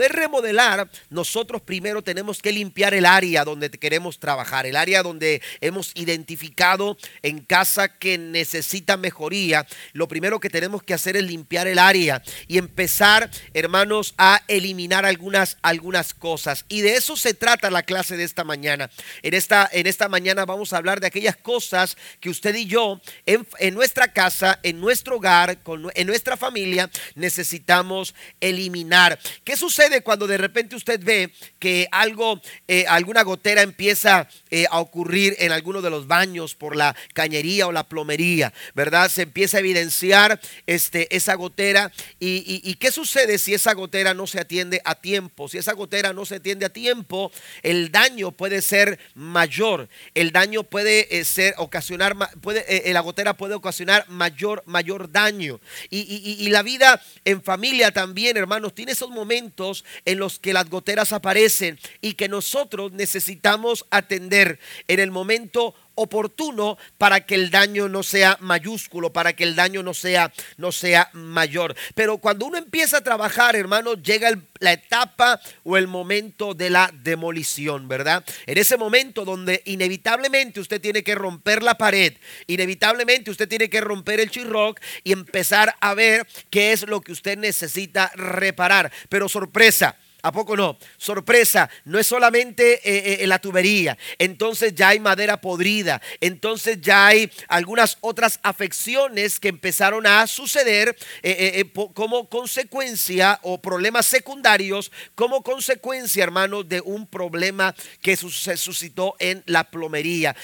poder 0.00 0.12
remodelar, 0.12 0.88
nosotros 1.10 1.60
primero 1.60 2.00
tenemos 2.00 2.40
que 2.40 2.52
limpiar 2.52 2.94
el 2.94 3.04
área 3.04 3.44
donde 3.44 3.68
queremos 3.68 4.18
trabajar, 4.18 4.64
el 4.64 4.76
área 4.76 5.02
donde 5.02 5.42
hemos 5.60 5.92
identificado 5.94 6.96
en 7.20 7.40
casa 7.40 7.98
que 7.98 8.16
necesita 8.16 8.96
mejoría. 8.96 9.66
Lo 9.92 10.08
primero 10.08 10.40
que 10.40 10.48
tenemos 10.48 10.82
que 10.82 10.94
hacer 10.94 11.18
es 11.18 11.24
limpiar 11.24 11.66
el 11.68 11.78
área 11.78 12.22
y 12.48 12.56
empezar, 12.56 13.30
hermanos, 13.52 14.14
a 14.16 14.42
eliminar 14.48 15.04
algunas, 15.04 15.58
algunas 15.60 16.14
cosas. 16.14 16.64
Y 16.70 16.80
de 16.80 16.94
eso 16.94 17.14
se 17.14 17.34
trata 17.34 17.70
la 17.70 17.82
clase 17.82 18.16
de 18.16 18.24
esta 18.24 18.42
mañana. 18.42 18.88
En 19.20 19.34
esta, 19.34 19.68
en 19.70 19.86
esta 19.86 20.08
mañana 20.08 20.46
vamos 20.46 20.72
a 20.72 20.78
hablar 20.78 21.00
de 21.00 21.08
aquellas 21.08 21.36
cosas 21.36 21.98
que 22.20 22.30
usted 22.30 22.54
y 22.54 22.64
yo 22.64 23.02
en, 23.26 23.46
en 23.58 23.74
nuestra 23.74 24.14
casa, 24.14 24.60
en 24.62 24.80
nuestro 24.80 25.16
hogar, 25.16 25.62
con, 25.62 25.90
en 25.94 26.06
nuestra 26.06 26.38
familia, 26.38 26.88
necesitamos 27.16 28.14
eliminar. 28.40 29.18
¿Qué 29.44 29.58
sucede 29.58 29.89
cuando 30.02 30.26
de 30.26 30.38
repente 30.38 30.76
usted 30.76 31.00
ve 31.02 31.32
que 31.58 31.88
algo, 31.90 32.40
eh, 32.68 32.86
alguna 32.88 33.22
gotera 33.22 33.62
empieza 33.62 34.28
eh, 34.50 34.66
a 34.70 34.80
ocurrir 34.80 35.36
en 35.38 35.52
alguno 35.52 35.82
de 35.82 35.90
los 35.90 36.06
baños 36.06 36.54
por 36.54 36.76
la 36.76 36.94
cañería 37.12 37.66
o 37.66 37.72
la 37.72 37.88
plomería, 37.88 38.52
¿verdad? 38.74 39.10
Se 39.10 39.22
empieza 39.22 39.56
a 39.56 39.60
evidenciar 39.60 40.40
este, 40.66 41.14
esa 41.14 41.34
gotera. 41.34 41.92
Y, 42.18 42.60
y, 42.64 42.74
qué 42.74 42.92
sucede 42.92 43.38
si 43.38 43.54
esa 43.54 43.74
gotera 43.74 44.14
no 44.14 44.26
se 44.26 44.40
atiende 44.40 44.80
a 44.84 44.94
tiempo? 44.94 45.48
Si 45.48 45.58
esa 45.58 45.72
gotera 45.72 46.12
no 46.12 46.24
se 46.24 46.36
atiende 46.36 46.66
a 46.66 46.72
tiempo, 46.72 47.32
el 47.62 47.90
daño 47.90 48.32
puede 48.32 48.62
ser 48.62 48.98
mayor. 49.14 49.88
El 50.14 50.32
daño 50.32 50.62
puede 50.62 51.18
eh, 51.18 51.24
ser 51.24 51.54
ocasionar, 51.58 52.16
puede, 52.40 52.92
la 52.92 53.00
gotera 53.00 53.36
puede 53.36 53.54
ocasionar 53.54 54.08
mayor, 54.08 54.62
mayor 54.66 55.10
daño. 55.10 55.60
Y 55.90 56.48
la 56.50 56.62
vida 56.62 57.02
en 57.24 57.42
familia 57.42 57.90
también, 57.90 58.36
hermanos, 58.36 58.74
tiene 58.74 58.92
esos 58.92 59.10
momentos 59.10 59.69
en 60.04 60.18
los 60.18 60.38
que 60.38 60.52
las 60.52 60.68
goteras 60.68 61.12
aparecen 61.12 61.78
y 62.00 62.14
que 62.14 62.28
nosotros 62.28 62.92
necesitamos 62.92 63.86
atender 63.90 64.58
en 64.88 65.00
el 65.00 65.10
momento 65.10 65.74
oportuno 65.94 66.78
para 66.98 67.26
que 67.26 67.34
el 67.34 67.50
daño 67.50 67.88
no 67.88 68.02
sea 68.02 68.38
mayúsculo, 68.40 69.12
para 69.12 69.34
que 69.34 69.44
el 69.44 69.54
daño 69.54 69.82
no 69.82 69.94
sea, 69.94 70.32
no 70.56 70.72
sea 70.72 71.10
mayor. 71.12 71.74
Pero 71.94 72.18
cuando 72.18 72.46
uno 72.46 72.58
empieza 72.58 72.98
a 72.98 73.04
trabajar, 73.04 73.56
hermano, 73.56 73.94
llega 73.94 74.30
la 74.58 74.72
etapa 74.72 75.40
o 75.64 75.76
el 75.76 75.88
momento 75.88 76.54
de 76.54 76.70
la 76.70 76.90
demolición, 77.02 77.88
¿verdad? 77.88 78.24
En 78.46 78.58
ese 78.58 78.76
momento 78.76 79.24
donde 79.24 79.62
inevitablemente 79.66 80.60
usted 80.60 80.80
tiene 80.80 81.02
que 81.02 81.14
romper 81.14 81.62
la 81.62 81.76
pared, 81.76 82.14
inevitablemente 82.46 83.30
usted 83.30 83.48
tiene 83.48 83.68
que 83.68 83.80
romper 83.80 84.20
el 84.20 84.30
chirroc 84.30 84.80
y 85.04 85.12
empezar 85.12 85.74
a 85.80 85.94
ver 85.94 86.26
qué 86.50 86.72
es 86.72 86.86
lo 86.86 87.00
que 87.00 87.12
usted 87.12 87.38
necesita 87.38 88.10
reparar. 88.14 88.90
Pero 89.08 89.28
sorpresa 89.28 89.96
¿A 90.22 90.32
poco 90.32 90.56
no? 90.56 90.78
Sorpresa, 90.96 91.70
no 91.84 91.98
es 91.98 92.06
solamente 92.06 92.80
eh, 92.84 93.22
eh, 93.22 93.26
la 93.26 93.38
tubería, 93.38 93.96
entonces 94.18 94.74
ya 94.74 94.88
hay 94.88 95.00
madera 95.00 95.40
podrida, 95.40 96.00
entonces 96.20 96.78
ya 96.80 97.06
hay 97.06 97.30
algunas 97.48 97.96
otras 98.00 98.38
afecciones 98.42 99.40
que 99.40 99.48
empezaron 99.48 100.06
a 100.06 100.26
suceder 100.26 100.96
eh, 101.22 101.70
como 101.94 102.28
consecuencia 102.28 103.38
o 103.42 103.60
problemas 103.60 104.06
secundarios, 104.06 104.92
como 105.14 105.42
consecuencia, 105.42 106.22
hermanos, 106.22 106.68
de 106.68 106.80
un 106.80 107.06
problema 107.06 107.74
que 108.02 108.16
se 108.16 108.56
suscitó 108.56 109.16
en 109.18 109.42
la 109.46 109.64
plomería, 109.64 110.36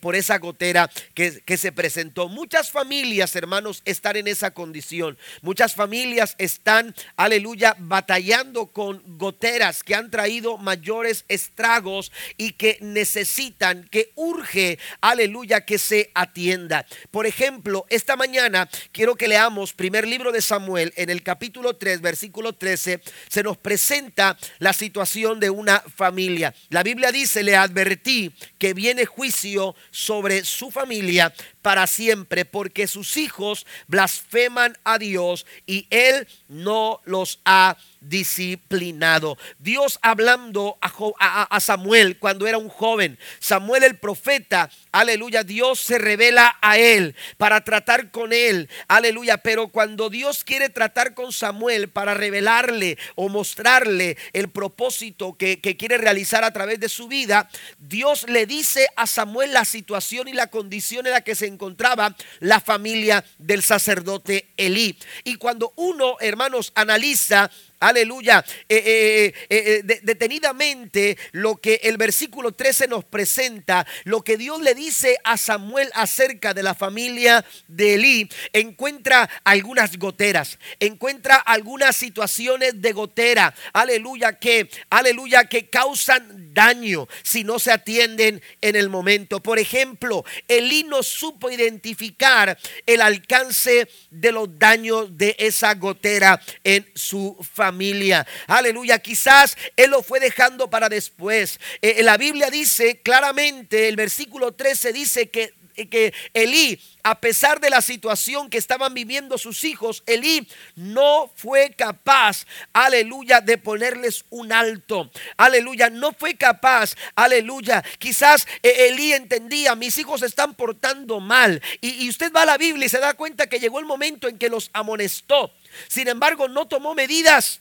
por 0.00 0.16
esa 0.16 0.38
gotera 0.38 0.90
que, 1.14 1.40
que 1.40 1.56
se 1.56 1.72
presentó. 1.72 2.28
Muchas 2.28 2.70
familias, 2.70 3.34
hermanos, 3.36 3.82
están 3.84 4.16
en 4.16 4.28
esa 4.28 4.52
condición. 4.52 5.16
Muchas 5.42 5.74
familias 5.74 6.34
están, 6.38 6.94
aleluya, 7.16 7.76
batallando 7.78 8.66
con 8.66 9.02
goteras 9.16 9.82
que 9.82 9.94
han 9.94 10.10
traído 10.10 10.58
mayores 10.58 11.24
estragos 11.28 12.12
y 12.36 12.52
que 12.52 12.78
necesitan, 12.80 13.88
que 13.90 14.12
urge, 14.14 14.78
aleluya, 15.00 15.64
que 15.64 15.78
se 15.78 16.10
atienda. 16.14 16.86
Por 17.10 17.26
ejemplo, 17.26 17.86
esta 17.88 18.16
mañana 18.16 18.68
quiero 18.92 19.14
que 19.14 19.28
leamos 19.28 19.72
primer 19.72 20.06
libro 20.06 20.32
de 20.32 20.42
Samuel 20.42 20.92
en 20.96 21.10
el 21.10 21.22
capítulo 21.22 21.76
3, 21.76 22.00
versículo 22.00 22.52
13, 22.54 23.00
se 23.28 23.42
nos 23.42 23.56
presenta 23.56 24.36
la 24.58 24.72
situación 24.72 25.40
de 25.40 25.50
una 25.50 25.80
familia. 25.80 26.54
La 26.70 26.82
Biblia 26.82 27.12
dice, 27.12 27.42
le 27.42 27.56
advertí 27.56 28.32
que 28.58 28.74
viene 28.74 29.06
juicio 29.06 29.74
sobre 29.90 30.44
su 30.44 30.70
familia 30.70 31.32
para 31.64 31.86
siempre, 31.86 32.44
porque 32.44 32.86
sus 32.86 33.16
hijos 33.16 33.64
blasfeman 33.86 34.76
a 34.84 34.98
Dios 34.98 35.46
y 35.64 35.86
Él 35.88 36.28
no 36.46 37.00
los 37.06 37.40
ha 37.46 37.78
disciplinado. 38.02 39.38
Dios 39.58 39.98
hablando 40.02 40.76
a, 40.82 41.60
Samuel 41.60 42.18
cuando 42.18 42.46
era 42.46 42.58
un 42.58 42.68
joven. 42.68 43.18
Samuel 43.38 43.82
el 43.82 43.96
profeta, 43.96 44.68
aleluya, 44.94 45.42
Dios 45.42 45.80
se 45.80 45.98
revela 45.98 46.56
a 46.62 46.78
él 46.78 47.14
para 47.36 47.62
tratar 47.62 48.10
con 48.10 48.32
él, 48.32 48.68
aleluya. 48.88 49.38
Pero 49.38 49.68
cuando 49.68 50.08
Dios 50.08 50.44
quiere 50.44 50.68
tratar 50.68 51.14
con 51.14 51.32
Samuel 51.32 51.88
para 51.88 52.14
revelarle 52.14 52.96
o 53.16 53.28
mostrarle 53.28 54.16
el 54.32 54.48
propósito 54.48 55.36
que, 55.36 55.60
que 55.60 55.76
quiere 55.76 55.98
realizar 55.98 56.44
a 56.44 56.52
través 56.52 56.78
de 56.78 56.88
su 56.88 57.08
vida, 57.08 57.50
Dios 57.78 58.26
le 58.28 58.46
dice 58.46 58.86
a 58.96 59.06
Samuel 59.06 59.52
la 59.52 59.64
situación 59.64 60.28
y 60.28 60.32
la 60.32 60.46
condición 60.46 61.06
en 61.06 61.12
la 61.12 61.22
que 61.22 61.34
se 61.34 61.46
encontraba 61.46 62.14
la 62.40 62.60
familia 62.60 63.24
del 63.38 63.62
sacerdote 63.62 64.48
Elí. 64.56 64.96
Y 65.24 65.36
cuando 65.36 65.72
uno, 65.76 66.16
hermanos, 66.20 66.72
analiza 66.74 67.50
aleluya, 67.80 68.44
eh, 68.68 69.32
eh, 69.48 69.82
eh, 69.86 70.00
detenidamente 70.02 71.16
lo 71.32 71.56
que 71.56 71.80
el 71.82 71.96
versículo 71.96 72.52
13 72.52 72.88
nos 72.88 73.04
presenta, 73.04 73.86
lo 74.04 74.22
que 74.22 74.36
Dios 74.36 74.60
le 74.60 74.74
dice 74.74 75.18
a 75.24 75.36
Samuel 75.36 75.90
acerca 75.94 76.54
de 76.54 76.62
la 76.62 76.74
familia 76.74 77.44
de 77.68 77.94
Elí, 77.94 78.28
encuentra 78.52 79.28
algunas 79.44 79.98
goteras, 79.98 80.58
encuentra 80.80 81.36
algunas 81.36 81.96
situaciones 81.96 82.80
de 82.80 82.92
gotera, 82.92 83.54
aleluya, 83.72 84.38
que, 84.38 84.68
aleluya, 84.90 85.44
que 85.44 85.68
causan 85.68 86.43
daño 86.54 87.08
si 87.22 87.44
no 87.44 87.58
se 87.58 87.72
atienden 87.72 88.42
en 88.60 88.76
el 88.76 88.88
momento. 88.88 89.42
Por 89.42 89.58
ejemplo, 89.58 90.24
Elí 90.48 90.84
no 90.84 91.02
supo 91.02 91.50
identificar 91.50 92.56
el 92.86 93.00
alcance 93.00 93.88
de 94.10 94.32
los 94.32 94.58
daños 94.58 95.18
de 95.18 95.36
esa 95.38 95.74
gotera 95.74 96.40
en 96.62 96.88
su 96.94 97.36
familia. 97.52 98.26
Aleluya. 98.46 98.98
Quizás 99.00 99.56
Él 99.76 99.90
lo 99.90 100.02
fue 100.02 100.20
dejando 100.20 100.70
para 100.70 100.88
después. 100.88 101.58
Eh, 101.82 102.02
la 102.02 102.16
Biblia 102.16 102.50
dice 102.50 103.00
claramente, 103.02 103.88
el 103.88 103.96
versículo 103.96 104.52
13 104.52 104.92
dice 104.92 105.28
que 105.30 105.52
que 105.74 106.14
Elí, 106.32 106.80
a 107.02 107.20
pesar 107.20 107.60
de 107.60 107.70
la 107.70 107.82
situación 107.82 108.48
que 108.48 108.58
estaban 108.58 108.94
viviendo 108.94 109.38
sus 109.38 109.64
hijos, 109.64 110.02
Elí 110.06 110.48
no 110.76 111.30
fue 111.34 111.74
capaz, 111.76 112.46
aleluya, 112.72 113.40
de 113.40 113.58
ponerles 113.58 114.24
un 114.30 114.52
alto. 114.52 115.10
Aleluya, 115.36 115.90
no 115.90 116.12
fue 116.12 116.36
capaz, 116.36 116.94
aleluya. 117.14 117.84
Quizás 117.98 118.46
eh, 118.62 118.88
Elí 118.88 119.12
entendía, 119.12 119.74
mis 119.74 119.98
hijos 119.98 120.22
están 120.22 120.54
portando 120.54 121.20
mal. 121.20 121.60
Y, 121.80 122.04
y 122.04 122.08
usted 122.08 122.32
va 122.32 122.42
a 122.42 122.46
la 122.46 122.58
Biblia 122.58 122.86
y 122.86 122.90
se 122.90 123.00
da 123.00 123.14
cuenta 123.14 123.48
que 123.48 123.60
llegó 123.60 123.80
el 123.80 123.86
momento 123.86 124.28
en 124.28 124.38
que 124.38 124.48
los 124.48 124.70
amonestó. 124.72 125.52
Sin 125.88 126.08
embargo, 126.08 126.48
no 126.48 126.66
tomó 126.66 126.94
medidas. 126.94 127.60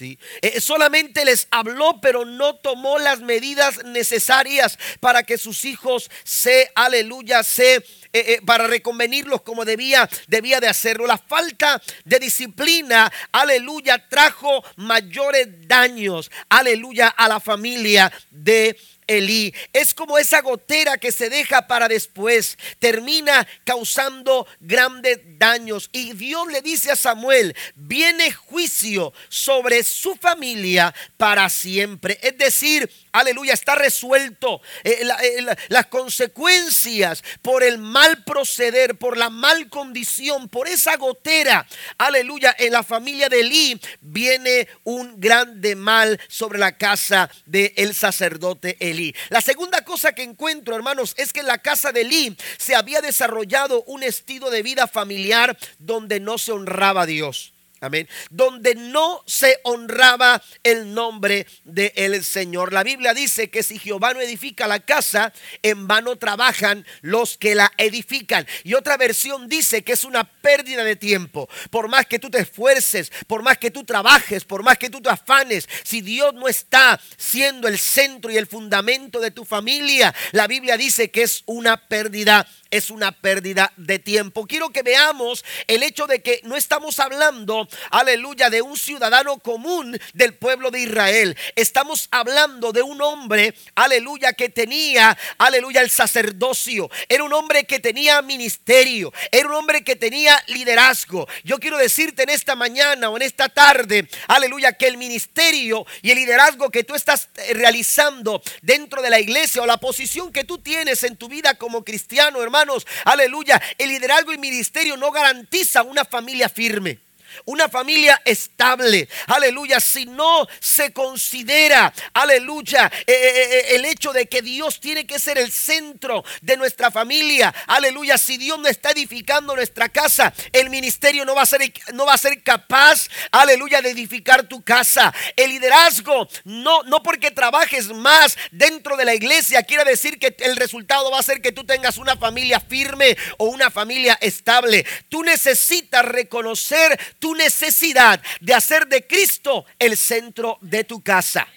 Eh, 0.00 0.60
solamente 0.60 1.24
les 1.24 1.46
habló, 1.50 2.00
pero 2.00 2.24
no 2.24 2.56
tomó 2.56 2.98
las 2.98 3.20
medidas 3.20 3.84
necesarias 3.84 4.78
para 5.00 5.22
que 5.22 5.38
sus 5.38 5.64
hijos 5.64 6.10
se, 6.24 6.70
aleluya, 6.74 7.42
se, 7.44 7.76
eh, 7.76 7.82
eh, 8.12 8.40
para 8.44 8.66
reconvenirlos 8.66 9.42
como 9.42 9.64
debía, 9.64 10.08
debía 10.26 10.58
de 10.60 10.68
hacerlo. 10.68 11.06
La 11.06 11.18
falta 11.18 11.80
de 12.04 12.18
disciplina, 12.18 13.12
aleluya, 13.30 14.08
trajo 14.08 14.64
mayores 14.76 15.46
daños, 15.68 16.30
aleluya, 16.48 17.08
a 17.08 17.28
la 17.28 17.38
familia 17.38 18.12
de 18.30 18.76
Elí. 19.06 19.54
Es 19.72 19.94
como 19.94 20.18
esa 20.18 20.40
gotera 20.40 20.98
que 20.98 21.12
se 21.12 21.30
deja 21.30 21.66
para 21.66 21.88
después. 21.88 22.58
Termina 22.78 23.46
causando 23.64 24.46
grandes 24.60 25.20
daños. 25.38 25.90
Y 25.92 26.12
Dios 26.12 26.48
le 26.48 26.62
dice 26.62 26.90
a 26.90 26.96
Samuel, 26.96 27.54
viene 27.74 28.32
juicio 28.32 29.12
sobre 29.28 29.82
su 29.82 30.16
familia 30.16 30.94
para 31.16 31.48
siempre. 31.48 32.18
Es 32.22 32.38
decir, 32.38 32.90
aleluya, 33.14 33.54
está 33.54 33.74
resuelto. 33.76 34.60
Eh, 34.82 35.08
eh, 35.22 35.56
las 35.68 35.86
consecuencias 35.86 37.22
por 37.40 37.62
el 37.62 37.78
mal 37.78 38.24
proceder, 38.24 38.98
por 38.98 39.16
la 39.16 39.30
mal 39.30 39.68
condición, 39.68 40.48
por 40.48 40.68
esa 40.68 40.96
gotera, 40.96 41.66
aleluya, 41.96 42.54
en 42.58 42.72
la 42.72 42.82
familia 42.82 43.28
de 43.28 43.40
Elí 43.40 43.80
viene 44.00 44.68
un 44.82 45.18
grande 45.20 45.76
mal 45.76 46.20
sobre 46.28 46.58
la 46.58 46.76
casa 46.76 47.30
del 47.46 47.94
sacerdote 47.94 48.76
Elí. 48.80 49.14
La 49.30 49.40
segunda 49.40 49.84
cosa 49.84 50.12
que 50.12 50.22
encuentro, 50.22 50.74
hermanos, 50.74 51.14
es 51.16 51.32
que 51.32 51.40
en 51.40 51.46
la 51.46 51.58
casa 51.58 51.92
de 51.92 52.02
Elí 52.02 52.36
se 52.58 52.74
había 52.74 53.00
desarrollado 53.00 53.84
un 53.84 54.02
estilo 54.02 54.50
de 54.50 54.62
vida 54.62 54.88
familiar 54.88 55.56
donde 55.78 56.20
no 56.20 56.36
se 56.36 56.52
honraba 56.52 57.02
a 57.02 57.06
Dios. 57.06 57.53
Amén. 57.84 58.08
Donde 58.30 58.74
no 58.74 59.22
se 59.26 59.60
honraba 59.62 60.42
el 60.62 60.94
nombre 60.94 61.46
del 61.64 62.24
Señor. 62.24 62.72
La 62.72 62.82
Biblia 62.82 63.12
dice 63.12 63.50
que 63.50 63.62
si 63.62 63.78
Jehová 63.78 64.14
no 64.14 64.20
edifica 64.22 64.66
la 64.66 64.80
casa, 64.80 65.32
en 65.62 65.86
vano 65.86 66.16
trabajan 66.16 66.86
los 67.02 67.36
que 67.36 67.54
la 67.54 67.70
edifican. 67.76 68.46
Y 68.62 68.72
otra 68.72 68.96
versión 68.96 69.48
dice 69.48 69.84
que 69.84 69.92
es 69.92 70.04
una 70.04 70.24
pérdida 70.24 70.82
de 70.82 70.96
tiempo. 70.96 71.48
Por 71.70 71.88
más 71.88 72.06
que 72.06 72.18
tú 72.18 72.30
te 72.30 72.38
esfuerces, 72.38 73.12
por 73.26 73.42
más 73.42 73.58
que 73.58 73.70
tú 73.70 73.84
trabajes, 73.84 74.44
por 74.44 74.62
más 74.62 74.78
que 74.78 74.88
tú 74.88 75.02
te 75.02 75.10
afanes, 75.10 75.68
si 75.82 76.00
Dios 76.00 76.32
no 76.32 76.48
está 76.48 76.98
siendo 77.18 77.68
el 77.68 77.78
centro 77.78 78.30
y 78.30 78.38
el 78.38 78.46
fundamento 78.46 79.20
de 79.20 79.30
tu 79.30 79.44
familia, 79.44 80.14
la 80.32 80.46
Biblia 80.46 80.78
dice 80.78 81.10
que 81.10 81.22
es 81.22 81.42
una 81.46 81.76
pérdida 81.76 82.48
es 82.76 82.90
una 82.90 83.12
pérdida 83.12 83.72
de 83.76 84.00
tiempo. 84.00 84.46
Quiero 84.46 84.70
que 84.70 84.82
veamos 84.82 85.44
el 85.68 85.84
hecho 85.84 86.06
de 86.06 86.22
que 86.22 86.40
no 86.42 86.56
estamos 86.56 86.98
hablando, 86.98 87.68
aleluya, 87.90 88.50
de 88.50 88.62
un 88.62 88.76
ciudadano 88.76 89.38
común 89.38 89.96
del 90.12 90.34
pueblo 90.34 90.72
de 90.72 90.80
Israel. 90.80 91.36
Estamos 91.54 92.08
hablando 92.10 92.72
de 92.72 92.82
un 92.82 93.00
hombre, 93.00 93.54
aleluya, 93.76 94.32
que 94.32 94.48
tenía, 94.48 95.16
aleluya, 95.38 95.82
el 95.82 95.90
sacerdocio. 95.90 96.90
Era 97.08 97.22
un 97.22 97.32
hombre 97.32 97.64
que 97.64 97.78
tenía 97.78 98.20
ministerio. 98.22 99.12
Era 99.30 99.46
un 99.46 99.54
hombre 99.54 99.84
que 99.84 99.94
tenía 99.94 100.42
liderazgo. 100.48 101.28
Yo 101.44 101.60
quiero 101.60 101.78
decirte 101.78 102.24
en 102.24 102.30
esta 102.30 102.56
mañana 102.56 103.08
o 103.08 103.16
en 103.16 103.22
esta 103.22 103.48
tarde, 103.48 104.08
aleluya, 104.26 104.72
que 104.72 104.88
el 104.88 104.96
ministerio 104.96 105.86
y 106.02 106.10
el 106.10 106.18
liderazgo 106.18 106.70
que 106.70 106.82
tú 106.82 106.96
estás 106.96 107.28
eh, 107.36 107.54
realizando 107.54 108.42
dentro 108.62 109.00
de 109.00 109.10
la 109.10 109.20
iglesia 109.20 109.62
o 109.62 109.66
la 109.66 109.76
posición 109.76 110.32
que 110.32 110.42
tú 110.42 110.58
tienes 110.58 111.04
en 111.04 111.16
tu 111.16 111.28
vida 111.28 111.54
como 111.54 111.84
cristiano, 111.84 112.42
hermano, 112.42 112.63
aleluya, 113.04 113.60
el 113.78 113.88
liderazgo 113.88 114.32
y 114.32 114.38
ministerio 114.38 114.96
no 114.96 115.10
garantiza 115.10 115.82
una 115.82 116.04
familia 116.04 116.48
firme 116.48 117.03
una 117.44 117.68
familia 117.68 118.20
estable, 118.24 119.08
aleluya, 119.26 119.80
si 119.80 120.06
no 120.06 120.46
se 120.60 120.92
considera, 120.92 121.92
aleluya, 122.12 122.90
eh, 123.06 123.12
eh, 123.12 123.48
eh, 123.50 123.66
el 123.76 123.84
hecho 123.84 124.12
de 124.12 124.26
que 124.26 124.42
Dios 124.42 124.80
tiene 124.80 125.06
que 125.06 125.18
ser 125.18 125.38
el 125.38 125.50
centro 125.50 126.24
de 126.40 126.56
nuestra 126.56 126.90
familia, 126.90 127.54
aleluya, 127.66 128.18
si 128.18 128.36
Dios 128.36 128.58
no 128.58 128.68
está 128.68 128.90
edificando 128.90 129.54
nuestra 129.54 129.88
casa, 129.88 130.32
el 130.52 130.70
ministerio 130.70 131.24
no 131.24 131.34
va 131.34 131.42
a 131.42 131.46
ser, 131.46 131.72
no 131.92 132.06
va 132.06 132.14
a 132.14 132.18
ser 132.18 132.42
capaz, 132.42 133.08
aleluya, 133.30 133.80
de 133.82 133.90
edificar 133.90 134.44
tu 134.44 134.62
casa. 134.62 135.12
El 135.36 135.50
liderazgo, 135.50 136.28
no, 136.44 136.82
no 136.84 137.02
porque 137.02 137.30
trabajes 137.30 137.88
más 137.88 138.36
dentro 138.50 138.96
de 138.96 139.04
la 139.04 139.14
iglesia, 139.14 139.62
quiere 139.62 139.84
decir 139.84 140.18
que 140.18 140.34
el 140.38 140.56
resultado 140.56 141.10
va 141.10 141.18
a 141.18 141.22
ser 141.22 141.40
que 141.40 141.52
tú 141.52 141.64
tengas 141.64 141.98
una 141.98 142.16
familia 142.16 142.60
firme 142.60 143.16
o 143.38 143.46
una 143.46 143.70
familia 143.70 144.18
estable. 144.20 144.86
Tú 145.08 145.22
necesitas 145.22 146.04
reconocer 146.04 146.98
tu 147.24 147.34
necesidad 147.34 148.20
de 148.42 148.52
hacer 148.52 148.86
de 148.86 149.06
Cristo 149.06 149.64
el 149.78 149.96
centro 149.96 150.58
de 150.60 150.84
tu 150.84 151.02
casa, 151.02 151.48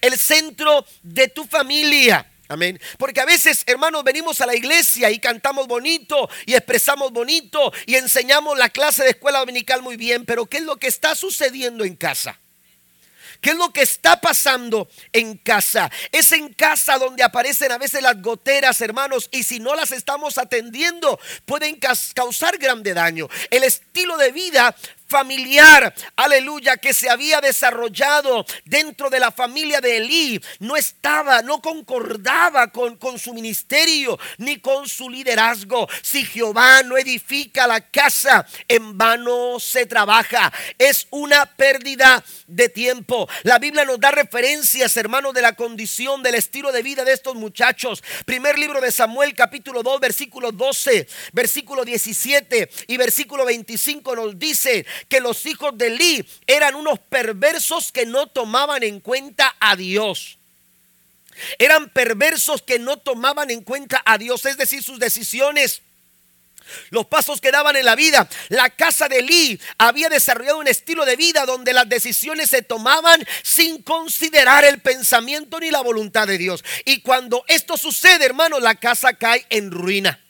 el 0.00 0.18
centro 0.18 0.84
de 1.04 1.28
tu 1.28 1.46
familia. 1.46 2.28
Amén. 2.48 2.80
Porque 2.98 3.20
a 3.20 3.24
veces, 3.24 3.62
hermanos, 3.66 4.02
venimos 4.02 4.40
a 4.40 4.46
la 4.46 4.56
iglesia 4.56 5.08
y 5.08 5.20
cantamos 5.20 5.68
bonito 5.68 6.28
y 6.44 6.54
expresamos 6.54 7.12
bonito 7.12 7.72
y 7.86 7.94
enseñamos 7.94 8.58
la 8.58 8.68
clase 8.68 9.04
de 9.04 9.10
escuela 9.10 9.38
dominical 9.38 9.80
muy 9.80 9.96
bien, 9.96 10.24
pero 10.24 10.46
¿qué 10.46 10.56
es 10.56 10.64
lo 10.64 10.76
que 10.76 10.88
está 10.88 11.14
sucediendo 11.14 11.84
en 11.84 11.94
casa? 11.94 12.40
¿Qué 13.40 13.50
es 13.50 13.56
lo 13.56 13.72
que 13.72 13.82
está 13.82 14.20
pasando 14.20 14.88
en 15.12 15.36
casa? 15.38 15.90
Es 16.12 16.32
en 16.32 16.52
casa 16.52 16.98
donde 16.98 17.22
aparecen 17.22 17.72
a 17.72 17.78
veces 17.78 18.02
las 18.02 18.20
goteras, 18.20 18.80
hermanos, 18.80 19.28
y 19.32 19.44
si 19.44 19.60
no 19.60 19.74
las 19.74 19.92
estamos 19.92 20.38
atendiendo, 20.38 21.18
pueden 21.46 21.78
causar 22.14 22.58
grande 22.58 22.94
daño. 22.94 23.28
El 23.50 23.64
estilo 23.64 24.16
de 24.18 24.32
vida 24.32 24.74
familiar, 25.10 25.92
aleluya, 26.14 26.76
que 26.76 26.94
se 26.94 27.10
había 27.10 27.40
desarrollado 27.40 28.46
dentro 28.64 29.10
de 29.10 29.18
la 29.18 29.32
familia 29.32 29.80
de 29.80 29.96
Elí, 29.96 30.40
no 30.60 30.76
estaba, 30.76 31.42
no 31.42 31.60
concordaba 31.60 32.70
con, 32.70 32.96
con 32.96 33.18
su 33.18 33.34
ministerio 33.34 34.18
ni 34.38 34.58
con 34.58 34.88
su 34.88 35.10
liderazgo. 35.10 35.88
Si 36.02 36.24
Jehová 36.24 36.84
no 36.84 36.96
edifica 36.96 37.66
la 37.66 37.80
casa, 37.80 38.46
en 38.68 38.96
vano 38.96 39.58
se 39.58 39.84
trabaja. 39.84 40.52
Es 40.78 41.08
una 41.10 41.44
pérdida 41.44 42.24
de 42.46 42.68
tiempo. 42.68 43.28
La 43.42 43.58
Biblia 43.58 43.84
nos 43.84 43.98
da 43.98 44.12
referencias, 44.12 44.96
hermanos, 44.96 45.34
de 45.34 45.42
la 45.42 45.56
condición, 45.56 46.22
del 46.22 46.36
estilo 46.36 46.70
de 46.70 46.82
vida 46.82 47.04
de 47.04 47.12
estos 47.12 47.34
muchachos. 47.34 48.02
Primer 48.24 48.58
libro 48.58 48.80
de 48.80 48.92
Samuel, 48.92 49.34
capítulo 49.34 49.82
2, 49.82 50.00
versículo 50.00 50.52
12, 50.52 51.08
versículo 51.32 51.84
17 51.84 52.70
y 52.86 52.96
versículo 52.96 53.44
25 53.44 54.14
nos 54.14 54.38
dice 54.38 54.86
que 55.08 55.20
los 55.20 55.46
hijos 55.46 55.76
de 55.76 55.88
Eli 55.88 56.26
eran 56.46 56.74
unos 56.74 56.98
perversos 56.98 57.92
que 57.92 58.06
no 58.06 58.26
tomaban 58.26 58.82
en 58.82 59.00
cuenta 59.00 59.54
a 59.60 59.76
Dios. 59.76 60.38
Eran 61.58 61.88
perversos 61.88 62.62
que 62.62 62.78
no 62.78 62.98
tomaban 62.98 63.50
en 63.50 63.62
cuenta 63.62 64.02
a 64.04 64.18
Dios, 64.18 64.44
es 64.46 64.56
decir, 64.56 64.82
sus 64.82 64.98
decisiones. 64.98 65.82
Los 66.90 67.06
pasos 67.06 67.40
que 67.40 67.50
daban 67.50 67.76
en 67.76 67.84
la 67.84 67.96
vida. 67.96 68.28
La 68.48 68.70
casa 68.70 69.08
de 69.08 69.18
Eli 69.18 69.60
había 69.78 70.08
desarrollado 70.08 70.58
un 70.58 70.68
estilo 70.68 71.04
de 71.04 71.16
vida 71.16 71.44
donde 71.44 71.72
las 71.72 71.88
decisiones 71.88 72.50
se 72.50 72.62
tomaban 72.62 73.26
sin 73.42 73.82
considerar 73.82 74.64
el 74.64 74.80
pensamiento 74.80 75.58
ni 75.58 75.70
la 75.70 75.80
voluntad 75.80 76.28
de 76.28 76.38
Dios. 76.38 76.64
Y 76.84 77.00
cuando 77.00 77.44
esto 77.48 77.76
sucede, 77.76 78.24
hermano, 78.24 78.60
la 78.60 78.76
casa 78.76 79.14
cae 79.14 79.46
en 79.50 79.70
ruina. 79.70 80.20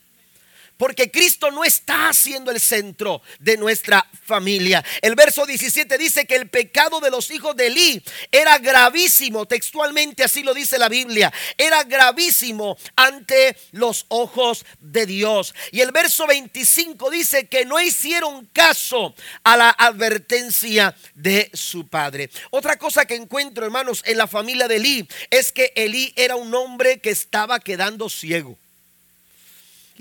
Porque 0.81 1.11
Cristo 1.11 1.50
no 1.50 1.62
está 1.62 2.11
siendo 2.15 2.50
el 2.50 2.59
centro 2.59 3.21
de 3.38 3.59
nuestra 3.59 4.09
familia. 4.25 4.82
El 5.03 5.15
verso 5.15 5.44
17 5.44 5.99
dice 5.99 6.25
que 6.25 6.37
el 6.37 6.49
pecado 6.49 7.00
de 7.00 7.11
los 7.11 7.31
hijos 7.31 7.55
de 7.55 7.67
Eli 7.67 8.03
era 8.32 8.56
gravísimo, 8.56 9.44
textualmente 9.44 10.25
así 10.25 10.43
lo 10.43 10.55
dice 10.55 10.79
la 10.79 10.88
Biblia, 10.88 11.31
era 11.59 11.85
gravísimo 11.85 12.79
ante 12.97 13.59
los 13.73 14.06
ojos 14.09 14.65
de 14.81 15.05
Dios. 15.05 15.55
Y 15.71 15.82
el 15.82 15.93
verso 15.93 16.27
25 16.27 17.11
dice 17.11 17.47
que 17.47 17.67
no 17.67 17.79
hicieron 17.79 18.47
caso 18.47 19.15
a 19.44 19.59
la 19.59 19.69
advertencia 19.69 20.97
de 21.15 21.50
su 21.53 21.88
padre. 21.88 22.31
Otra 22.49 22.79
cosa 22.79 23.05
que 23.05 23.17
encuentro, 23.17 23.67
hermanos, 23.67 24.03
en 24.06 24.17
la 24.17 24.27
familia 24.27 24.67
de 24.67 24.77
Eli 24.77 25.06
es 25.29 25.53
que 25.53 25.75
Eli 25.77 26.15
era 26.17 26.37
un 26.37 26.55
hombre 26.55 27.03
que 27.03 27.11
estaba 27.11 27.61
quedando 27.61 28.09
ciego. 28.09 28.56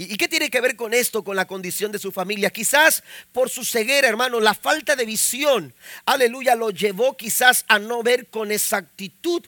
¿Y, 0.01 0.15
qué 0.15 0.29
tiene 0.29 0.49
que 0.49 0.61
ver 0.61 0.77
con 0.77 0.93
esto, 0.93 1.25
con 1.25 1.35
la 1.35 1.45
condición 1.45 1.91
de 1.91 1.99
su 1.99 2.13
familia? 2.13 2.49
Quizás 2.51 3.03
por 3.33 3.49
su 3.49 3.65
ceguera, 3.65 4.07
hermano, 4.07 4.39
la 4.39 4.53
falta 4.53 4.95
de 4.95 5.03
visión, 5.03 5.73
aleluya, 6.05 6.55
lo 6.55 6.69
llevó 6.69 7.17
quizás 7.17 7.65
a 7.67 7.79
no 7.79 8.01
ver 8.01 8.27
con 8.27 8.49
exactitud 8.49 9.45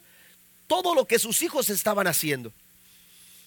todo 0.67 0.93
lo 0.93 1.07
que 1.07 1.19
sus 1.19 1.41
hijos 1.41 1.69
estaban 1.69 2.05
haciendo. 2.05 2.51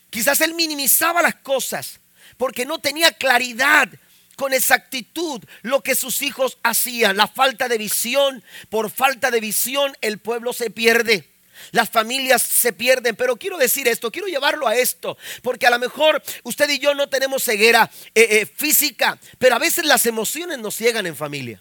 Quizás 0.09 0.41
él 0.41 0.55
minimizaba 0.55 1.21
las 1.21 1.35
cosas 1.35 2.01
porque 2.39 2.65
no 2.65 2.79
tenía 2.79 3.13
claridad 3.13 3.91
con 4.37 4.55
exactitud 4.55 5.45
lo 5.61 5.83
que 5.83 5.97
sus 5.97 6.23
hijos 6.23 6.57
hacían. 6.63 7.19
La 7.19 7.29
falta 7.29 7.69
de 7.69 7.77
visión, 7.77 8.43
por 8.71 8.91
falta 8.91 9.31
de 9.31 9.41
visión 9.41 9.95
el 10.01 10.21
pueblo 10.21 10.55
se 10.55 10.71
pierde. 10.71 11.34
Las 11.73 11.91
familias 11.91 12.43
se 12.43 12.73
pierden, 12.73 13.17
pero 13.17 13.37
quiero 13.37 13.57
decir 13.59 13.89
esto, 13.89 14.11
quiero 14.11 14.29
llevarlo 14.29 14.67
a 14.67 14.77
esto, 14.77 15.17
porque 15.43 15.67
a 15.67 15.71
lo 15.71 15.79
mejor 15.79 16.23
usted 16.43 16.69
y 16.71 16.79
yo 16.79 16.95
no 16.95 17.09
tenemos 17.09 17.45
ceguera 17.45 17.91
eh, 18.15 18.27
eh, 18.31 18.47
física, 18.47 19.19
pero 19.39 19.57
a 19.57 19.59
veces 19.59 19.85
las 19.85 20.07
emociones 20.07 20.59
nos 20.59 20.75
ciegan 20.75 21.07
en 21.07 21.17
familia. 21.17 21.61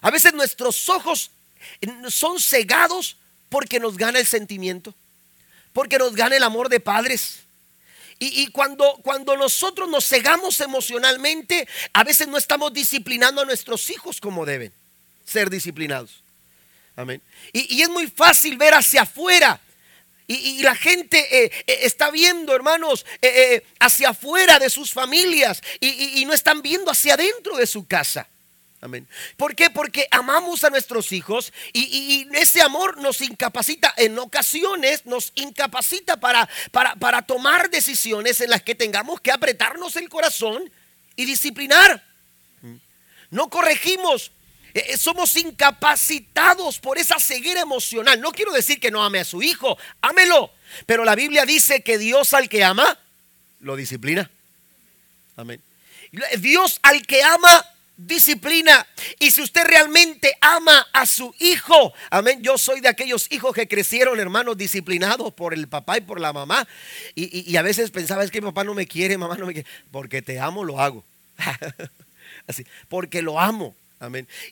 A 0.00 0.10
veces 0.10 0.34
nuestros 0.34 0.88
ojos 0.88 1.30
eh, 1.80 1.88
son 2.08 2.40
cegados 2.40 3.16
porque 3.48 3.80
nos 3.80 3.96
gana 3.96 4.18
el 4.18 4.26
sentimiento, 4.26 4.94
porque 5.72 5.98
nos 5.98 6.14
gana 6.14 6.36
el 6.36 6.42
amor 6.42 6.68
de 6.68 6.80
padres. 6.80 7.40
Y, 8.18 8.42
y, 8.42 8.46
cuando, 8.48 8.94
cuando 9.02 9.36
nosotros 9.36 9.88
nos 9.88 10.08
cegamos 10.08 10.60
emocionalmente, 10.60 11.68
a 11.92 12.04
veces 12.04 12.28
no 12.28 12.38
estamos 12.38 12.72
disciplinando 12.72 13.42
a 13.42 13.44
nuestros 13.44 13.90
hijos 13.90 14.20
como 14.20 14.46
deben 14.46 14.72
ser 15.24 15.50
disciplinados. 15.50 16.23
Amén. 16.96 17.20
Y, 17.52 17.82
es 17.82 17.88
muy 17.88 18.06
fácil 18.06 18.56
ver 18.56 18.74
hacia 18.74 19.02
afuera. 19.02 19.60
Y, 20.26 20.62
la 20.62 20.74
gente 20.74 21.18
eh, 21.44 21.50
eh, 21.66 21.78
está 21.82 22.10
viendo, 22.10 22.54
hermanos, 22.54 23.04
eh, 23.20 23.62
hacia 23.78 24.10
afuera 24.10 24.58
de 24.58 24.70
sus 24.70 24.92
familias 24.92 25.60
y, 25.80 26.24
no 26.26 26.32
están 26.32 26.62
viendo 26.62 26.90
hacia 26.90 27.14
adentro 27.14 27.56
de 27.56 27.66
su 27.66 27.86
casa. 27.86 28.28
Amén. 28.80 29.08
¿Por 29.36 29.54
qué? 29.54 29.70
Porque 29.70 30.06
amamos 30.10 30.62
a 30.62 30.70
nuestros 30.70 31.12
hijos 31.12 31.52
y, 31.72 32.26
ese 32.32 32.62
amor 32.62 32.98
nos 32.98 33.20
incapacita, 33.20 33.92
en 33.96 34.18
ocasiones 34.18 35.04
nos 35.04 35.32
incapacita 35.34 36.18
para, 36.18 36.48
para, 36.70 36.94
para 36.94 37.22
tomar 37.22 37.68
decisiones 37.70 38.40
en 38.40 38.50
las 38.50 38.62
que 38.62 38.74
tengamos 38.74 39.20
que 39.20 39.32
apretarnos 39.32 39.96
el 39.96 40.08
corazón 40.08 40.70
y 41.16 41.24
disciplinar. 41.24 42.02
No 43.30 43.50
corregimos 43.50 44.30
eh, 44.74 44.86
eh, 44.88 44.96
somos 44.96 45.36
incapacitados 45.36 46.80
por 46.80 46.98
esa 46.98 47.18
ceguera 47.18 47.60
emocional. 47.60 48.20
No 48.20 48.32
quiero 48.32 48.52
decir 48.52 48.80
que 48.80 48.90
no 48.90 49.04
ame 49.04 49.20
a 49.20 49.24
su 49.24 49.42
hijo, 49.42 49.78
ámelo. 50.00 50.50
Pero 50.86 51.04
la 51.04 51.14
Biblia 51.14 51.46
dice 51.46 51.82
que 51.82 51.96
Dios 51.96 52.34
al 52.34 52.48
que 52.48 52.64
ama, 52.64 52.98
lo 53.60 53.76
disciplina. 53.76 54.30
Amén. 55.36 55.60
Dios 56.38 56.80
al 56.82 57.06
que 57.06 57.22
ama, 57.22 57.64
disciplina. 57.96 58.86
Y 59.20 59.30
si 59.30 59.42
usted 59.42 59.64
realmente 59.64 60.36
ama 60.40 60.86
a 60.92 61.06
su 61.06 61.34
hijo, 61.38 61.92
amén, 62.10 62.42
yo 62.42 62.58
soy 62.58 62.80
de 62.80 62.88
aquellos 62.88 63.30
hijos 63.30 63.54
que 63.54 63.68
crecieron, 63.68 64.18
hermanos, 64.18 64.56
disciplinados 64.56 65.32
por 65.32 65.54
el 65.54 65.68
papá 65.68 65.98
y 65.98 66.00
por 66.00 66.20
la 66.20 66.32
mamá. 66.32 66.66
Y, 67.14 67.56
a 67.56 67.62
veces 67.62 67.90
pensaba, 67.90 68.24
es 68.24 68.30
que 68.30 68.40
mi 68.40 68.48
papá 68.48 68.64
no 68.64 68.74
me 68.74 68.86
quiere, 68.86 69.16
mamá 69.18 69.36
no 69.36 69.46
me 69.46 69.54
quiere. 69.54 69.68
Porque 69.90 70.22
te 70.22 70.40
amo, 70.40 70.64
lo 70.64 70.80
hago. 70.80 71.04
Así, 72.46 72.66
porque 72.88 73.22
lo 73.22 73.40
amo. 73.40 73.74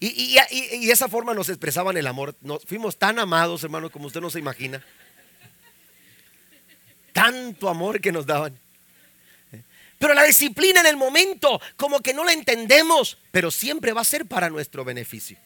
Y, 0.00 0.06
y, 0.06 0.36
y, 0.76 0.90
esa 0.90 1.08
forma 1.08 1.34
nos 1.34 1.48
expresaban 1.48 1.96
el 1.96 2.06
amor. 2.06 2.36
Nos 2.40 2.64
fuimos 2.64 2.98
tan 2.98 3.18
amados, 3.18 3.62
hermanos, 3.64 3.90
como 3.90 4.06
usted 4.06 4.20
no 4.20 4.30
se 4.30 4.38
imagina. 4.38 4.84
Tanto 7.12 7.68
amor 7.68 8.00
que 8.00 8.12
nos 8.12 8.26
daban. 8.26 8.58
Pero 9.98 10.14
la 10.14 10.24
disciplina 10.24 10.80
en 10.80 10.86
el 10.86 10.96
momento, 10.96 11.60
como 11.76 12.00
que 12.00 12.12
no 12.12 12.24
la 12.24 12.32
entendemos, 12.32 13.18
pero 13.30 13.50
siempre 13.50 13.92
va 13.92 14.00
a 14.00 14.04
ser 14.04 14.26
para 14.26 14.50
nuestro 14.50 14.84
beneficio 14.84 15.38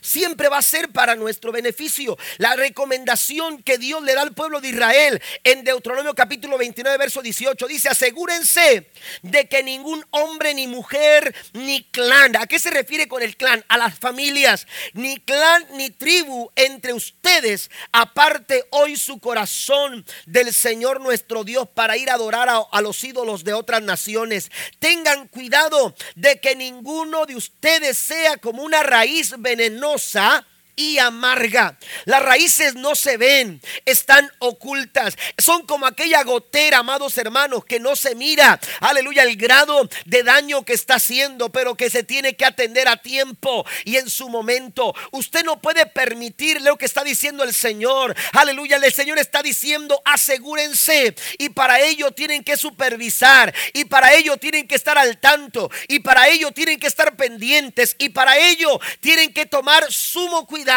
siempre 0.00 0.48
va 0.48 0.58
a 0.58 0.62
ser 0.62 0.90
para 0.90 1.16
nuestro 1.16 1.52
beneficio. 1.52 2.16
La 2.38 2.56
recomendación 2.56 3.62
que 3.62 3.78
Dios 3.78 4.02
le 4.02 4.14
da 4.14 4.22
al 4.22 4.34
pueblo 4.34 4.60
de 4.60 4.68
Israel 4.68 5.22
en 5.44 5.64
Deuteronomio 5.64 6.14
capítulo 6.14 6.58
29, 6.58 6.98
verso 6.98 7.22
18 7.22 7.66
dice, 7.66 7.88
asegúrense 7.88 8.90
de 9.22 9.48
que 9.48 9.62
ningún 9.62 10.04
hombre, 10.10 10.54
ni 10.54 10.66
mujer, 10.66 11.34
ni 11.52 11.84
clan, 11.84 12.36
¿a 12.36 12.46
qué 12.46 12.58
se 12.58 12.70
refiere 12.70 13.08
con 13.08 13.22
el 13.22 13.36
clan? 13.36 13.64
A 13.68 13.78
las 13.78 13.98
familias, 13.98 14.66
ni 14.92 15.18
clan, 15.18 15.66
ni 15.74 15.90
tribu 15.90 16.50
entre 16.56 16.92
ustedes, 16.92 17.70
aparte 17.92 18.64
hoy 18.70 18.96
su 18.96 19.18
corazón 19.18 20.04
del 20.26 20.52
Señor 20.52 21.00
nuestro 21.00 21.44
Dios 21.44 21.68
para 21.68 21.96
ir 21.96 22.10
a 22.10 22.14
adorar 22.14 22.48
a, 22.48 22.80
los 22.80 23.02
ídolos 23.04 23.44
de 23.44 23.54
otras 23.54 23.82
naciones. 23.82 24.50
Tengan 24.78 25.28
cuidado 25.28 25.94
de 26.14 26.40
que 26.40 26.56
ninguno 26.56 27.26
de 27.26 27.36
ustedes 27.36 27.98
sea 27.98 28.36
como 28.38 28.62
una 28.62 28.82
raíz 28.82 29.34
venenosa 29.38 29.69
venenosa 29.70 30.44
y 30.80 30.98
amarga. 30.98 31.76
Las 32.06 32.22
raíces 32.22 32.74
no 32.74 32.94
se 32.94 33.18
ven, 33.18 33.60
están 33.84 34.32
ocultas. 34.38 35.14
Son 35.36 35.66
como 35.66 35.86
aquella 35.86 36.22
gotera, 36.24 36.78
amados 36.78 37.18
hermanos, 37.18 37.66
que 37.66 37.78
no 37.78 37.94
se 37.96 38.14
mira. 38.14 38.58
Aleluya, 38.80 39.24
el 39.24 39.36
grado 39.36 39.90
de 40.06 40.22
daño 40.22 40.64
que 40.64 40.72
está 40.72 40.94
haciendo, 40.94 41.52
pero 41.52 41.74
que 41.74 41.90
se 41.90 42.02
tiene 42.02 42.34
que 42.34 42.46
atender 42.46 42.88
a 42.88 42.96
tiempo 42.96 43.66
y 43.84 43.96
en 43.96 44.08
su 44.08 44.30
momento. 44.30 44.94
Usted 45.10 45.44
no 45.44 45.60
puede 45.60 45.84
permitir 45.84 46.62
lo 46.62 46.78
que 46.78 46.86
está 46.86 47.04
diciendo 47.04 47.44
el 47.44 47.52
Señor. 47.52 48.16
Aleluya, 48.32 48.78
el 48.78 48.92
Señor 48.92 49.18
está 49.18 49.42
diciendo, 49.42 50.00
asegúrense. 50.06 51.14
Y 51.36 51.50
para 51.50 51.80
ello 51.80 52.10
tienen 52.12 52.42
que 52.42 52.56
supervisar. 52.56 53.54
Y 53.74 53.84
para 53.84 54.14
ello 54.14 54.38
tienen 54.38 54.66
que 54.66 54.76
estar 54.76 54.96
al 54.96 55.18
tanto. 55.18 55.70
Y 55.88 55.98
para 55.98 56.28
ello 56.28 56.52
tienen 56.52 56.80
que 56.80 56.86
estar 56.86 57.16
pendientes. 57.16 57.96
Y 57.98 58.08
para 58.08 58.38
ello 58.38 58.80
tienen 59.00 59.34
que 59.34 59.44
tomar 59.44 59.92
sumo 59.92 60.46
cuidado 60.46 60.69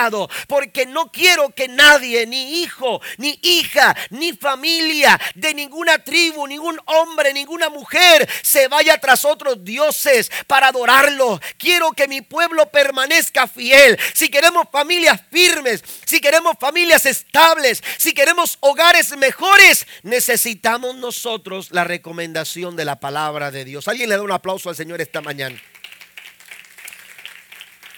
porque 0.47 0.85
no 0.85 1.11
quiero 1.11 1.49
que 1.49 1.67
nadie, 1.67 2.25
ni 2.25 2.61
hijo, 2.61 3.01
ni 3.17 3.39
hija, 3.41 3.95
ni 4.09 4.33
familia, 4.33 5.19
de 5.35 5.53
ninguna 5.53 5.99
tribu, 5.99 6.47
ningún 6.47 6.79
hombre, 6.85 7.33
ninguna 7.33 7.69
mujer, 7.69 8.27
se 8.41 8.67
vaya 8.67 8.97
tras 8.99 9.25
otros 9.25 9.63
dioses 9.63 10.31
para 10.47 10.67
adorarlo. 10.67 11.39
Quiero 11.57 11.91
que 11.91 12.07
mi 12.07 12.21
pueblo 12.21 12.69
permanezca 12.71 13.47
fiel. 13.47 13.99
Si 14.13 14.29
queremos 14.29 14.67
familias 14.71 15.21
firmes, 15.31 15.83
si 16.05 16.19
queremos 16.19 16.55
familias 16.59 17.05
estables, 17.05 17.83
si 17.97 18.13
queremos 18.13 18.57
hogares 18.61 19.15
mejores, 19.17 19.85
necesitamos 20.03 20.95
nosotros 20.95 21.71
la 21.71 21.83
recomendación 21.83 22.75
de 22.75 22.85
la 22.85 22.99
palabra 22.99 23.51
de 23.51 23.65
Dios. 23.65 23.87
Alguien 23.87 24.09
le 24.09 24.17
da 24.17 24.23
un 24.23 24.31
aplauso 24.31 24.69
al 24.69 24.75
Señor 24.75 25.01
esta 25.01 25.21
mañana. 25.21 25.61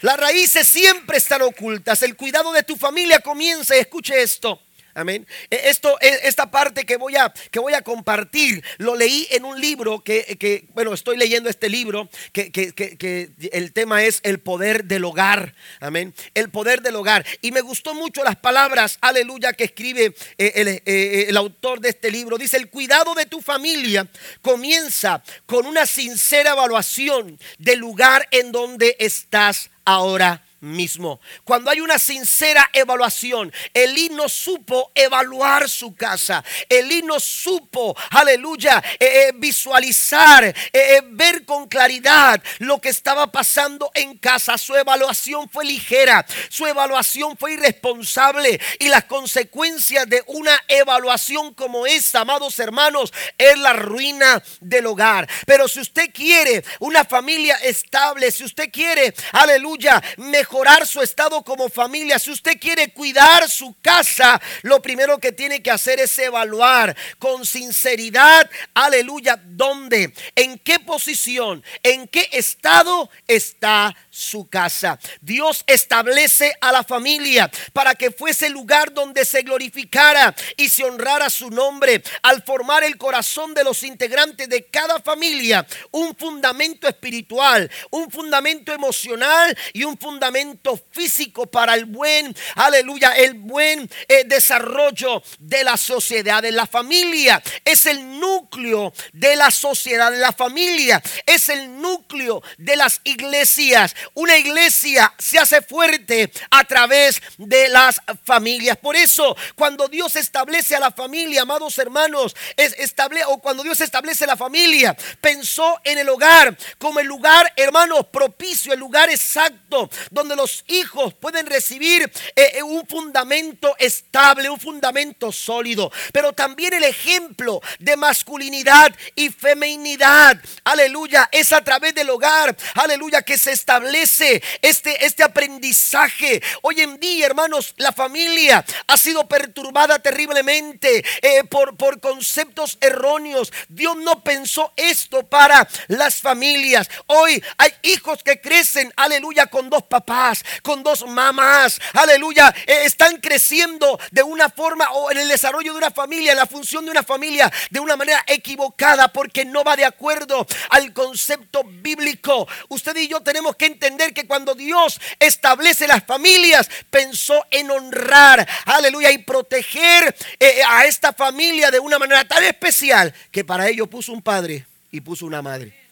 Las 0.06 0.18
raíces 0.18 0.68
siempre 0.68 1.18
están 1.18 1.42
ocultas. 1.42 2.04
El 2.04 2.16
cuidado 2.16 2.54
de 2.54 2.62
tu 2.62 2.76
familia 2.76 3.22
comienza, 3.22 3.76
escuche 3.76 4.22
esto, 4.22 4.62
Amén. 4.98 5.28
E, 5.52 5.70
esto, 5.70 5.98
e, 6.00 6.22
esta 6.24 6.50
parte 6.50 6.86
que 6.86 6.96
voy, 6.96 7.18
a, 7.18 7.34
que 7.52 7.60
voy 7.60 7.74
a 7.74 7.82
compartir, 7.82 8.64
lo 8.78 8.96
leí 8.96 9.28
en 9.32 9.44
un 9.44 9.60
libro 9.60 10.02
que, 10.02 10.70
bueno, 10.74 10.94
estoy 10.94 11.18
leyendo 11.18 11.50
este 11.50 11.68
libro, 11.68 12.10
que, 12.32 12.50
que, 12.50 13.30
el 13.52 13.74
tema 13.74 14.06
es 14.06 14.22
el 14.24 14.40
poder 14.40 14.86
del 14.86 15.04
hogar. 15.04 15.54
Amén. 15.82 16.16
El 16.34 16.50
poder 16.50 16.82
del 16.82 16.96
hogar. 16.96 17.26
Y 17.42 17.52
me 17.52 17.60
gustó 17.60 17.94
mucho 17.94 18.24
las 18.24 18.38
palabras, 18.38 18.98
aleluya, 19.02 19.52
que 19.52 19.66
escribe 19.66 20.16
eh, 20.38 20.52
el, 20.56 20.68
eh, 20.70 20.82
eh, 20.86 21.26
el 21.28 21.36
autor 21.36 21.82
de 21.82 21.90
este 21.90 22.10
libro. 22.10 22.38
Dice, 22.38 22.56
el 22.56 22.70
cuidado 22.70 23.14
de 23.16 23.26
tu 23.26 23.42
familia 23.42 24.08
comienza 24.42 25.22
con 25.46 25.66
una 25.66 25.86
sincera 25.86 26.52
evaluación 26.52 27.38
del 27.58 27.80
lugar 27.80 28.30
en 28.32 28.54
donde 28.54 28.96
estás 28.98 29.70
ahora 29.84 30.45
mismo. 30.66 31.20
Cuando 31.44 31.70
hay 31.70 31.80
una 31.80 32.00
sincera 32.00 32.70
evaluación, 32.74 33.54
Elí 33.74 34.10
no 34.10 34.28
supo 34.28 34.92
evaluar 34.96 35.70
su 35.70 35.96
casa. 35.96 36.44
Elí 36.68 37.02
no 37.04 37.20
supo, 37.20 37.96
aleluya, 38.12 38.84
eh, 39.00 39.28
eh, 39.28 39.32
visualizar, 39.36 40.44
eh, 40.74 41.02
ver 41.12 41.46
con 41.46 41.68
claridad 41.68 42.42
lo 42.60 42.82
que 42.82 42.90
estaba 42.90 43.32
pasando 43.32 43.92
en 43.94 44.18
casa. 44.18 44.58
Su 44.58 44.76
evaluación 44.76 45.50
fue 45.50 45.66
ligera, 45.66 46.26
su 46.50 46.66
evaluación 46.66 47.38
fue 47.38 47.54
irresponsable 47.54 48.60
y 48.80 48.88
las 48.88 49.06
consecuencias 49.06 50.10
de 50.10 50.24
una 50.28 50.60
evaluación 50.68 51.54
como 51.54 51.86
esta, 51.86 52.22
amados 52.22 52.60
hermanos, 52.60 53.14
es 53.38 53.58
la 53.60 53.74
ruina 53.74 54.42
del 54.60 54.88
hogar. 54.88 55.30
Pero 55.46 55.68
si 55.68 55.80
usted 55.80 56.10
quiere 56.14 56.64
una 56.80 57.06
familia 57.06 57.56
estable, 57.58 58.32
si 58.32 58.44
usted 58.44 58.72
quiere, 58.72 59.14
aleluya, 59.32 60.02
mejor 60.18 60.55
su 60.86 61.02
estado 61.02 61.44
como 61.44 61.68
familia, 61.68 62.18
si 62.18 62.32
usted 62.32 62.58
quiere 62.60 62.94
cuidar 62.94 63.50
su 63.50 63.76
casa, 63.82 64.42
lo 64.62 64.82
primero 64.82 65.20
que 65.20 65.34
tiene 65.34 65.62
que 65.62 65.70
hacer 65.70 66.00
es 66.00 66.18
evaluar 66.18 66.96
con 67.20 67.46
sinceridad, 67.46 68.50
aleluya, 68.74 69.38
dónde, 69.44 70.14
en 70.34 70.58
qué 70.60 70.80
posición, 70.80 71.62
en 71.84 72.08
qué 72.08 72.30
estado 72.32 73.10
está 73.28 73.96
su 74.10 74.48
casa. 74.48 74.98
Dios 75.20 75.64
establece 75.68 76.56
a 76.62 76.72
la 76.72 76.84
familia 76.84 77.52
para 77.74 77.94
que 77.94 78.12
fuese 78.12 78.48
el 78.48 78.54
lugar 78.54 78.94
donde 78.94 79.26
se 79.26 79.42
glorificara 79.42 80.34
y 80.56 80.70
se 80.70 80.86
honrara 80.86 81.30
su 81.30 81.50
nombre 81.50 82.02
al 82.22 82.44
formar 82.44 82.86
el 82.86 82.98
corazón 82.98 83.54
de 83.54 83.66
los 83.66 83.84
integrantes 83.84 84.48
de 84.48 84.68
cada 84.68 85.02
familia 85.02 85.68
un 85.92 86.16
fundamento 86.16 86.88
espiritual, 86.88 87.70
un 87.92 88.10
fundamento 88.10 88.72
emocional 88.72 89.58
y 89.74 89.84
un 89.84 89.98
fundamento 89.98 90.45
físico 90.92 91.46
para 91.46 91.76
el 91.76 91.86
buen, 91.86 92.36
aleluya, 92.56 93.12
el 93.12 93.36
buen 93.36 93.90
eh, 94.08 94.24
desarrollo 94.26 95.22
de 95.40 95.64
la 95.64 95.78
sociedad. 95.78 96.44
La 96.52 96.68
familia 96.68 97.42
es 97.64 97.86
el 97.86 98.20
núcleo 98.20 98.94
de 99.14 99.36
la 99.36 99.52
sociedad, 99.52 100.14
la 100.18 100.34
familia 100.34 101.02
es 101.26 101.50
el 101.50 101.82
núcleo 101.82 102.42
de 102.58 102.76
las 102.76 103.02
iglesias. 103.04 103.96
Una 104.14 104.38
iglesia 104.38 105.14
se 105.18 105.40
hace 105.40 105.62
fuerte 105.62 106.32
a 106.50 106.64
través 106.64 107.22
de 107.38 107.70
las 107.70 108.02
familias. 108.24 108.78
Por 108.78 108.96
eso, 108.96 109.36
cuando 109.56 109.88
Dios 109.88 110.16
establece 110.16 110.76
a 110.76 110.80
la 110.80 110.92
familia, 110.92 111.42
amados 111.42 111.78
hermanos, 111.78 112.36
es 112.58 112.74
estable, 112.78 113.24
o 113.28 113.40
cuando 113.40 113.64
Dios 113.64 113.82
establece 113.82 114.26
la 114.26 114.38
familia, 114.38 114.96
pensó 115.22 115.80
en 115.84 115.98
el 115.98 116.10
hogar 116.10 116.58
como 116.78 117.00
el 117.00 117.08
lugar, 117.08 117.52
hermanos, 117.56 118.08
propicio, 118.12 118.74
el 118.74 118.80
lugar 118.80 119.10
exacto 119.10 119.90
donde 120.12 120.25
los 120.34 120.64
hijos 120.68 121.14
pueden 121.14 121.46
recibir 121.46 122.04
eh, 122.36 122.54
eh, 122.56 122.64
un 122.64 122.88
fundamento 122.88 123.76
estable, 123.78 124.50
un 124.50 124.60
fundamento 124.60 125.32
sólido, 125.32 125.92
pero 126.14 126.34
también 126.34 126.74
el 126.74 126.86
ejemplo 126.86 127.62
de 127.80 127.98
masculinidad 127.98 128.96
y 129.16 129.30
feminidad, 129.30 130.40
aleluya, 130.64 131.30
es 131.32 131.52
a 131.52 131.64
través 131.64 131.94
del 131.94 132.10
hogar, 132.10 132.56
aleluya, 132.76 133.22
que 133.22 133.38
se 133.38 133.52
establece 133.52 134.42
este, 134.62 135.06
este 135.06 135.24
aprendizaje. 135.24 136.42
Hoy 136.62 136.82
en 136.82 137.00
día, 137.00 137.26
hermanos, 137.26 137.74
la 137.78 137.92
familia 137.92 138.64
ha 138.88 138.98
sido 138.98 139.28
perturbada 139.28 140.00
terriblemente 140.00 141.04
eh, 141.22 141.44
por, 141.44 141.76
por 141.76 142.00
conceptos 142.00 142.78
erróneos. 142.80 143.52
Dios 143.68 143.98
no 143.98 144.24
pensó 144.24 144.72
esto 144.76 145.24
para 145.24 145.68
las 145.88 146.22
familias. 146.22 146.90
Hoy 147.08 147.44
hay 147.58 147.72
hijos 147.84 148.24
que 148.24 148.40
crecen, 148.40 148.94
aleluya, 148.96 149.48
con 149.48 149.70
dos 149.70 149.84
papás, 149.84 150.15
con 150.62 150.84
dos 150.84 151.06
mamás, 151.08 151.80
aleluya, 151.94 152.54
eh, 152.66 152.82
están 152.86 153.18
creciendo 153.18 154.00
de 154.12 154.24
una 154.24 154.50
forma 154.50 154.92
o 154.92 155.12
en 155.12 155.18
el 155.18 155.28
desarrollo 155.28 155.72
de 155.74 155.78
una 155.78 155.92
familia, 155.92 156.32
en 156.32 156.38
la 156.38 156.46
función 156.46 156.86
de 156.86 156.92
una 156.92 157.04
familia, 157.04 157.52
de 157.70 157.80
una 157.80 157.96
manera 157.96 158.24
equivocada 158.28 159.08
porque 159.10 159.46
no 159.46 159.64
va 159.64 159.76
de 159.76 159.86
acuerdo 159.86 160.46
al 160.70 160.94
concepto 160.94 161.64
bíblico. 161.64 162.48
Usted 162.70 162.96
y 162.98 163.08
yo 163.08 163.22
tenemos 163.22 163.56
que 163.56 163.66
entender 163.66 164.14
que 164.14 164.28
cuando 164.28 164.56
Dios 164.56 165.00
establece 165.20 165.88
las 165.88 166.04
familias, 166.04 166.70
pensó 166.90 167.46
en 167.52 167.72
honrar, 167.72 168.48
aleluya, 168.66 169.12
y 169.12 169.20
proteger 169.20 170.16
eh, 170.40 170.62
a 170.68 170.86
esta 170.86 171.14
familia 171.14 171.72
de 171.72 171.80
una 171.80 172.00
manera 172.00 172.26
tan 172.28 172.44
especial 172.44 173.14
que 173.32 173.44
para 173.44 173.68
ello 173.68 173.88
puso 173.88 174.12
un 174.12 174.22
padre 174.22 174.66
y 174.92 175.02
puso 175.02 175.26
una 175.26 175.42
madre. 175.42 175.85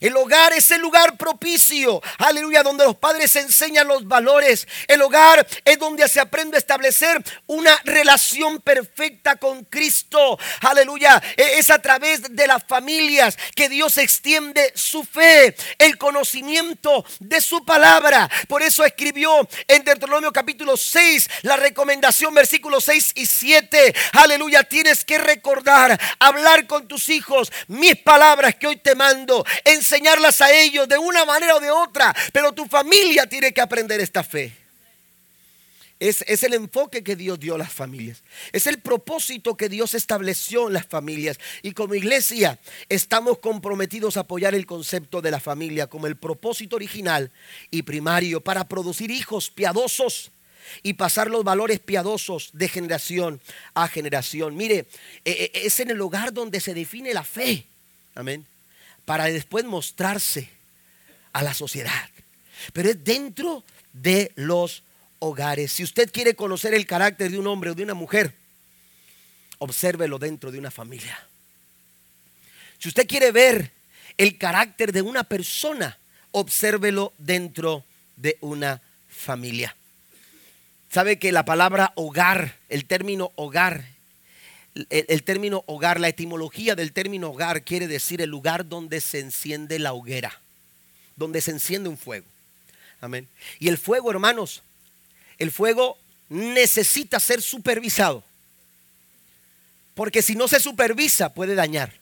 El 0.00 0.16
hogar 0.16 0.52
es 0.52 0.70
el 0.70 0.80
lugar 0.80 1.16
propicio, 1.16 2.02
aleluya, 2.18 2.62
donde 2.62 2.84
los 2.84 2.96
padres 2.96 3.34
enseñan 3.36 3.88
los 3.88 4.06
valores. 4.06 4.66
El 4.88 5.02
hogar 5.02 5.46
es 5.64 5.78
donde 5.78 6.08
se 6.08 6.20
aprende 6.20 6.56
a 6.56 6.58
establecer 6.58 7.22
una 7.46 7.74
relación 7.84 8.60
perfecta 8.60 9.36
con 9.36 9.64
Cristo. 9.64 10.38
Aleluya, 10.60 11.22
e, 11.36 11.58
es 11.58 11.70
a 11.70 11.80
través 11.80 12.22
de 12.34 12.46
las 12.46 12.62
familias 12.64 13.38
que 13.54 13.68
Dios 13.68 13.96
extiende 13.98 14.72
su 14.74 15.04
fe, 15.04 15.56
el 15.78 15.96
conocimiento 15.96 17.04
de 17.20 17.40
su 17.40 17.64
palabra. 17.64 18.30
Por 18.48 18.62
eso 18.62 18.84
escribió 18.84 19.48
en 19.66 19.84
Deuteronomio 19.84 20.32
capítulo 20.32 20.76
6 20.76 21.28
la 21.42 21.56
recomendación, 21.56 22.34
versículos 22.34 22.84
6 22.84 23.12
y 23.14 23.26
7. 23.26 23.94
Aleluya, 24.12 24.64
tienes 24.64 25.04
que 25.04 25.18
recordar, 25.18 25.98
hablar 26.18 26.66
con 26.66 26.86
tus 26.86 27.08
hijos 27.08 27.50
mis 27.68 27.96
palabras 27.96 28.54
que 28.56 28.66
hoy 28.66 28.76
te 28.76 28.94
mando 28.94 29.44
enseñarlas 29.86 30.40
a 30.40 30.52
ellos 30.52 30.88
de 30.88 30.98
una 30.98 31.24
manera 31.24 31.56
o 31.56 31.60
de 31.60 31.70
otra, 31.70 32.14
pero 32.32 32.52
tu 32.52 32.66
familia 32.66 33.26
tiene 33.26 33.52
que 33.52 33.60
aprender 33.60 34.00
esta 34.00 34.24
fe. 34.24 34.52
Es, 35.98 36.22
es, 36.26 36.42
el 36.42 36.52
enfoque 36.52 37.02
que 37.02 37.16
Dios 37.16 37.40
dio 37.40 37.54
a 37.54 37.58
las 37.58 37.72
familias. 37.72 38.22
Es 38.52 38.66
el 38.66 38.80
propósito 38.80 39.56
que 39.56 39.70
Dios 39.70 39.94
estableció 39.94 40.66
en 40.66 40.74
las 40.74 40.84
familias. 40.84 41.38
Y 41.62 41.72
como 41.72 41.94
iglesia 41.94 42.58
estamos 42.90 43.38
comprometidos 43.38 44.18
a 44.18 44.20
apoyar 44.20 44.54
el 44.54 44.66
concepto 44.66 45.22
de 45.22 45.30
la 45.30 45.40
familia 45.40 45.86
como 45.86 46.06
el 46.06 46.16
propósito 46.16 46.76
original 46.76 47.30
y 47.70 47.82
primario 47.82 48.42
para 48.42 48.68
producir 48.68 49.10
hijos 49.10 49.48
piadosos 49.48 50.32
y 50.82 50.94
pasar 50.94 51.30
los 51.30 51.44
valores 51.44 51.78
piadosos 51.78 52.50
de 52.52 52.68
generación 52.68 53.40
a 53.72 53.88
generación. 53.88 54.54
Mire, 54.54 54.86
e, 55.24 55.50
e, 55.54 55.66
es 55.66 55.80
en 55.80 55.90
el 55.90 56.00
hogar 56.02 56.34
donde 56.34 56.60
se 56.60 56.74
define 56.74 57.14
la 57.14 57.24
fe. 57.24 57.64
Amén 58.14 58.44
para 59.06 59.24
después 59.26 59.64
mostrarse 59.64 60.50
a 61.32 61.42
la 61.42 61.54
sociedad. 61.54 62.10
Pero 62.74 62.90
es 62.90 63.02
dentro 63.02 63.64
de 63.94 64.32
los 64.34 64.82
hogares. 65.20 65.72
Si 65.72 65.82
usted 65.82 66.10
quiere 66.12 66.34
conocer 66.34 66.74
el 66.74 66.86
carácter 66.86 67.30
de 67.30 67.38
un 67.38 67.46
hombre 67.46 67.70
o 67.70 67.74
de 67.74 67.82
una 67.82 67.94
mujer, 67.94 68.34
obsérvelo 69.58 70.18
dentro 70.18 70.52
de 70.52 70.58
una 70.58 70.70
familia. 70.70 71.18
Si 72.78 72.88
usted 72.88 73.06
quiere 73.06 73.32
ver 73.32 73.72
el 74.18 74.36
carácter 74.36 74.92
de 74.92 75.02
una 75.02 75.24
persona, 75.24 75.98
obsérvelo 76.32 77.14
dentro 77.16 77.84
de 78.16 78.36
una 78.40 78.82
familia. 79.08 79.74
Sabe 80.90 81.18
que 81.18 81.32
la 81.32 81.44
palabra 81.44 81.92
hogar, 81.94 82.56
el 82.68 82.86
término 82.86 83.32
hogar, 83.36 83.95
el, 84.90 85.22
término 85.22 85.64
hogar, 85.66 86.00
la 86.00 86.08
etimología 86.08 86.74
del 86.74 86.92
término 86.92 87.30
hogar 87.30 87.62
quiere 87.62 87.86
decir 87.86 88.20
el 88.20 88.30
lugar 88.30 88.68
donde 88.68 89.00
se 89.00 89.20
enciende 89.20 89.78
la 89.78 89.92
hoguera, 89.92 90.40
donde 91.16 91.40
se 91.40 91.52
enciende 91.52 91.88
un 91.88 91.96
fuego. 91.96 92.26
Amén. 93.00 93.28
Y 93.58 93.68
el 93.68 93.78
fuego, 93.78 94.10
hermanos, 94.10 94.62
el 95.38 95.50
fuego 95.50 95.98
necesita 96.28 97.20
ser 97.20 97.40
supervisado. 97.40 98.22
Porque 99.94 100.20
si 100.20 100.34
no 100.34 100.46
se 100.46 100.60
supervisa 100.60 101.32
puede 101.32 101.54
dañar, 101.54 101.94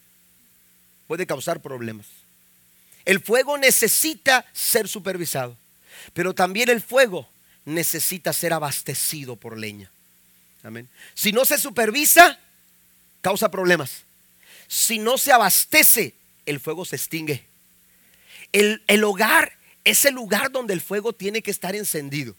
puede 1.06 1.26
causar 1.26 1.60
problemas. 1.60 2.06
El 3.04 3.20
fuego 3.20 3.56
necesita 3.56 4.46
ser 4.52 4.88
supervisado, 4.88 5.56
pero 6.12 6.34
también 6.34 6.70
el 6.70 6.80
fuego 6.80 7.28
necesita 7.64 8.32
ser 8.32 8.52
abastecido 8.52 9.36
por 9.36 9.58
leña. 9.58 9.90
Amén. 10.64 10.88
Si 11.12 11.30
no 11.30 11.44
se 11.44 11.58
supervisa, 11.58 12.38
causa 13.24 13.50
problemas. 13.50 14.04
Si 14.68 14.98
no 14.98 15.16
se 15.16 15.32
abastece, 15.32 16.12
el 16.44 16.60
fuego 16.60 16.84
se 16.84 16.96
extingue. 16.96 17.42
El, 18.52 19.02
hogar 19.02 19.56
es 19.82 20.04
el 20.04 20.14
lugar 20.14 20.52
donde 20.52 20.74
el 20.74 20.82
fuego 20.82 21.14
tiene 21.14 21.40
que 21.40 21.50
estar 21.50 21.74
encendido. 21.74 22.36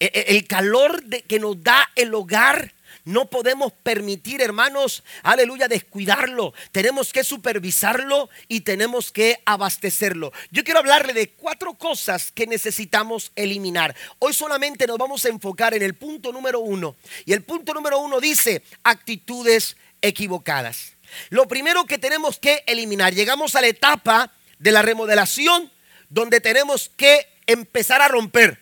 E, 0.00 0.06
e, 0.06 0.36
el, 0.36 0.48
calor 0.48 1.04
de, 1.04 1.22
que 1.22 1.38
nos 1.38 1.62
da 1.62 1.88
el 1.94 2.12
hogar 2.14 2.74
no 3.04 3.26
podemos 3.26 3.72
permitir, 3.72 4.40
hermanos, 4.40 5.02
aleluya, 5.22 5.66
descuidarlo. 5.66 6.54
Tenemos 6.70 7.12
que 7.12 7.24
supervisarlo 7.24 8.30
y 8.46 8.60
tenemos 8.60 9.10
que 9.10 9.40
abastecerlo. 9.44 10.32
Yo 10.50 10.62
quiero 10.62 10.78
hablarle 10.78 11.12
de 11.12 11.30
cuatro 11.30 11.74
cosas 11.74 12.30
que 12.30 12.46
necesitamos 12.46 13.32
eliminar. 13.34 13.96
Hoy 14.20 14.32
solamente 14.32 14.86
nos 14.86 14.98
vamos 14.98 15.24
a 15.24 15.30
enfocar 15.30 15.74
en 15.74 15.82
el 15.82 15.94
punto 15.94 16.32
número 16.32 16.60
uno. 16.60 16.94
Y 17.24 17.32
el 17.32 17.42
punto 17.42 17.74
número 17.74 17.98
uno 17.98 18.20
dice 18.20 18.62
actitudes 18.84 19.76
equivocadas. 20.02 20.94
Lo 21.30 21.48
primero 21.48 21.86
que 21.86 21.98
tenemos 21.98 22.38
que 22.38 22.62
eliminar, 22.66 23.14
llegamos 23.14 23.54
a 23.54 23.60
la 23.60 23.68
etapa 23.68 24.32
de 24.58 24.72
la 24.72 24.82
remodelación 24.82 25.70
donde 26.08 26.40
tenemos 26.40 26.90
que 26.96 27.26
empezar 27.46 28.02
a 28.02 28.08
romper. 28.08 28.58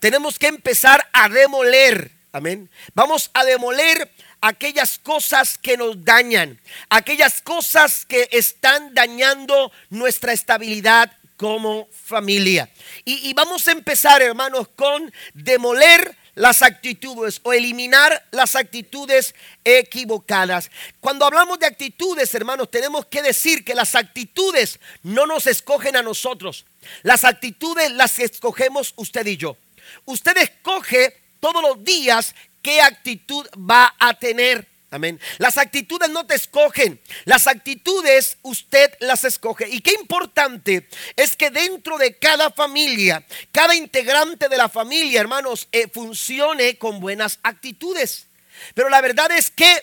Tenemos 0.00 0.38
que 0.38 0.48
empezar 0.48 1.08
a 1.12 1.28
demoler. 1.28 2.10
Amén. 2.32 2.70
Vamos 2.94 3.30
a 3.34 3.44
demoler 3.44 4.10
aquellas 4.40 4.98
cosas 4.98 5.58
que 5.58 5.76
nos 5.76 6.04
dañan, 6.04 6.60
aquellas 6.88 7.42
cosas 7.42 8.06
que 8.06 8.28
están 8.32 8.94
dañando 8.94 9.70
nuestra 9.90 10.32
estabilidad 10.32 11.12
como 11.36 11.88
familia. 11.90 12.68
Y, 13.04 13.32
vamos 13.34 13.66
a 13.66 13.72
empezar, 13.72 14.20
hermanos, 14.20 14.68
con 14.76 15.12
demoler 15.32 16.16
las 16.40 16.62
actitudes 16.62 17.38
o 17.42 17.52
eliminar 17.52 18.26
las 18.30 18.56
actitudes 18.56 19.34
equivocadas. 19.62 20.70
Cuando 20.98 21.26
hablamos 21.26 21.58
de 21.58 21.66
actitudes, 21.66 22.34
hermanos, 22.34 22.70
tenemos 22.70 23.04
que 23.04 23.20
decir 23.20 23.62
que 23.62 23.74
las 23.74 23.94
actitudes 23.94 24.80
no 25.02 25.26
nos 25.26 25.46
escogen 25.46 25.96
a 25.96 26.02
nosotros. 26.02 26.64
Las 27.02 27.24
actitudes 27.24 27.92
las 27.92 28.18
escogemos 28.18 28.94
usted 28.96 29.26
y 29.26 29.36
yo. 29.36 29.58
Usted 30.06 30.34
escoge 30.38 31.14
todos 31.40 31.60
los 31.60 31.84
días 31.84 32.34
qué 32.62 32.80
actitud 32.80 33.46
va 33.58 33.94
a 33.98 34.14
tener. 34.14 34.66
Amén. 34.92 35.20
Las 35.38 35.56
actitudes 35.56 36.10
no 36.10 36.26
te 36.26 36.34
escogen, 36.34 37.00
las 37.24 37.46
actitudes 37.46 38.38
usted 38.42 38.92
las 38.98 39.24
escoge. 39.24 39.68
Y 39.68 39.82
qué 39.82 39.92
importante 39.92 40.88
es 41.14 41.36
que 41.36 41.50
dentro 41.50 41.96
de 41.96 42.16
cada 42.18 42.50
familia, 42.50 43.24
cada 43.52 43.76
integrante 43.76 44.48
de 44.48 44.56
la 44.56 44.68
familia, 44.68 45.20
hermanos, 45.20 45.68
eh, 45.70 45.86
funcione 45.92 46.76
con 46.76 46.98
buenas 46.98 47.38
actitudes. 47.44 48.26
Pero 48.74 48.88
la 48.88 49.00
verdad 49.00 49.30
es 49.30 49.52
que 49.52 49.80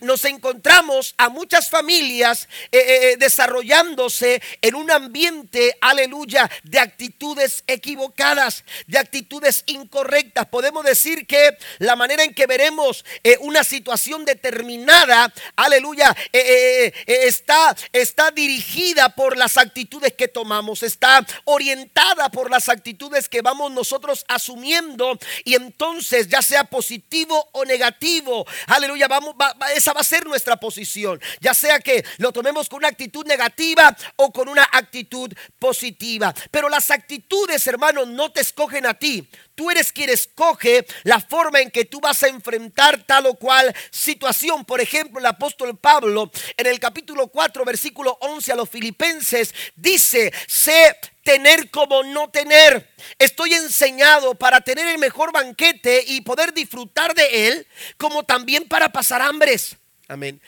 nos 0.00 0.24
encontramos 0.24 1.14
a 1.18 1.28
muchas 1.28 1.70
familias 1.70 2.48
eh, 2.72 2.78
eh, 2.78 3.12
eh, 3.12 3.16
desarrollándose 3.16 4.42
en 4.60 4.74
un 4.74 4.90
ambiente, 4.90 5.76
aleluya, 5.80 6.50
de 6.62 6.78
actitudes 6.78 7.64
equivocadas, 7.66 8.64
de 8.86 8.98
actitudes 8.98 9.62
incorrectas. 9.66 10.46
Podemos 10.46 10.84
decir 10.84 11.26
que 11.26 11.56
la 11.78 11.96
manera 11.96 12.24
en 12.24 12.34
que 12.34 12.46
veremos 12.46 13.04
una 13.40 13.64
situación 13.64 14.24
determinada, 14.24 15.32
aleluya, 15.56 16.16
está, 16.32 17.76
está 17.92 18.30
dirigida 18.30 19.10
por 19.10 19.36
las 19.36 19.56
actitudes 19.56 20.12
que 20.12 20.28
tomamos, 20.28 20.82
está 20.82 21.26
orientada 21.44 22.28
por 22.30 22.50
las 22.50 22.68
actitudes 22.68 23.28
que 23.28 23.42
vamos 23.42 23.72
nosotros 23.72 24.24
asumiendo 24.28 25.18
y 25.44 25.54
entonces 25.54 26.28
ya 26.28 26.42
sea 26.42 26.64
positivo 26.64 27.48
o 27.52 27.64
negativo, 27.64 28.46
aleluya, 28.66 29.08
vamos, 29.08 29.34
va, 29.40 29.54
esa 29.86 29.92
va 29.92 30.00
a 30.00 30.04
ser 30.04 30.26
nuestra 30.26 30.56
posición. 30.56 31.20
Ya 31.40 31.54
sea 31.54 31.78
que 31.78 32.04
lo 32.18 32.32
tomemos 32.32 32.68
con 32.68 32.78
una 32.78 32.88
actitud 32.88 33.24
negativa 33.24 33.96
o 34.16 34.32
con 34.32 34.48
una 34.48 34.68
actitud 34.72 35.32
positiva. 35.60 36.34
Pero 36.50 36.68
las 36.68 36.90
actitudes, 36.90 37.64
hermanos, 37.68 38.08
no 38.08 38.32
te 38.32 38.40
escogen 38.40 38.84
a 38.84 38.94
ti. 38.94 39.28
Tú 39.56 39.70
eres 39.70 39.90
quien 39.90 40.10
escoge 40.10 40.86
la 41.02 41.18
forma 41.18 41.60
en 41.60 41.70
que 41.70 41.86
tú 41.86 41.98
vas 41.98 42.22
a 42.22 42.28
enfrentar 42.28 43.02
tal 43.04 43.24
o 43.26 43.34
cual 43.34 43.74
situación. 43.90 44.66
Por 44.66 44.82
ejemplo, 44.82 45.18
el 45.18 45.26
apóstol 45.26 45.76
Pablo 45.78 46.30
en 46.58 46.66
el 46.66 46.78
capítulo 46.78 47.28
4, 47.28 47.64
versículo 47.64 48.18
11 48.20 48.52
a 48.52 48.56
los 48.56 48.68
filipenses 48.68 49.54
dice, 49.74 50.30
sé 50.46 50.98
tener 51.22 51.70
como 51.70 52.04
no 52.04 52.28
tener. 52.28 52.94
Estoy 53.18 53.54
enseñado 53.54 54.34
para 54.34 54.60
tener 54.60 54.86
el 54.88 54.98
mejor 54.98 55.32
banquete 55.32 56.04
y 56.06 56.20
poder 56.20 56.52
disfrutar 56.52 57.14
de 57.14 57.48
él, 57.48 57.66
como 57.96 58.24
también 58.24 58.68
para 58.68 58.90
pasar 58.90 59.22
hambres. 59.22 59.76
Amén. 60.06 60.40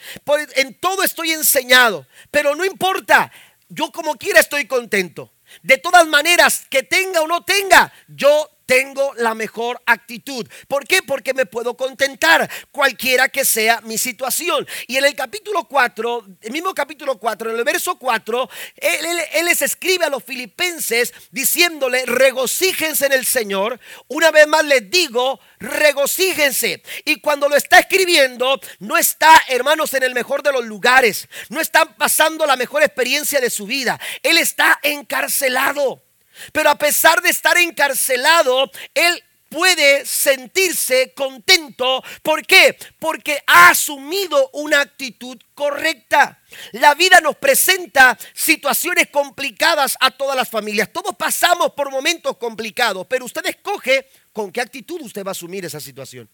en 0.55 0.73
todo 0.75 1.03
estoy 1.03 1.31
enseñado, 1.31 2.05
pero 2.31 2.55
no 2.55 2.63
importa, 2.63 3.31
yo 3.67 3.91
como 3.91 4.15
quiera 4.15 4.39
estoy 4.39 4.67
contento. 4.67 5.31
De 5.63 5.77
todas 5.77 6.07
maneras, 6.07 6.65
que 6.69 6.83
tenga 6.83 7.21
o 7.21 7.27
no 7.27 7.43
tenga, 7.43 7.91
yo 8.07 8.49
tengo 8.69 9.15
la 9.15 9.33
mejor 9.33 9.81
actitud. 9.87 10.47
¿Por 10.67 10.85
qué? 10.85 11.01
Porque 11.01 11.33
me 11.33 11.47
puedo 11.47 11.75
contentar 11.75 12.47
cualquiera 12.71 13.27
que 13.27 13.43
sea 13.43 13.81
mi 13.81 13.97
situación. 13.97 14.67
Y 14.85 14.97
en 14.97 15.05
el 15.05 15.15
capítulo 15.15 15.63
4, 15.63 16.27
el 16.41 16.51
mismo 16.51 16.75
capítulo 16.75 17.17
4, 17.17 17.49
en 17.49 17.57
el 17.57 17.63
verso 17.63 17.97
4, 17.97 18.47
él, 18.75 19.45
les 19.45 19.63
escribe 19.63 20.05
a 20.05 20.11
los 20.11 20.23
filipenses 20.23 21.15
diciéndole, 21.31 22.05
regocíjense 22.05 23.07
en 23.07 23.13
el 23.13 23.25
Señor. 23.25 23.79
Una 24.07 24.29
vez 24.29 24.45
más 24.45 24.63
les 24.63 24.87
digo, 24.87 25.39
regocíjense. 25.57 26.83
Y 27.05 27.21
cuando 27.21 27.49
lo 27.49 27.55
está 27.55 27.79
escribiendo, 27.79 28.61
no 28.77 28.97
está, 28.97 29.45
hermanos, 29.47 29.95
en 29.95 30.03
el 30.03 30.13
mejor 30.13 30.43
de 30.43 30.51
los 30.51 30.63
lugares. 30.63 31.27
No 31.49 31.59
está 31.59 31.97
pasando 31.97 32.45
la 32.45 32.55
mejor 32.55 32.83
experiencia 32.83 33.41
de 33.41 33.49
su 33.49 33.65
vida. 33.65 33.99
Él 34.21 34.37
está 34.37 34.77
encarcelado. 34.83 36.03
Pero 36.51 36.69
a 36.69 36.77
pesar 36.77 37.21
de 37.21 37.29
estar 37.29 37.57
encarcelado, 37.57 38.71
él 38.93 39.23
puede 39.49 40.05
sentirse 40.05 41.13
contento. 41.13 42.03
¿Por 42.21 42.45
qué? 42.45 42.77
Porque 42.99 43.41
ha 43.47 43.69
asumido 43.69 44.49
una 44.53 44.81
actitud 44.81 45.37
correcta. 45.53 46.41
La 46.73 46.93
vida 46.95 47.19
nos 47.19 47.35
presenta 47.35 48.17
situaciones 48.33 49.09
complicadas 49.09 49.97
a 49.99 50.11
todas 50.11 50.35
las 50.35 50.49
familias. 50.49 50.89
Todos 50.93 51.15
pasamos 51.15 51.73
por 51.73 51.91
momentos 51.91 52.37
complicados, 52.37 53.05
pero 53.07 53.25
usted 53.25 53.45
escoge 53.47 54.07
con 54.31 54.51
qué 54.51 54.61
actitud 54.61 55.01
usted 55.01 55.25
va 55.25 55.29
a 55.29 55.31
asumir 55.31 55.65
esa 55.65 55.79
situación 55.79 56.29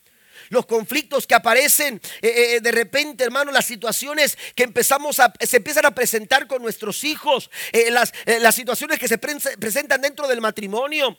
los 0.49 0.65
conflictos 0.65 1.27
que 1.27 1.35
aparecen 1.35 2.01
eh, 2.21 2.55
eh, 2.55 2.61
de 2.61 2.71
repente, 2.71 3.23
hermano, 3.23 3.51
las 3.51 3.65
situaciones 3.65 4.37
que 4.55 4.63
empezamos 4.63 5.19
a, 5.19 5.33
se 5.39 5.57
empiezan 5.57 5.85
a 5.85 5.91
presentar 5.91 6.47
con 6.47 6.61
nuestros 6.61 7.03
hijos, 7.03 7.49
eh, 7.71 7.91
las, 7.91 8.13
las, 8.25 8.55
situaciones 8.55 8.99
que 8.99 9.07
se 9.07 9.17
presentan 9.17 10.01
dentro 10.01 10.27
del 10.27 10.41
matrimonio, 10.41 11.17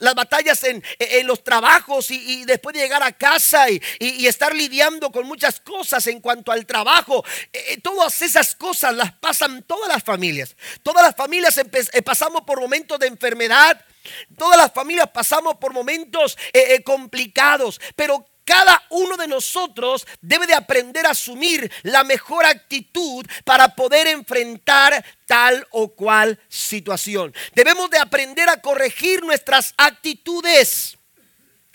las 0.00 0.14
batallas 0.14 0.64
en, 0.64 0.82
los 1.24 1.44
trabajos 1.44 2.10
y, 2.10 2.44
después 2.44 2.74
de 2.74 2.80
llegar 2.80 3.02
a 3.02 3.12
casa 3.12 3.70
y, 3.70 3.80
y, 3.98 4.26
estar 4.26 4.54
lidiando 4.54 5.12
con 5.12 5.26
muchas 5.26 5.60
cosas 5.60 6.06
en 6.06 6.20
cuanto 6.20 6.50
al 6.50 6.64
trabajo. 6.66 7.24
todas 7.82 8.22
esas 8.22 8.54
cosas 8.54 8.94
las 8.94 9.12
pasan 9.12 9.62
todas 9.64 9.88
las 9.88 10.02
familias. 10.02 10.56
Todas 10.82 11.02
las 11.02 11.14
familias 11.14 11.60
pasamos 12.04 12.42
por 12.42 12.60
momentos 12.60 12.98
de 12.98 13.06
enfermedad. 13.06 13.84
Todas 14.36 14.56
las 14.56 14.72
familias 14.72 15.08
pasamos 15.12 15.56
por 15.56 15.72
momentos 15.72 16.36
complicados, 16.84 17.80
pero 17.94 18.26
cada 18.44 18.82
uno 18.90 19.16
de 19.16 19.28
nosotros 19.28 20.06
debe 20.20 20.46
de 20.46 20.54
aprender 20.54 21.06
a 21.06 21.10
asumir 21.10 21.70
la 21.82 22.04
mejor 22.04 22.44
actitud 22.44 23.24
para 23.44 23.74
poder 23.74 24.06
enfrentar 24.08 25.04
tal 25.26 25.66
o 25.70 25.94
cual 25.94 26.38
situación. 26.48 27.34
Debemos 27.54 27.88
de 27.90 27.98
aprender 27.98 28.48
a 28.48 28.60
corregir 28.60 29.22
nuestras 29.22 29.74
actitudes. 29.76 30.98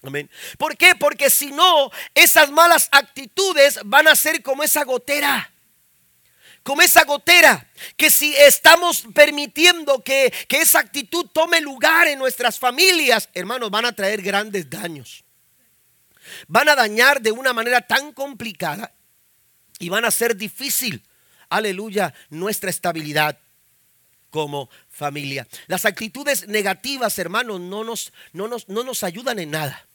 Amén. 0.03 0.29
¿Por 0.57 0.77
qué? 0.77 0.93
Porque 0.95 1.29
si 1.29 1.51
no, 1.51 1.89
esas 2.13 2.51
malas 2.51 2.89
actitudes 2.91 3.79
van 3.83 4.07
a 4.07 4.15
ser 4.15 4.43
como 4.43 4.63
esa 4.63 4.83
gotera 4.83 5.51
como 6.67 6.81
esa 6.81 7.05
gotera, 7.05 7.65
que 7.95 8.09
si 8.09 8.35
estamos 8.35 9.05
permitiendo 9.15 10.03
que, 10.03 10.33
que, 10.49 10.57
esa 10.57 10.79
actitud 10.79 11.25
tome 11.31 11.61
lugar 11.61 12.09
en 12.09 12.19
nuestras 12.19 12.59
familias, 12.59 13.29
hermanos, 13.33 13.71
van 13.71 13.85
a 13.85 13.95
traer 13.95 14.21
grandes 14.21 14.69
daños 14.69 15.23
van 16.47 16.69
a 16.69 16.75
dañar 16.75 17.21
de 17.21 17.31
una 17.31 17.53
manera 17.53 17.81
tan 17.81 18.11
complicada 18.11 18.93
y 19.79 19.89
van 19.89 20.05
a 20.05 20.11
ser 20.11 20.35
difícil, 20.35 21.03
aleluya, 21.49 22.13
nuestra 22.29 22.69
estabilidad 22.69 23.39
como 24.29 24.69
familia. 24.89 25.47
Las 25.67 25.85
actitudes 25.85 26.47
negativas, 26.47 27.17
hermanos, 27.19 27.59
no 27.61 27.83
nos, 27.83 28.11
no 28.33 28.47
nos, 28.47 28.67
no 28.67 28.83
nos 28.83 29.03
ayudan 29.03 29.39
en 29.39 29.51
nada. 29.51 29.87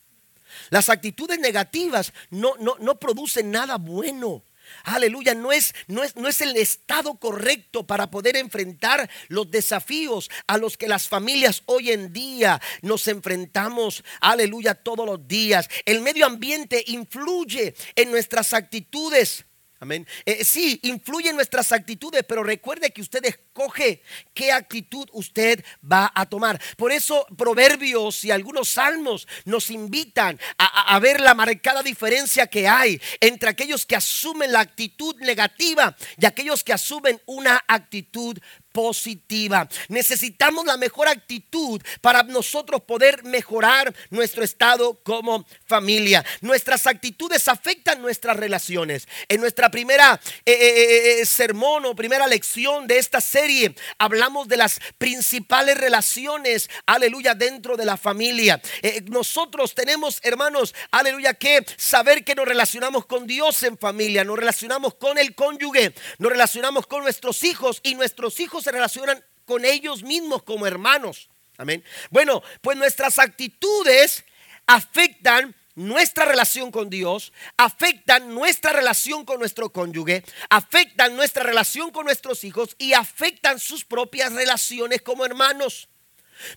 Las 0.70 0.88
actitudes 0.88 1.38
negativas 1.38 2.12
no, 2.30 2.54
no, 2.58 2.76
no 2.80 2.98
producen 2.98 3.50
nada 3.50 3.76
bueno. 3.76 4.42
Aleluya, 4.84 5.34
no 5.34 5.52
es, 5.52 5.74
no, 5.86 6.02
es, 6.02 6.16
no 6.16 6.28
es 6.28 6.40
el 6.40 6.56
estado 6.56 7.14
correcto 7.14 7.86
para 7.86 8.10
poder 8.10 8.36
enfrentar 8.36 9.08
los 9.28 9.50
desafíos 9.50 10.30
a 10.46 10.58
los 10.58 10.76
que 10.76 10.88
las 10.88 11.08
familias 11.08 11.62
hoy 11.66 11.90
en 11.90 12.12
día 12.12 12.60
nos 12.82 13.08
enfrentamos. 13.08 14.04
Aleluya, 14.20 14.74
todos 14.74 15.06
los 15.06 15.26
días. 15.26 15.68
El 15.84 16.00
medio 16.00 16.26
ambiente 16.26 16.84
influye 16.86 17.74
en 17.94 18.10
nuestras 18.10 18.52
actitudes. 18.52 19.44
Amén. 19.82 20.06
Eh, 20.26 20.44
sí, 20.44 20.78
influye 20.84 21.30
en 21.30 21.34
nuestras 21.34 21.72
actitudes, 21.72 22.22
pero 22.28 22.44
recuerde 22.44 22.92
que 22.92 23.00
usted 23.00 23.24
escoge 23.24 24.00
qué 24.32 24.52
actitud 24.52 25.08
usted 25.10 25.64
va 25.82 26.12
a 26.14 26.24
tomar. 26.26 26.62
Por 26.76 26.92
eso 26.92 27.26
proverbios 27.36 28.24
y 28.24 28.30
algunos 28.30 28.68
salmos 28.68 29.26
nos 29.44 29.70
invitan 29.70 30.38
a, 30.56 30.94
a 30.94 31.00
ver 31.00 31.20
la 31.20 31.34
marcada 31.34 31.82
diferencia 31.82 32.46
que 32.46 32.68
hay 32.68 33.00
entre 33.18 33.48
aquellos 33.48 33.84
que 33.84 33.96
asumen 33.96 34.52
la 34.52 34.60
actitud 34.60 35.16
negativa 35.16 35.96
y 36.16 36.26
aquellos 36.26 36.62
que 36.62 36.72
asumen 36.72 37.20
una 37.26 37.64
actitud 37.66 38.38
positiva. 38.72 39.68
Necesitamos 39.88 40.64
la 40.66 40.76
mejor 40.76 41.08
actitud 41.08 41.80
para 42.00 42.22
nosotros 42.22 42.82
poder 42.82 43.22
mejorar 43.24 43.94
nuestro 44.10 44.42
estado 44.42 45.00
como 45.02 45.46
familia. 45.66 46.24
Nuestras 46.40 46.86
actitudes 46.86 47.48
afectan 47.48 48.02
nuestras 48.02 48.36
relaciones. 48.36 49.06
En 49.28 49.40
nuestra 49.40 49.70
primera 49.70 50.20
eh, 50.44 50.52
eh, 50.52 51.20
eh, 51.20 51.26
sermón 51.26 51.84
o 51.86 51.94
primera 51.94 52.26
lección 52.26 52.86
de 52.86 52.98
esta 52.98 53.20
serie 53.20 53.74
hablamos 53.98 54.48
de 54.48 54.56
las 54.56 54.80
principales 54.98 55.78
relaciones, 55.78 56.68
aleluya, 56.86 57.34
dentro 57.34 57.76
de 57.76 57.84
la 57.84 57.96
familia. 57.96 58.60
nosotros 59.06 59.74
tenemos, 59.74 60.18
hermanos, 60.22 60.74
aleluya, 60.90 61.34
que 61.34 61.64
saber 61.76 62.24
que 62.24 62.34
nos 62.34 62.46
relacionamos 62.46 63.06
con 63.06 63.26
Dios 63.26 63.62
en 63.62 63.78
familia, 63.78 64.24
nos 64.24 64.38
relacionamos 64.38 64.94
con 64.94 65.18
el 65.18 65.34
cónyuge, 65.34 65.94
nos 66.18 66.32
relacionamos 66.32 66.86
con 66.86 67.02
nuestros 67.02 67.42
hijos 67.44 67.80
y 67.82 67.94
nuestros 67.94 68.40
hijos 68.40 68.61
se 68.62 68.72
relacionan 68.72 69.22
con 69.44 69.64
ellos 69.64 70.02
mismos 70.02 70.42
como 70.42 70.66
hermanos. 70.66 71.28
Amén. 71.58 71.84
Bueno, 72.10 72.42
pues 72.60 72.76
nuestras 72.76 73.18
actitudes 73.18 74.24
afectan 74.66 75.54
nuestra 75.74 76.24
relación 76.24 76.70
con 76.70 76.90
Dios, 76.90 77.32
afectan 77.56 78.34
nuestra 78.34 78.72
relación 78.72 79.24
con 79.24 79.38
nuestro 79.38 79.72
cónyuge, 79.72 80.24
afectan 80.50 81.16
nuestra 81.16 81.42
relación 81.42 81.90
con 81.90 82.04
nuestros 82.04 82.44
hijos 82.44 82.74
y 82.78 82.92
afectan 82.92 83.58
sus 83.58 83.84
propias 83.84 84.32
relaciones 84.32 85.02
como 85.02 85.24
hermanos. 85.24 85.88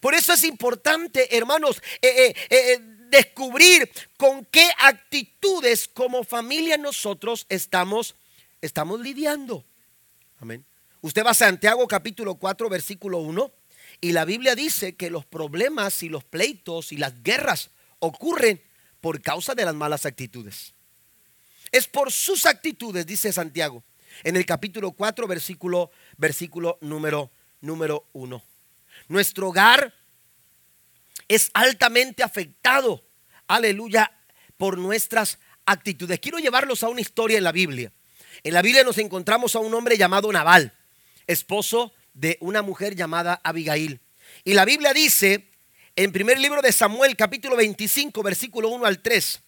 Por 0.02 0.16
eso 0.16 0.34
es 0.34 0.44
importante, 0.44 1.38
hermanos, 1.38 1.82
eh, 2.02 2.10
eh, 2.28 2.48
eh, 2.50 2.80
descubrir 3.10 3.90
con 4.18 4.46
qué 4.46 4.70
actitudes 4.80 5.88
como 5.88 6.24
familia 6.24 6.78
nosotros 6.78 7.46
estamos, 7.50 8.16
estamos 8.62 9.00
lidiando. 9.00 9.64
Amén. 10.40 10.66
Usted 11.06 11.24
va 11.24 11.30
a 11.30 11.36
Santiago 11.36 11.88
capítulo 11.88 12.34
4 12.34 12.68
versículo 12.68 13.20
1 13.20 13.52
y 14.02 14.12
la 14.12 14.26
Biblia 14.26 14.56
dice 14.56 14.96
que 14.96 15.12
los 15.12 15.24
problemas 15.24 16.02
y 16.02 16.10
los 16.10 16.24
pleitos 16.24 16.92
y 16.92 16.98
las 16.98 17.22
guerras 17.22 17.70
ocurren 18.00 18.60
por 19.02 19.22
causa 19.22 19.54
de 19.54 19.66
las 19.66 19.76
malas 19.76 20.08
actitudes. 20.08 20.74
Es 21.72 21.88
por 21.88 22.12
sus 22.12 22.48
actitudes, 22.48 23.06
dice 23.06 23.32
Santiago, 23.32 23.84
en 24.24 24.36
el 24.36 24.48
capítulo 24.48 24.94
4 24.94 25.28
versículo, 25.28 25.92
versículo 26.18 26.80
número, 26.82 27.30
número 27.62 28.08
1. 28.14 28.44
Nuestro 29.08 29.50
hogar 29.50 29.94
es 31.28 31.52
altamente 31.54 32.24
afectado, 32.24 33.06
aleluya, 33.46 34.12
por 34.58 34.80
nuestras 34.80 35.38
actitudes. 35.68 36.20
Quiero 36.20 36.40
llevarlos 36.40 36.82
a 36.82 36.90
una 36.90 37.02
historia 37.02 37.38
en 37.38 37.44
la 37.44 37.52
Biblia. 37.52 37.94
En 38.42 38.56
la 38.56 38.64
Biblia 38.64 38.84
nos 38.84 38.98
encontramos 38.98 39.56
a 39.56 39.60
un 39.60 39.72
hombre 39.72 40.00
llamado 40.00 40.32
Naval 40.32 40.74
esposo 41.28 41.94
de 42.14 42.38
una 42.42 42.62
mujer 42.62 42.96
llamada 42.96 43.42
Abigail. 43.44 44.00
Y 44.44 44.54
la 44.54 44.66
Biblia 44.66 44.94
dice 44.94 45.50
en 45.96 46.12
primer 46.12 46.40
libro 46.40 46.62
de 46.62 46.74
Samuel, 46.74 47.16
capítulo 47.16 47.56
25, 47.56 48.22
versículo 48.22 48.70
1 48.70 48.86
al 48.86 49.02
3. 49.02 49.40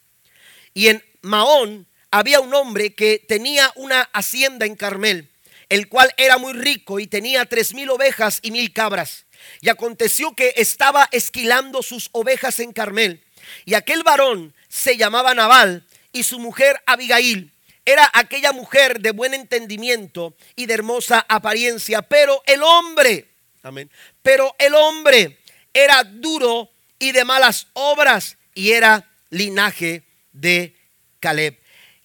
Y 0.74 0.88
en 0.88 1.04
Maón 1.22 1.88
había 2.10 2.40
un 2.40 2.54
hombre 2.54 2.94
que 2.94 3.24
tenía 3.28 3.72
una 3.76 4.04
hacienda 4.14 4.66
en 4.66 4.76
Carmel, 4.76 5.30
el 5.68 5.90
cual 5.90 6.14
era 6.16 6.38
muy 6.38 6.54
rico 6.54 7.00
y 7.00 7.08
tenía 7.08 7.46
tres 7.46 7.74
mil 7.74 7.90
ovejas 7.90 8.40
y 8.42 8.52
mil 8.52 8.72
cabras. 8.72 9.26
Y 9.60 9.68
aconteció 9.70 10.36
que 10.36 10.54
estaba 10.56 11.10
esquilando 11.12 11.84
sus 11.84 12.10
ovejas 12.14 12.62
en 12.62 12.72
Carmel. 12.72 13.24
Y 13.66 13.74
aquel 13.74 14.04
varón 14.04 14.54
se 14.70 14.96
llamaba 14.96 15.34
Nabal 15.34 15.86
y 16.14 16.24
su 16.24 16.40
mujer 16.40 16.82
Abigail 16.86 17.52
era 17.88 18.12
aquella 18.14 18.52
mujer 18.52 19.00
de 19.00 19.12
buen 19.12 19.34
entendimiento 19.34 20.36
y 20.58 20.66
de 20.66 20.74
hermosa 20.74 21.26
apariencia, 21.30 22.02
pero 22.02 22.44
el 22.46 22.62
hombre, 22.62 23.32
amén, 23.64 23.90
pero 24.22 24.54
el 24.60 24.76
hombre 24.76 25.40
era 25.74 26.04
duro 26.04 26.70
y 27.00 27.14
de 27.14 27.24
malas 27.24 27.68
obras 27.72 28.38
y 28.54 28.74
era 28.74 29.10
linaje 29.30 30.04
de 30.34 30.76
Caleb. 31.22 31.58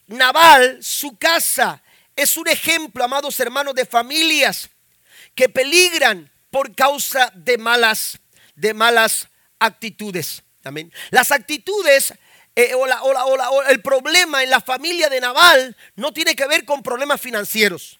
Naval, 0.06 0.78
su 0.84 1.16
casa, 1.18 1.82
es 2.14 2.36
un 2.36 2.46
ejemplo, 2.46 3.02
amados 3.02 3.40
hermanos, 3.40 3.74
de 3.74 3.84
familias 3.84 4.70
que 5.34 5.48
peligran 5.48 6.30
por 6.50 6.76
causa 6.76 7.32
de 7.34 7.58
malas, 7.58 8.20
de 8.54 8.72
malas 8.72 9.26
actitudes. 9.58 10.44
Amén. 10.62 10.92
Las 11.10 11.32
actitudes 11.32 12.14
eh, 12.54 12.74
o, 12.74 13.62
el 13.68 13.80
problema 13.80 14.42
en 14.42 14.50
la 14.50 14.60
familia 14.60 15.08
de 15.08 15.20
Naval 15.20 15.76
no 15.96 16.12
tiene 16.12 16.34
que 16.34 16.46
ver 16.46 16.64
con 16.64 16.82
problemas 16.82 17.20
financieros. 17.20 17.98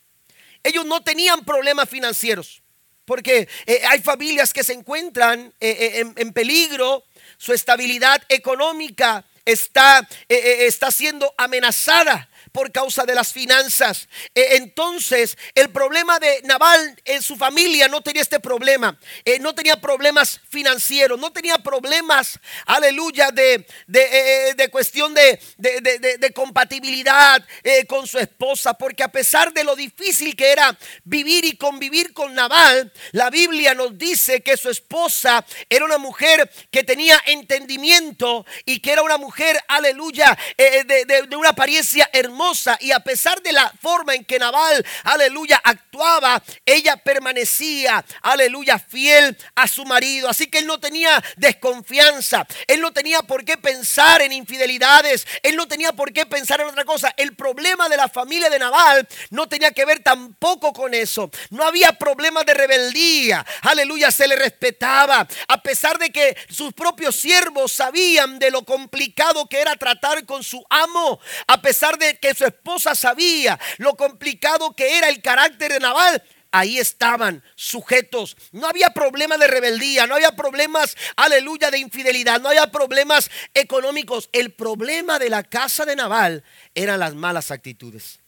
Ellos 0.63 0.85
no 0.85 1.03
tenían 1.03 1.45
problemas 1.45 1.89
financieros. 1.89 2.63
Porque 3.05 3.49
eh, 3.67 3.83
hay 3.89 4.01
familias 4.01 4.53
que 4.53 4.63
se 4.63 4.75
encuentran 4.75 5.53
eh, 5.59 6.05
en, 6.17 6.33
peligro, 6.33 7.05
su 7.37 7.53
estabilidad 7.53 8.23
económica 8.29 9.25
está, 9.45 10.07
está 10.29 10.93
siendo 10.93 11.35
amenazada 11.37 12.29
por 12.53 12.71
causa 12.71 13.05
de 13.05 13.15
las 13.15 13.33
finanzas. 13.33 14.09
E, 14.35 14.57
entonces, 14.57 15.37
el 15.55 15.71
problema 15.71 16.19
de 16.19 16.43
Naval 16.45 17.01
en 17.05 17.23
su 17.23 17.37
familia 17.37 17.89
no 17.89 18.03
tenía 18.03 18.23
este 18.23 18.41
problema. 18.41 18.99
Eh, 19.25 19.39
no 19.39 19.55
tenía 19.55 19.81
problemas 19.81 20.41
financieros, 20.49 21.19
no 21.19 21.33
tenía 21.33 21.59
problemas, 21.59 22.39
aleluya, 22.67 23.31
de, 23.31 23.67
de, 23.87 24.03
eh, 24.03 24.55
eh, 24.57 24.69
cuestión 24.69 25.15
de, 25.15 25.41
de 25.57 26.33
compatibilidad 26.33 27.43
con 27.89 28.07
su 28.07 28.19
esposa. 28.19 28.75
Porque 28.75 29.03
a 29.03 29.09
pesar 29.11 29.53
de 29.53 29.65
lo 29.65 29.75
difícil 29.75 30.37
que 30.37 30.53
era 30.53 30.77
vivir 31.05 31.45
y 31.45 31.57
convivir 31.57 32.13
con 32.13 32.35
Naval, 32.35 32.93
la 33.13 33.31
Biblia 33.31 33.75
nos 33.75 33.97
dice 33.97 34.43
que 34.43 34.57
su 34.57 34.69
esposa 34.69 35.45
era 35.69 35.85
una 35.85 35.99
mujer 35.99 36.51
que 36.71 36.85
tenía 36.85 37.21
entendimiento 37.27 38.45
y 38.67 38.81
que 38.81 38.93
era 38.93 39.03
una 39.03 39.17
mujer, 39.17 39.59
aleluya, 39.69 40.37
de 40.57 41.37
una 41.37 41.51
apariencia 41.51 42.11
hermosa 42.13 42.42
y 42.81 42.91
a 42.91 43.01
pesar 43.01 43.41
de 43.43 43.53
la 43.53 43.73
forma 43.81 44.15
en 44.15 44.25
que 44.25 44.39
Naval, 44.39 44.85
aleluya, 45.05 45.61
actuaba, 45.63 46.43
ella 46.67 46.97
permanecía, 46.97 48.05
aleluya, 48.21 48.79
fiel 48.79 49.37
a 49.55 49.69
su 49.69 49.85
marido. 49.85 50.29
Así 50.29 50.49
que 50.49 50.59
él 50.59 50.67
no 50.67 50.81
tenía 50.81 51.23
desconfianza, 51.37 52.47
él 52.67 52.81
no 52.81 52.93
tenía 52.93 53.23
por 53.23 53.45
qué 53.45 53.57
pensar 53.57 54.23
en 54.23 54.33
infidelidades, 54.33 55.27
él 55.43 55.57
no 55.57 55.69
tenía 55.69 55.93
por 55.93 56.13
qué 56.13 56.27
pensar 56.27 56.61
en 56.61 56.67
otra 56.67 56.85
cosa. 56.85 57.15
El 57.17 57.37
problema 57.37 57.89
de 57.89 57.97
la 57.97 58.09
familia 58.09 58.51
de 58.51 58.59
Naval 58.59 59.07
no 59.31 59.49
tenía 59.49 59.71
que 59.71 59.85
ver 59.85 60.03
tampoco 60.03 60.73
con 60.73 60.95
eso. 60.95 61.31
No 61.51 61.65
había 61.65 61.93
problema 61.93 62.43
de 62.43 62.55
rebeldía, 62.55 63.47
aleluya, 63.63 64.11
se 64.11 64.27
le 64.27 64.35
respetaba, 64.35 65.29
a 65.49 65.63
pesar 65.63 65.99
de 65.99 66.11
que 66.11 66.37
sus 66.51 66.73
propios 66.73 67.15
siervos 67.15 67.73
sabían 67.73 68.39
de 68.41 68.51
lo 68.51 68.65
complicado 68.65 69.47
que 69.47 69.61
era 69.61 69.77
tratar 69.77 70.27
con 70.27 70.43
su 70.43 70.65
amo, 70.69 71.21
a 71.47 71.63
pesar 71.63 71.99
de 71.99 72.19
que 72.19 72.32
su 72.35 72.45
esposa 72.45 72.95
sabía 72.95 73.59
lo 73.79 73.97
complicado 73.97 74.75
que 74.75 74.99
era 74.99 75.09
el 75.09 75.21
carácter 75.23 75.73
de 75.73 75.81
Naval, 75.81 76.23
ahí 76.53 76.79
estaban 76.79 77.43
sujetos. 77.57 78.37
No 78.53 78.69
había 78.69 78.91
problema 78.91 79.37
de 79.39 79.49
rebeldía, 79.49 80.07
no 80.07 80.15
había 80.15 80.37
problemas, 80.37 80.97
aleluya, 81.17 81.71
de 81.71 81.79
infidelidad, 81.79 82.41
no 82.41 82.51
había 82.51 82.71
problemas 82.71 83.31
económicos. 83.55 84.29
El 84.33 84.53
problema 84.53 85.19
de 85.19 85.31
la 85.31 85.43
casa 85.43 85.85
de 85.85 85.97
Naval 85.97 86.45
eran 86.75 87.01
las 87.01 87.15
malas 87.15 87.51
actitudes. 87.51 88.21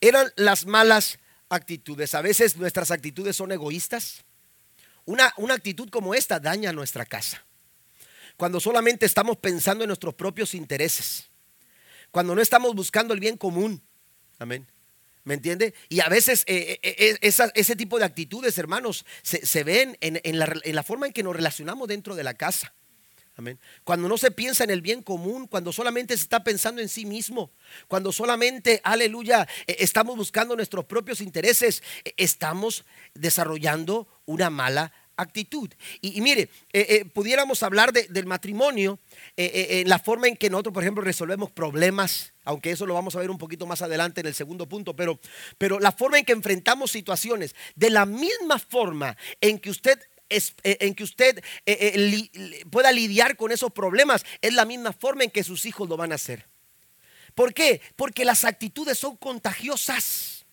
Eran 0.00 0.32
las 0.36 0.64
malas 0.64 1.18
actitudes. 1.50 2.14
A 2.14 2.22
veces 2.22 2.56
nuestras 2.56 2.90
actitudes 2.90 3.36
son 3.36 3.52
egoístas. 3.52 4.24
Una, 5.04 5.32
una 5.36 5.54
actitud 5.54 5.90
como 5.90 6.14
esta 6.14 6.38
daña 6.38 6.72
nuestra 6.72 7.04
casa. 7.04 7.44
Cuando 8.36 8.60
solamente 8.60 9.04
estamos 9.06 9.38
pensando 9.38 9.82
en 9.82 9.88
nuestros 9.88 10.14
propios 10.14 10.54
intereses 10.54 11.28
cuando 12.18 12.34
no 12.34 12.42
estamos 12.42 12.74
buscando 12.74 13.14
el 13.14 13.20
bien 13.20 13.36
común. 13.36 13.80
Amén. 14.40 14.66
¿Me 15.22 15.34
entiende? 15.34 15.72
Y 15.88 16.00
a 16.00 16.08
veces 16.08 16.42
eh, 16.48 16.80
eh, 16.82 17.16
eh, 17.22 17.50
ese 17.54 17.76
tipo 17.76 17.96
de 17.96 18.04
actitudes, 18.04 18.58
hermanos, 18.58 19.06
se, 19.22 19.62
ven 19.62 19.96
en, 20.00 20.36
la, 20.36 20.82
forma 20.82 21.06
en 21.06 21.12
que 21.12 21.22
nos 21.22 21.36
relacionamos 21.36 21.86
dentro 21.86 22.16
de 22.16 22.24
la 22.24 22.34
casa. 22.34 22.74
Amén. 23.36 23.60
Cuando 23.84 24.08
no 24.08 24.18
se 24.18 24.32
piensa 24.32 24.64
en 24.64 24.70
el 24.70 24.82
bien 24.82 25.00
común, 25.04 25.46
cuando 25.46 25.72
solamente 25.72 26.16
se 26.16 26.24
está 26.24 26.42
pensando 26.42 26.82
en 26.82 26.88
sí 26.88 27.06
mismo, 27.06 27.52
cuando 27.86 28.10
solamente, 28.10 28.80
aleluya, 28.82 29.46
estamos 29.68 30.16
buscando 30.16 30.56
nuestros 30.56 30.86
propios 30.86 31.20
intereses, 31.20 31.84
estamos 32.16 32.84
desarrollando 33.14 34.08
una 34.26 34.50
mala 34.50 34.92
actitud. 35.18 35.70
Y, 36.00 36.20
mire, 36.20 36.48
pudiéramos 37.12 37.62
hablar 37.62 37.92
del 37.92 38.26
matrimonio 38.26 38.98
eh, 39.36 39.50
eh, 39.52 39.80
en 39.80 39.88
la 39.88 39.98
forma 39.98 40.28
en 40.28 40.36
que 40.36 40.48
nosotros, 40.48 40.72
por 40.72 40.82
ejemplo, 40.82 41.02
resolvemos 41.04 41.50
problemas, 41.50 42.32
aunque 42.44 42.70
eso 42.70 42.86
lo 42.86 42.94
vamos 42.94 43.14
a 43.14 43.18
ver 43.18 43.30
un 43.30 43.38
poquito 43.38 43.66
más 43.66 43.82
adelante 43.82 44.20
en 44.20 44.26
el 44.26 44.34
segundo 44.34 44.66
punto, 44.66 44.96
pero, 44.96 45.20
pero 45.58 45.78
la 45.78 45.92
forma 45.92 46.18
en 46.18 46.24
que 46.24 46.32
enfrentamos 46.32 46.90
situaciones, 46.90 47.54
de 47.74 47.90
la 47.90 48.06
misma 48.06 48.58
forma 48.58 49.16
en 49.40 49.58
que 49.58 49.70
usted 49.70 50.00
eh, 50.30 50.42
en 50.62 50.94
que 50.94 51.04
usted 51.04 51.42
pueda 52.70 52.92
lidiar 52.92 53.36
con 53.36 53.50
esos 53.50 53.72
problemas, 53.72 54.24
es 54.42 54.52
la 54.52 54.64
misma 54.64 54.92
forma 54.92 55.24
en 55.24 55.30
que 55.30 55.42
sus 55.42 55.64
hijos 55.66 55.88
lo 55.88 55.96
van 55.96 56.12
a 56.12 56.16
hacer. 56.16 56.46
¿Por 57.34 57.54
qué? 57.54 57.80
Porque 57.96 58.24
las 58.24 58.44
actitudes 58.44 58.98
son 58.98 59.16
contagiosas. 59.16 60.46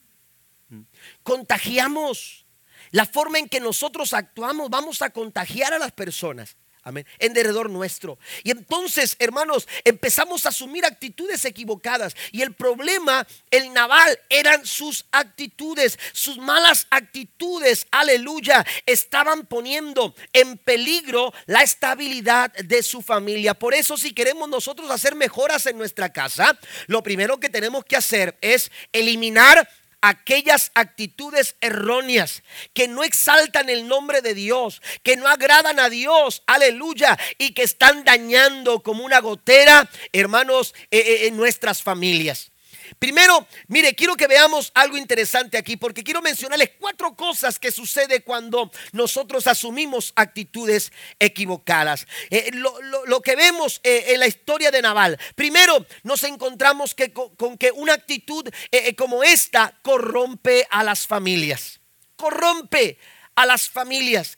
Contagiamos. 1.23 2.44
La 2.91 3.05
forma 3.05 3.39
en 3.39 3.49
que 3.49 3.59
nosotros 3.59 4.13
actuamos, 4.13 4.69
vamos 4.69 5.01
a 5.01 5.09
contagiar 5.09 5.73
a 5.73 5.79
las 5.79 5.91
personas. 5.91 6.55
Amén. 6.87 7.03
En 7.17 7.33
derredor 7.33 7.67
nuestro. 7.67 8.19
Y 8.43 8.51
entonces, 8.51 9.15
hermanos, 9.17 9.67
empezamos 9.83 10.45
a 10.45 10.49
asumir 10.49 10.85
actitudes 10.85 11.43
equivocadas. 11.43 12.15
Y 12.31 12.43
el 12.43 12.53
problema, 12.53 13.25
el 13.49 13.73
naval, 13.73 14.19
eran 14.29 14.67
sus 14.67 15.05
actitudes, 15.11 15.97
sus 16.13 16.37
malas 16.37 16.85
actitudes, 16.91 17.87
aleluya, 17.89 18.63
estaban 18.85 19.47
poniendo 19.47 20.13
en 20.31 20.59
peligro 20.59 21.33
la 21.47 21.63
estabilidad 21.63 22.53
de 22.53 22.83
su 22.83 23.01
familia. 23.01 23.55
Por 23.55 23.73
eso, 23.73 23.97
si 23.97 24.13
queremos 24.13 24.47
nosotros 24.47 24.91
hacer 24.91 25.15
mejoras 25.15 25.65
en 25.65 25.79
nuestra 25.79 26.13
casa, 26.13 26.55
lo 26.85 27.01
primero 27.01 27.39
que 27.39 27.49
tenemos 27.49 27.83
que 27.83 27.95
hacer 27.95 28.37
es 28.41 28.71
eliminar 28.91 29.67
aquellas 30.09 30.71
actitudes 30.75 31.55
erróneas 31.61 32.43
que 32.73 32.87
no 32.87 33.03
exaltan 33.03 33.69
el 33.69 33.87
nombre 33.87 34.21
de 34.21 34.33
Dios, 34.33 34.81
que 35.03 35.17
no 35.17 35.27
agradan 35.27 35.79
a 35.79 35.89
Dios, 35.89 36.43
aleluya, 36.47 37.17
y 37.37 37.53
que 37.53 37.63
están 37.63 38.03
dañando 38.03 38.83
como 38.83 39.03
una 39.03 39.19
gotera, 39.19 39.89
hermanos, 40.13 40.73
eh, 40.91 40.99
eh, 40.99 41.27
en 41.27 41.37
nuestras 41.37 41.81
familias. 41.81 42.51
Primero, 42.99 43.47
mire, 43.67 43.93
quiero 43.93 44.15
que 44.15 44.27
veamos 44.27 44.71
algo 44.73 44.97
interesante 44.97 45.57
aquí, 45.57 45.77
porque 45.77 46.03
quiero 46.03 46.21
mencionarles 46.21 46.71
cuatro 46.79 47.15
cosas 47.15 47.59
que 47.59 47.71
sucede 47.71 48.21
cuando 48.21 48.71
nosotros 48.93 49.47
asumimos 49.47 50.13
actitudes 50.15 50.91
equivocadas. 51.19 52.07
Eh, 52.29 52.51
lo, 52.53 53.21
que 53.21 53.35
vemos 53.35 53.81
eh, 53.83 54.05
en 54.09 54.19
la 54.19 54.27
historia 54.27 54.71
de 54.71 54.81
Naval. 54.81 55.19
Primero, 55.35 55.85
nos 56.03 56.23
encontramos 56.23 56.95
que, 56.95 57.11
con, 57.11 57.57
que 57.57 57.71
una 57.71 57.93
actitud 57.93 58.47
eh, 58.71 58.95
como 58.95 59.23
esta 59.23 59.77
corrompe 59.81 60.67
a 60.69 60.83
las 60.83 61.07
familias. 61.07 61.79
Corrompe 62.15 62.97
a 63.35 63.45
las 63.45 63.69
familias. 63.69 64.37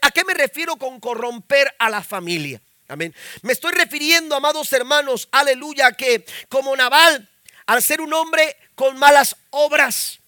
¿A 0.00 0.10
qué 0.10 0.24
me 0.24 0.34
refiero 0.34 0.76
con 0.76 0.98
corromper 0.98 1.74
a 1.78 1.88
la 1.88 2.02
familia? 2.02 2.60
Amén. 2.88 3.14
Me 3.42 3.52
estoy 3.52 3.72
refiriendo, 3.72 4.36
amados 4.36 4.72
hermanos, 4.72 5.28
aleluya, 5.32 5.92
que 5.92 6.26
como 6.48 6.76
Naval 6.76 7.28
al 7.66 7.82
ser 7.82 8.00
un 8.00 8.12
hombre 8.12 8.56
con 8.74 8.98
malas 8.98 9.36
obras. 9.50 10.20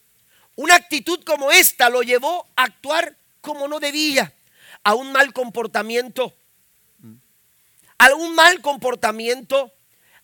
Una 0.57 0.77
actitud 0.77 1.23
como 1.25 1.51
esta 1.51 1.89
lo 1.89 2.03
llevó 2.03 2.47
a 2.57 2.65
actuar 2.65 3.17
como 3.41 3.69
no 3.69 3.81
debía, 3.81 4.33
a 4.83 4.95
un 4.95 5.13
mal 5.13 5.33
comportamiento, 5.33 6.35
a 7.99 8.15
un 8.15 8.35
mal 8.35 8.61
comportamiento, 8.61 9.73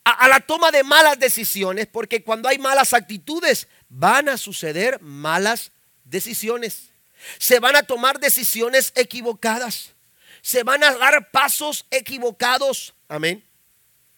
a, 0.05 0.29
la 0.29 0.41
toma 0.41 0.71
de 0.71 0.83
malas 0.83 1.19
decisiones, 1.19 1.87
porque 1.87 2.23
cuando 2.23 2.49
hay 2.49 2.59
malas 2.59 2.95
actitudes 2.95 3.69
van 3.89 4.29
a 4.29 4.37
suceder 4.37 5.01
malas 5.03 5.73
decisiones. 6.05 6.91
Se 7.39 7.61
van 7.61 7.77
a 7.77 7.83
tomar 7.83 8.19
decisiones 8.19 8.93
equivocadas. 8.95 9.93
Se 10.41 10.63
van 10.63 10.83
a 10.83 10.95
dar 10.95 11.31
pasos 11.31 11.87
equivocados. 11.91 12.95
Amén. 13.09 13.45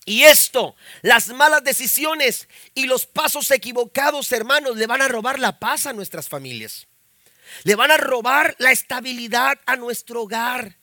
Y 0.04 0.24
esto, 0.24 0.74
las 1.02 1.28
malas 1.28 1.62
decisiones 1.62 2.48
y 2.74 2.86
los 2.86 3.06
pasos 3.06 3.50
equivocados, 3.50 4.32
hermanos, 4.32 4.76
le 4.76 4.86
van 4.86 5.02
a 5.02 5.08
robar 5.08 5.38
la 5.38 5.58
paz 5.58 5.86
a 5.86 5.92
nuestras 5.92 6.28
familias. 6.28 6.88
Le 7.64 7.76
van 7.76 7.90
a 7.90 7.96
robar 7.96 8.56
la 8.58 8.72
estabilidad 8.72 9.60
a 9.66 9.76
nuestro 9.76 10.22
hogar. 10.22 10.78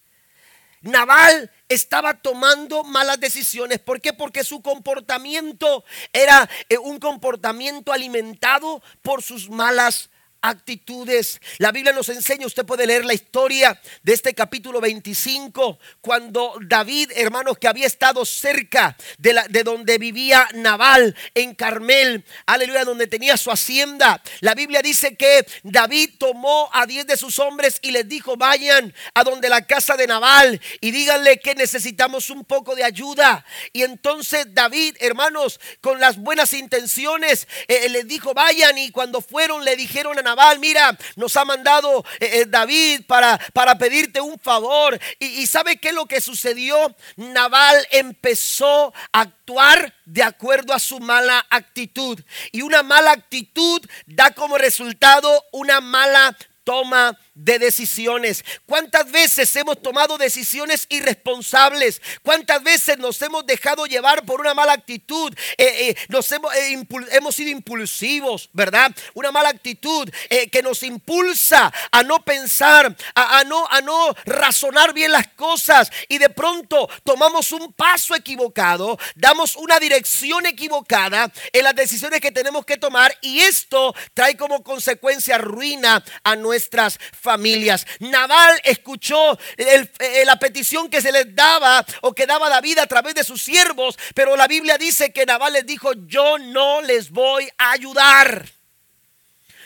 Naval 0.82 1.52
estaba 1.68 2.22
tomando 2.22 2.86
malas 2.86 3.20
decisiones. 3.20 3.80
¿Por 3.80 4.00
qué? 4.00 4.14
Porque 4.14 4.46
su 4.46 4.62
comportamiento 4.62 5.84
era 6.14 6.50
eh, 6.70 6.78
un 6.78 7.00
comportamiento 7.00 7.92
alimentado 7.92 8.82
por 9.02 9.22
sus 9.22 9.50
malas 9.50 10.10
actitudes. 10.42 11.40
La 11.58 11.72
Biblia 11.72 11.94
nos 11.94 12.10
enseña, 12.10 12.46
usted 12.46 12.66
puede 12.66 12.88
leer 12.88 13.06
la 13.06 13.14
historia 13.14 13.80
de 14.04 14.14
este 14.14 14.34
capítulo 14.34 14.80
25, 14.82 15.80
cuando 16.02 16.56
David, 16.62 17.12
hermanos, 17.16 17.58
que 17.58 17.68
había 17.68 17.88
estado 17.88 18.26
cerca 18.26 18.96
de, 19.18 19.34
la, 19.34 19.48
de 19.48 19.64
donde 19.64 19.98
vivía 19.98 20.48
Nabal 20.54 21.16
en 21.36 21.56
Carmel, 21.56 22.24
aleluya, 22.46 22.86
donde 22.86 23.08
tenía 23.08 23.38
su 23.38 23.52
hacienda. 23.52 24.22
La 24.40 24.56
Biblia 24.56 24.82
dice 24.82 25.16
que 25.16 25.46
David 25.64 26.12
tomó 26.18 26.70
a 26.74 26.86
diez 26.86 27.06
de 27.06 27.18
sus 27.18 27.40
hombres 27.40 27.80
y 27.82 27.92
les 27.92 28.08
dijo, 28.08 28.38
vayan 28.38 28.94
a 29.14 29.24
donde 29.24 29.50
la 29.50 29.66
casa 29.66 29.96
de 29.98 30.08
Nabal 30.08 30.62
y 30.82 30.92
díganle 30.92 31.40
que 31.40 31.56
necesitamos 31.56 32.30
un 32.30 32.46
poco 32.46 32.76
de 32.76 32.84
ayuda. 32.84 33.46
Y 33.74 33.84
entonces 33.84 34.48
David, 34.54 34.96
hermanos, 35.00 35.60
con 35.82 36.00
las 36.00 36.18
buenas 36.18 36.54
intenciones, 36.54 37.48
eh, 37.68 37.90
les 37.90 38.08
dijo, 38.08 38.34
vayan 38.34 38.78
y 38.78 38.92
cuando 38.92 39.22
fueron 39.22 39.66
le 39.66 39.76
dijeron 39.76 40.18
a 40.18 40.22
Naval, 40.30 40.60
mira, 40.60 40.96
nos 41.16 41.36
ha 41.38 41.44
mandado 41.44 42.06
eh, 42.20 42.42
eh, 42.42 42.46
David 42.48 43.02
para, 43.08 43.40
para 43.52 43.80
pedirte 43.80 44.22
un 44.22 44.38
favor. 44.38 45.00
Y, 45.18 45.48
¿sabe 45.48 45.78
qué 45.78 45.90
es 45.90 45.96
lo 45.96 46.06
que 46.06 46.22
sucedió? 46.22 46.96
Naval 47.16 47.76
empezó 47.90 48.94
a 49.12 49.22
actuar 49.22 49.96
de 50.06 50.22
acuerdo 50.22 50.74
a 50.74 50.80
su 50.80 51.00
mala 51.00 51.44
actitud. 51.50 52.20
Y 52.52 52.62
una 52.62 52.84
mala 52.84 53.12
actitud 53.12 53.82
da 54.06 54.30
como 54.32 54.60
resultado 54.60 55.44
una 55.52 55.82
mala 55.82 56.38
toma 56.64 57.18
de 57.40 57.58
decisiones. 57.58 58.44
¿Cuántas 58.66 59.10
veces 59.10 59.56
hemos 59.56 59.82
tomado 59.82 60.18
decisiones 60.18 60.86
irresponsables? 60.90 62.02
¿Cuántas 62.22 62.62
veces 62.62 62.98
nos 62.98 63.22
hemos 63.22 63.46
dejado 63.46 63.86
llevar 63.86 64.26
por 64.26 64.42
una 64.42 64.54
mala 64.54 64.74
actitud? 64.74 65.34
Eh, 65.58 65.90
eh, 65.90 65.96
nos 66.10 66.30
hemos, 66.32 66.54
eh, 66.54 66.86
hemos, 67.12 67.36
sido 67.36 67.50
impulsivos, 67.52 68.50
¿verdad? 68.52 68.92
Una 69.14 69.32
mala 69.32 69.50
actitud 69.50 70.10
que 70.52 70.62
nos 70.62 70.84
impulsa 70.84 71.72
a 71.92 72.04
no 72.04 72.20
pensar, 72.24 72.96
a, 73.16 73.44
no, 73.46 73.66
a 73.70 73.82
no 73.82 74.14
razonar 74.26 74.94
bien 74.94 75.12
las 75.12 75.28
cosas 75.30 75.90
y 76.08 76.18
de 76.18 76.30
pronto 76.30 76.90
tomamos 77.04 77.52
un 77.52 77.72
paso 77.74 78.16
equivocado, 78.16 78.98
damos 79.16 79.56
una 79.56 79.80
dirección 79.80 80.46
equivocada 80.46 81.32
en 81.54 81.64
las 81.64 81.76
decisiones 81.76 82.20
que 82.20 82.32
tenemos 82.32 82.66
que 82.66 82.78
tomar 82.78 83.16
y 83.22 83.40
esto 83.40 83.96
trae 84.14 84.36
como 84.36 84.64
consecuencia 84.64 85.38
ruina 85.38 86.04
a 86.24 86.36
nuestras 86.36 87.00
familias 87.22 87.29
familias. 87.30 87.86
Nabal 88.00 88.60
escuchó 88.64 89.38
eh, 89.56 90.24
la 90.26 90.40
petición 90.40 90.90
que 90.90 91.00
se 91.00 91.12
les 91.12 91.36
daba 91.36 91.86
o 92.02 92.12
que 92.12 92.26
daba 92.26 92.50
David 92.50 92.80
a 92.80 92.88
través 92.88 93.14
de 93.14 93.24
sus 93.24 93.44
siervos, 93.44 94.00
pero 94.16 94.36
la 94.36 94.48
Biblia 94.48 94.80
dice 94.80 95.14
que 95.14 95.28
Nabal 95.28 95.54
les 95.54 95.64
dijo, 95.64 95.92
yo 96.08 96.40
no 96.40 96.82
les 96.82 97.12
voy 97.12 97.48
a 97.60 97.70
ayudar. 97.70 98.50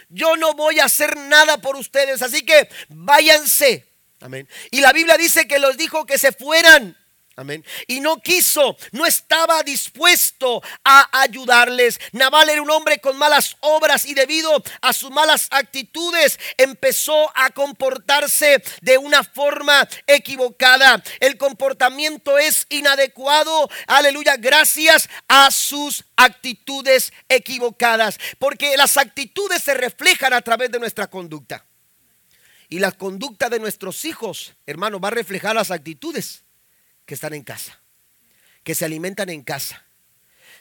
Yo 0.09 0.35
no 0.35 0.55
voy 0.55 0.81
a 0.81 0.85
hacer 0.85 1.15
nada 1.15 1.59
por 1.59 1.77
ustedes, 1.77 2.21
así 2.21 2.43
que 2.43 2.67
váyanse. 2.89 3.87
Amén. 4.19 4.45
Y 4.69 4.81
la 4.81 4.91
Biblia 4.91 5.15
dice 5.15 5.47
que 5.47 5.57
los 5.57 5.77
dijo 5.77 6.05
que 6.05 6.17
se 6.17 6.33
fueran. 6.33 6.97
Amén. 7.35 7.65
Y 7.87 7.99
no 7.99 8.21
quiso, 8.21 8.77
no 8.91 9.07
estaba 9.07 9.63
dispuesto 9.63 10.61
a 10.83 11.21
ayudarles. 11.21 11.99
Naval 12.11 12.49
era 12.49 12.61
un 12.61 12.69
hombre 12.69 12.99
con 12.99 13.17
malas 13.17 13.57
obras 13.61 14.05
y 14.05 14.13
debido 14.13 14.61
a 14.81 14.93
sus 14.93 15.09
malas 15.09 15.47
actitudes 15.49 16.39
empezó 16.57 17.31
a 17.35 17.49
comportarse 17.49 18.61
de 18.81 18.99
una 18.99 19.23
forma 19.23 19.87
equivocada. 20.05 21.01
El 21.19 21.39
comportamiento 21.39 22.37
es 22.37 22.67
inadecuado, 22.69 23.67
aleluya, 23.87 24.37
gracias 24.37 25.09
a 25.27 25.49
sus 25.49 26.05
actitudes 26.15 27.11
equivocadas. 27.29 28.19
Porque 28.37 28.77
las 28.77 28.95
actitudes 28.97 29.63
se 29.63 29.73
reflejan 29.73 30.33
a 30.33 30.41
través 30.43 30.71
de 30.71 30.79
nuestra 30.79 31.07
conducta. 31.07 31.65
Y 32.69 32.77
la 32.77 32.91
conducta 32.91 33.49
de 33.49 33.59
nuestros 33.59 34.05
hijos, 34.05 34.53
hermano, 34.67 34.99
va 34.99 35.07
a 35.07 35.11
reflejar 35.11 35.55
las 35.55 35.71
actitudes 35.71 36.43
que 37.05 37.13
están 37.13 37.33
en 37.33 37.43
casa, 37.43 37.79
que 38.63 38.75
se 38.75 38.85
alimentan 38.85 39.29
en 39.29 39.43
casa. 39.43 39.85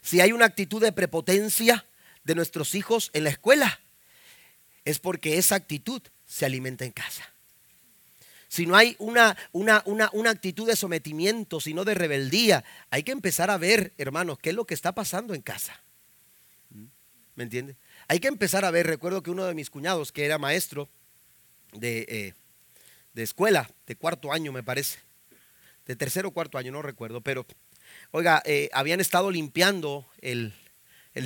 Si 0.00 0.20
hay 0.20 0.32
una 0.32 0.46
actitud 0.46 0.82
de 0.82 0.92
prepotencia 0.92 1.86
de 2.24 2.34
nuestros 2.34 2.74
hijos 2.74 3.10
en 3.12 3.24
la 3.24 3.30
escuela, 3.30 3.80
es 4.84 4.98
porque 4.98 5.38
esa 5.38 5.54
actitud 5.54 6.02
se 6.26 6.44
alimenta 6.44 6.84
en 6.84 6.92
casa. 6.92 7.28
Si 8.48 8.66
no 8.66 8.76
hay 8.76 8.96
una, 8.98 9.36
una, 9.52 9.82
una, 9.86 10.30
actitud 10.30 10.66
de 10.66 10.76
sometimiento, 10.76 11.58
sino 11.58 11.84
de 11.84 11.94
rebeldía, 11.94 12.64
hay 12.90 13.02
que 13.02 13.12
empezar 13.12 13.50
a 13.50 13.56
ver, 13.56 13.94
hermanos, 13.96 14.38
qué 14.38 14.50
es 14.50 14.54
lo 14.54 14.66
que 14.66 14.74
está 14.74 14.92
pasando 14.92 15.32
en 15.32 15.40
casa. 15.40 15.80
¿Me 17.34 17.44
entiende? 17.44 17.76
Hay 18.08 18.20
que 18.20 18.28
empezar 18.28 18.66
a 18.66 18.70
ver, 18.70 18.86
recuerdo 18.86 19.22
que 19.22 19.30
uno 19.30 19.46
de 19.46 19.54
mis 19.54 19.70
cuñados, 19.70 20.12
que 20.12 20.26
era 20.26 20.36
maestro 20.36 20.90
de, 21.72 22.04
eh, 22.08 22.34
de 23.14 23.22
escuela, 23.22 23.70
de 23.86 23.96
cuarto 23.96 24.34
año 24.34 24.52
me 24.52 24.62
parece, 24.62 24.98
de 25.86 25.96
tercero 25.96 26.28
o 26.28 26.32
cuarto 26.32 26.58
año, 26.58 26.72
no 26.72 26.82
recuerdo, 26.82 27.20
pero 27.20 27.46
oiga, 28.10 28.42
eh, 28.44 28.68
habían 28.72 29.00
estado 29.00 29.30
limpiando 29.30 30.06
el, 30.20 30.52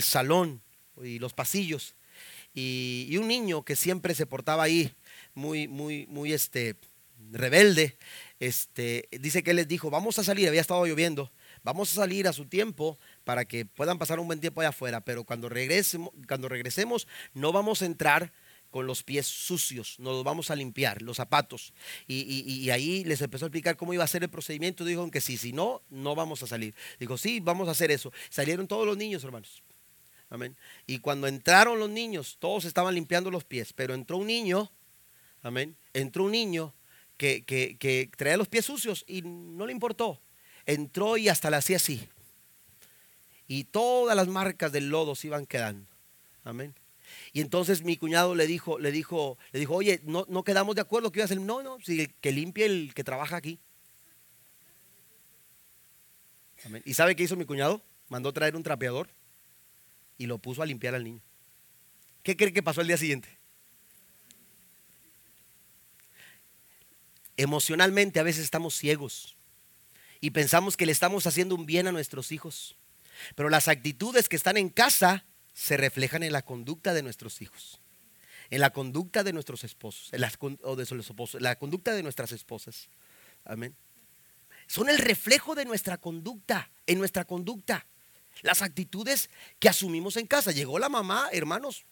salón 0.01 0.62
y 1.03 1.19
los 1.19 1.33
pasillos. 1.33 1.95
Y, 2.55 3.14
un 3.19 3.29
niño 3.29 3.64
que 3.64 3.77
siempre 3.77 4.14
se 4.14 4.27
portaba 4.27 4.62
ahí 4.62 4.92
muy, 5.35 5.69
muy, 5.69 6.07
muy 6.07 6.33
este, 6.33 6.77
rebelde, 7.33 7.99
este, 8.40 9.09
dice 9.11 9.42
que 9.42 9.51
él 9.51 9.57
les 9.57 9.69
dijo, 9.69 9.90
vamos 9.90 10.19
a 10.19 10.25
salir, 10.25 10.49
había 10.49 10.61
estado 10.61 10.87
lloviendo, 10.87 11.31
vamos 11.62 11.92
a 11.92 11.97
salir 11.97 12.29
a 12.29 12.33
su 12.33 12.47
tiempo 12.47 12.99
para 13.25 13.45
que 13.45 13.66
puedan 13.66 13.99
pasar 13.99 14.21
un 14.21 14.27
buen 14.27 14.40
tiempo 14.40 14.61
allá 14.61 14.71
afuera, 14.71 15.01
pero 15.03 15.25
cuando 15.25 15.49
regresemos, 15.49 16.11
cuando 16.29 16.49
regresemos 16.49 17.07
no 17.35 17.53
vamos 17.53 17.83
a 17.83 17.87
entrar 17.87 18.33
con 18.76 18.86
los 18.86 19.02
pies 19.02 19.26
sucios, 19.26 19.98
nos 19.98 20.16
los 20.16 20.22
vamos 20.22 20.50
a 20.50 20.54
limpiar, 20.54 21.00
los 21.00 21.16
zapatos. 21.16 21.72
Y, 22.06 22.68
ahí 22.68 23.04
les 23.04 23.22
empezó 23.22 23.46
a 23.46 23.48
explicar 23.48 23.74
cómo 23.74 23.94
iba 23.94 24.04
a 24.04 24.06
ser 24.06 24.22
el 24.22 24.28
procedimiento. 24.28 24.84
Dijo 24.84 25.10
que 25.10 25.22
sí, 25.22 25.38
si 25.38 25.54
no, 25.54 25.80
no 25.88 26.14
vamos 26.14 26.42
a 26.42 26.46
salir. 26.46 26.74
Dijo, 27.00 27.16
sí, 27.16 27.40
vamos 27.40 27.68
a 27.68 27.70
hacer 27.70 27.90
eso. 27.90 28.12
Salieron 28.28 28.68
todos 28.68 28.86
los 28.86 28.98
niños, 28.98 29.24
hermanos. 29.24 29.62
Amén. 30.28 30.58
Y 30.86 30.98
cuando 30.98 31.26
entraron 31.26 31.78
los 31.78 31.88
niños, 31.88 32.36
todos 32.38 32.66
estaban 32.66 32.94
limpiando 32.94 33.30
los 33.30 33.44
pies, 33.44 33.72
pero 33.72 33.94
entró 33.94 34.18
un 34.18 34.26
niño, 34.26 34.70
amén, 35.40 35.74
entró 35.94 36.24
un 36.24 36.32
niño 36.32 36.74
que, 37.16 37.46
que, 37.46 38.10
traía 38.14 38.36
los 38.36 38.48
pies 38.48 38.66
sucios 38.66 39.06
y 39.08 39.22
no 39.22 39.64
le 39.64 39.72
importó. 39.72 40.20
Entró 40.66 41.16
y 41.16 41.30
hasta 41.30 41.48
le 41.48 41.56
hacía 41.56 41.78
así. 41.78 42.06
Y 43.48 43.64
todas 43.64 44.14
las 44.14 44.28
marcas 44.28 44.70
del 44.70 44.90
lodo 44.90 45.14
se 45.14 45.28
iban 45.28 45.46
quedando. 45.46 45.90
Amén. 46.44 46.74
Y 47.33 47.40
entonces 47.40 47.83
mi 47.83 47.96
cuñado 47.96 48.35
le 48.35 48.46
dijo, 48.46 48.79
le 48.79 48.92
dijo, 48.92 49.38
le 49.52 49.61
dijo, 49.61 49.74
oye, 49.74 50.00
no, 50.05 50.26
no 50.29 50.44
quedamos 50.44 50.74
de 50.74 50.81
acuerdo 50.81 51.12
que 51.12 51.20
iba 51.20 51.24
a 51.24 51.26
hacer. 51.26 51.40
No, 51.40 51.62
no, 51.62 51.79
que 51.79 52.33
limpie 52.33 52.66
el 52.66 52.94
que 52.94 53.05
trabaja 53.05 53.37
aquí. 53.37 53.59
¿Y 56.85 56.94
sabe 56.94 57.14
qué 57.14 57.22
hizo 57.22 57.37
mi 57.37 57.44
cuñado? 57.44 57.83
Mandó 58.09 58.33
traer 58.33 58.57
un 58.57 58.62
trapeador 58.62 59.09
y 60.18 60.26
lo 60.26 60.38
puso 60.38 60.62
a 60.62 60.66
limpiar 60.66 60.94
al 60.94 61.05
niño. 61.05 61.22
¿Qué 62.22 62.37
cree 62.37 62.52
que 62.52 62.62
pasó 62.62 62.81
el 62.81 62.88
día 62.88 62.96
siguiente? 62.96 63.29
Emocionalmente 67.37 68.18
a 68.18 68.22
veces 68.22 68.44
estamos 68.44 68.74
ciegos 68.74 69.37
y 70.20 70.31
pensamos 70.31 70.76
que 70.76 70.87
le 70.87 70.92
estamos 70.92 71.26
haciendo 71.26 71.55
un 71.55 71.66
bien 71.66 71.87
a 71.87 71.92
nuestros 71.92 72.33
hijos. 72.33 72.76
Pero 73.35 73.48
las 73.48 73.68
actitudes 73.68 74.29
que 74.29 74.37
están 74.37 74.57
en 74.57 74.68
casa 74.68 75.24
se 75.57 75.79
reflejan 75.79 76.23
en 76.23 76.33
la 76.33 76.42
conducta 76.42 76.92
de 76.92 77.03
nuestros 77.03 77.40
hijos, 77.40 77.81
en 78.51 78.61
la 78.61 78.71
conducta 78.75 79.25
de 79.25 79.33
nuestros 79.33 79.64
esposos, 79.64 80.12
en 80.12 80.23
o 80.62 80.77
de 80.77 80.85
sus 80.85 81.01
esposos, 81.01 81.40
la 81.40 81.57
conducta 81.57 81.95
de 81.95 82.03
nuestras 82.03 82.31
esposas. 82.33 82.90
Amén. 83.42 83.75
Son 84.66 84.90
el 84.90 84.99
reflejo 84.99 85.55
de 85.55 85.64
nuestra 85.64 85.97
conducta, 85.97 86.71
en 86.87 86.99
nuestra 86.99 87.25
conducta. 87.25 87.87
Las 88.42 88.61
actitudes 88.61 89.31
que 89.59 89.71
asumimos 89.71 90.19
en 90.19 90.27
casa. 90.27 90.53
Llegó 90.53 90.79
la 90.79 90.90
mamá, 90.90 91.31
hermanos. 91.33 91.87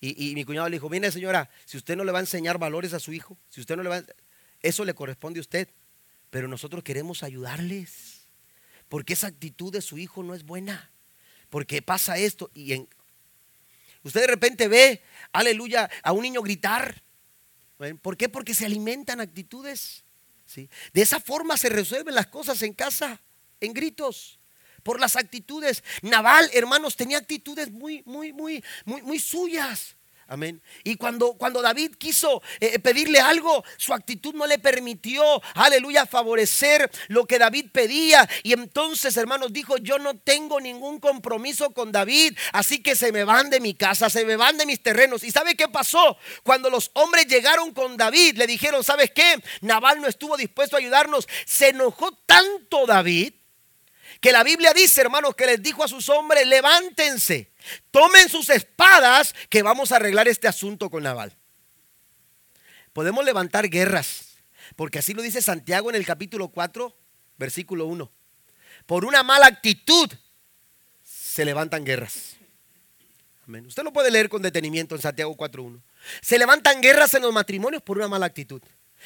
Y, 0.00 0.34
mi 0.36 0.44
cuñado 0.44 0.68
le 0.68 0.76
dijo, 0.76 0.88
mire 0.88 1.10
señora, 1.10 1.50
si 1.64 1.78
usted 1.78 1.96
no 1.96 2.04
le 2.04 2.12
va 2.12 2.18
a 2.18 2.22
enseñar 2.22 2.58
valores 2.58 2.92
a 2.92 3.00
su 3.00 3.12
hijo, 3.12 3.36
si 3.48 3.60
usted 3.60 3.76
no 3.76 3.82
le 3.82 3.88
va 3.88 3.96
a... 3.96 4.04
Eso 4.60 4.84
le 4.84 4.94
corresponde 4.94 5.40
a 5.40 5.42
usted. 5.42 5.68
Pero 6.30 6.46
nosotros 6.46 6.84
queremos 6.84 7.24
ayudarles. 7.24 8.28
Porque 8.88 9.14
esa 9.14 9.26
actitud 9.26 9.72
de 9.72 9.82
su 9.82 9.98
hijo 9.98 10.22
no 10.22 10.34
es 10.34 10.44
buena 10.44 10.93
porque 11.54 11.82
pasa 11.82 12.18
esto. 12.18 12.50
Y 12.52 12.72
en, 12.72 12.88
usted 14.02 14.22
de 14.22 14.26
repente 14.26 14.66
ve, 14.66 15.00
aleluya, 15.30 15.88
a 16.02 16.10
un 16.10 16.22
niño 16.22 16.42
gritar. 16.42 17.00
¿Por 18.02 18.16
qué? 18.16 18.28
Porque 18.28 18.56
se 18.56 18.66
alimentan 18.66 19.20
actitudes. 19.20 20.02
¿sí? 20.46 20.68
De 20.92 21.02
esa 21.02 21.20
forma 21.20 21.56
se 21.56 21.68
resuelven 21.68 22.16
las 22.16 22.26
cosas 22.26 22.60
en 22.62 22.72
casa, 22.72 23.22
en 23.60 23.72
gritos 23.72 24.40
por 24.82 24.98
las 24.98 25.14
actitudes. 25.14 25.84
Naval, 26.02 26.50
hermanos, 26.54 26.96
tenía 26.96 27.18
actitudes 27.18 27.70
muy, 27.70 28.02
muy, 28.04 28.32
muy, 28.32 28.64
muy, 28.84 29.02
muy 29.02 29.20
suyas. 29.20 29.94
Amén. 30.26 30.62
Y 30.84 30.96
cuando, 30.96 31.34
cuando 31.34 31.60
David 31.60 31.96
quiso 31.98 32.42
eh, 32.58 32.78
pedirle 32.78 33.20
algo, 33.20 33.62
su 33.76 33.92
actitud 33.92 34.34
no 34.34 34.46
le 34.46 34.58
permitió, 34.58 35.42
aleluya, 35.54 36.06
favorecer 36.06 36.90
lo 37.08 37.26
que 37.26 37.38
David 37.38 37.66
pedía. 37.72 38.28
Y 38.42 38.54
entonces, 38.54 39.16
hermanos, 39.18 39.52
dijo, 39.52 39.76
yo 39.76 39.98
no 39.98 40.16
tengo 40.16 40.60
ningún 40.60 40.98
compromiso 40.98 41.70
con 41.72 41.92
David, 41.92 42.38
así 42.52 42.82
que 42.82 42.96
se 42.96 43.12
me 43.12 43.24
van 43.24 43.50
de 43.50 43.60
mi 43.60 43.74
casa, 43.74 44.08
se 44.08 44.24
me 44.24 44.36
van 44.36 44.56
de 44.56 44.64
mis 44.64 44.82
terrenos. 44.82 45.22
¿Y 45.24 45.30
sabe 45.30 45.56
qué 45.56 45.68
pasó? 45.68 46.16
Cuando 46.42 46.70
los 46.70 46.90
hombres 46.94 47.26
llegaron 47.26 47.72
con 47.72 47.98
David, 47.98 48.38
le 48.38 48.46
dijeron, 48.46 48.82
¿sabes 48.82 49.10
qué? 49.10 49.42
Naval 49.60 50.00
no 50.00 50.08
estuvo 50.08 50.36
dispuesto 50.38 50.76
a 50.76 50.78
ayudarnos. 50.78 51.28
Se 51.44 51.68
enojó 51.68 52.12
tanto 52.26 52.86
David 52.86 53.34
que 54.20 54.32
la 54.32 54.42
Biblia 54.42 54.72
dice, 54.72 55.02
hermanos, 55.02 55.34
que 55.34 55.44
les 55.44 55.62
dijo 55.62 55.84
a 55.84 55.88
sus 55.88 56.08
hombres, 56.08 56.46
levántense 56.46 57.53
Tomen 57.90 58.28
sus 58.28 58.50
espadas 58.50 59.34
que 59.48 59.62
vamos 59.62 59.92
a 59.92 59.96
arreglar 59.96 60.28
este 60.28 60.48
asunto 60.48 60.90
con 60.90 61.02
Naval. 61.02 61.36
Podemos 62.92 63.24
levantar 63.24 63.68
guerras, 63.68 64.36
porque 64.76 64.98
así 64.98 65.14
lo 65.14 65.22
dice 65.22 65.42
Santiago 65.42 65.90
en 65.90 65.96
el 65.96 66.06
capítulo 66.06 66.48
4, 66.48 66.96
versículo 67.36 67.86
1. 67.86 68.10
Por 68.86 69.04
una 69.04 69.22
mala 69.22 69.46
actitud 69.46 70.10
se 71.02 71.44
levantan 71.44 71.84
guerras. 71.84 72.36
Usted 73.46 73.82
lo 73.82 73.92
puede 73.92 74.10
leer 74.10 74.28
con 74.28 74.42
detenimiento 74.42 74.94
en 74.94 75.02
Santiago 75.02 75.36
4.1. 75.36 75.82
Se 76.22 76.38
levantan 76.38 76.80
guerras 76.80 77.12
en 77.14 77.22
los 77.22 77.32
matrimonios 77.32 77.82
por 77.82 77.98
una 77.98 78.08
mala 78.08 78.26
actitud. 78.26 78.62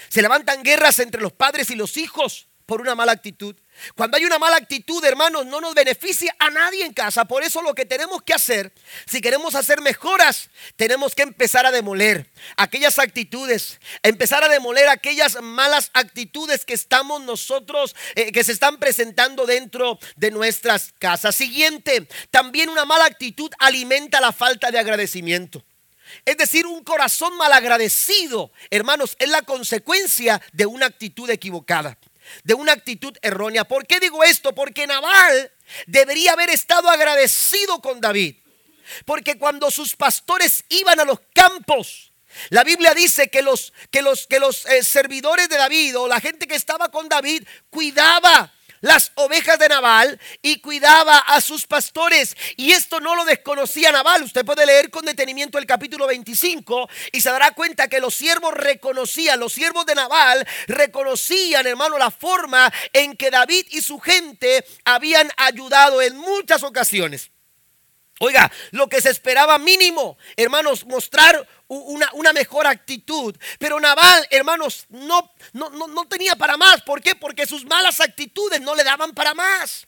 Se 0.09 0.23
levantan 0.23 0.63
guerras 0.63 0.99
entre 1.01 1.21
los 1.21 1.33
padres 1.33 1.71
y 1.71 1.75
los 1.75 1.97
hijos 1.97 2.48
por 2.69 2.83
una 2.83 2.95
mala 2.95 3.12
actitud. 3.12 3.57
Cuando 3.97 4.19
hay 4.19 4.27
una 4.27 4.39
mala 4.39 4.59
actitud, 4.59 5.03
hermanos, 5.03 5.47
no 5.47 5.59
nos 5.59 5.75
beneficia 5.75 6.37
a 6.39 6.51
nadie 6.51 6.85
en 6.85 6.93
casa. 6.93 7.25
Por 7.25 7.43
eso 7.43 7.62
lo 7.62 7.75
que 7.75 7.87
tenemos 7.87 8.23
que 8.23 8.35
hacer, 8.35 8.75
si 9.07 9.23
queremos 9.23 9.55
hacer 9.55 9.81
mejoras, 9.81 10.51
tenemos 10.77 11.14
que 11.14 11.23
empezar 11.23 11.64
a 11.64 11.71
demoler 11.71 12.31
aquellas 12.59 12.99
actitudes, 12.99 13.81
empezar 14.03 14.45
a 14.45 14.51
demoler 14.51 14.87
aquellas 14.91 15.41
malas 15.41 15.91
actitudes 15.95 16.66
que 16.66 16.75
estamos 16.75 17.23
nosotros, 17.23 17.97
eh, 18.14 18.33
que 18.33 18.45
se 18.45 18.53
están 18.53 18.77
presentando 18.77 19.47
dentro 19.47 19.99
de 20.16 20.31
nuestras 20.31 20.93
casas. 20.99 21.37
Siguiente, 21.37 22.07
también 22.31 22.69
una 22.69 22.85
mala 22.85 23.07
actitud 23.07 23.51
alimenta 23.61 24.21
la 24.21 24.33
falta 24.33 24.71
de 24.71 24.79
agradecimiento. 24.79 25.64
Es 26.27 26.37
decir, 26.37 26.66
un 26.66 26.85
corazón 26.85 27.35
malagradecido, 27.39 28.53
hermanos, 28.69 29.16
es 29.19 29.31
la 29.31 29.41
consecuencia 29.41 30.43
de 30.53 30.66
una 30.66 30.85
actitud 30.85 31.31
equivocada 31.31 31.97
de 32.45 32.55
una 32.55 32.72
actitud 32.72 33.16
errónea. 33.22 33.64
¿Por 33.64 33.87
qué 33.87 34.01
digo 34.01 34.22
esto? 34.24 34.55
Porque 34.55 34.87
Nabal 34.87 35.53
debería 35.87 36.33
haber 36.33 36.51
estado 36.51 36.89
agradecido 36.89 37.81
con 37.81 38.01
David. 38.01 38.37
Porque 39.05 39.39
cuando 39.39 39.70
sus 39.70 39.97
pastores 39.97 40.64
iban 40.68 40.99
a 41.01 41.05
los 41.05 41.20
campos, 41.35 42.12
la 42.51 42.64
Biblia 42.64 42.95
dice 42.95 43.29
que 43.29 43.43
los, 43.43 43.72
que 43.91 44.03
los, 44.03 44.26
que 44.26 44.39
los 44.39 44.66
eh, 44.66 44.83
servidores 44.83 45.49
de 45.49 45.57
David 45.57 45.99
o 45.99 46.09
la 46.09 46.20
gente 46.20 46.47
que 46.47 46.55
estaba 46.55 46.91
con 46.91 47.09
David 47.09 47.47
cuidaba 47.70 48.53
las 48.81 49.12
ovejas 49.14 49.59
de 49.59 49.68
Nabal 49.68 50.20
y 50.43 50.61
cuidaba 50.61 51.18
a 51.18 51.41
sus 51.41 51.66
pastores. 51.66 52.37
Y 52.57 52.72
esto 52.72 53.01
no 53.01 53.14
lo 53.16 53.24
desconocía 53.24 53.93
Nabal. 53.93 54.22
Usted 54.22 54.45
puede 54.45 54.66
leer 54.66 54.91
con 54.91 55.05
detenimiento 55.05 55.59
el 55.59 55.66
capítulo 55.66 56.07
25 56.07 56.89
y 57.12 57.20
se 57.20 57.31
dará 57.31 57.53
cuenta 57.53 57.89
que 57.89 58.01
los 58.01 58.14
siervos 58.14 58.55
reconocían, 58.55 59.41
los 59.41 59.53
siervos 59.53 59.87
de 59.87 59.95
Nabal 59.95 60.47
reconocían, 60.66 61.66
hermano, 61.66 61.99
la 61.99 62.11
forma 62.11 62.72
en 62.93 63.16
que 63.16 63.31
David 63.31 63.66
y 63.70 63.83
su 63.83 63.99
gente 63.99 64.64
habían 64.85 65.31
ayudado 65.37 66.03
en 66.03 66.16
muchas 66.16 66.62
ocasiones. 66.62 67.31
Oiga, 68.21 68.51
lo 68.73 68.89
que 68.89 69.01
se 69.01 69.11
esperaba 69.11 69.59
mínimo, 69.59 70.19
hermanos, 70.37 70.85
mostrar 70.87 71.47
una, 71.69 72.11
una, 72.14 72.33
mejor 72.33 72.66
actitud. 72.66 73.37
Pero 73.59 73.79
Naval, 73.79 74.27
hermanos, 74.31 74.87
no, 74.89 75.33
no, 75.53 75.71
no, 75.71 76.09
tenía 76.09 76.35
para 76.35 76.57
más. 76.57 76.83
¿Por 76.83 77.01
qué? 77.01 77.14
Porque 77.14 77.47
sus 77.47 77.64
malas 77.64 78.01
actitudes 78.01 78.61
no 78.61 78.75
le 78.75 78.83
daban 78.83 79.12
para 79.12 79.35
más. 79.35 79.87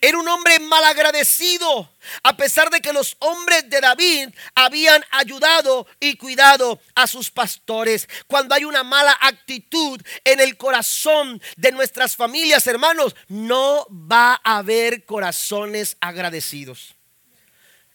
Era 0.00 0.18
un 0.18 0.28
hombre 0.28 0.60
malagradecido, 0.60 1.90
a 2.22 2.36
pesar 2.36 2.70
de 2.70 2.80
que 2.80 2.92
los 2.92 3.16
hombres 3.18 3.68
de 3.68 3.80
David 3.80 4.28
habían 4.54 5.04
ayudado 5.10 5.88
y 5.98 6.16
cuidado 6.16 6.80
a 6.94 7.08
sus 7.08 7.32
pastores. 7.32 8.08
Cuando 8.28 8.54
hay 8.54 8.64
una 8.64 8.84
mala 8.84 9.18
actitud 9.20 10.00
en 10.22 10.38
el 10.38 10.56
corazón 10.56 11.42
de 11.56 11.72
nuestras 11.72 12.14
familias, 12.14 12.68
hermanos, 12.68 13.16
no 13.26 13.84
va 13.90 14.40
a 14.44 14.58
haber 14.58 15.04
corazones 15.04 15.96
agradecidos. 16.00 16.94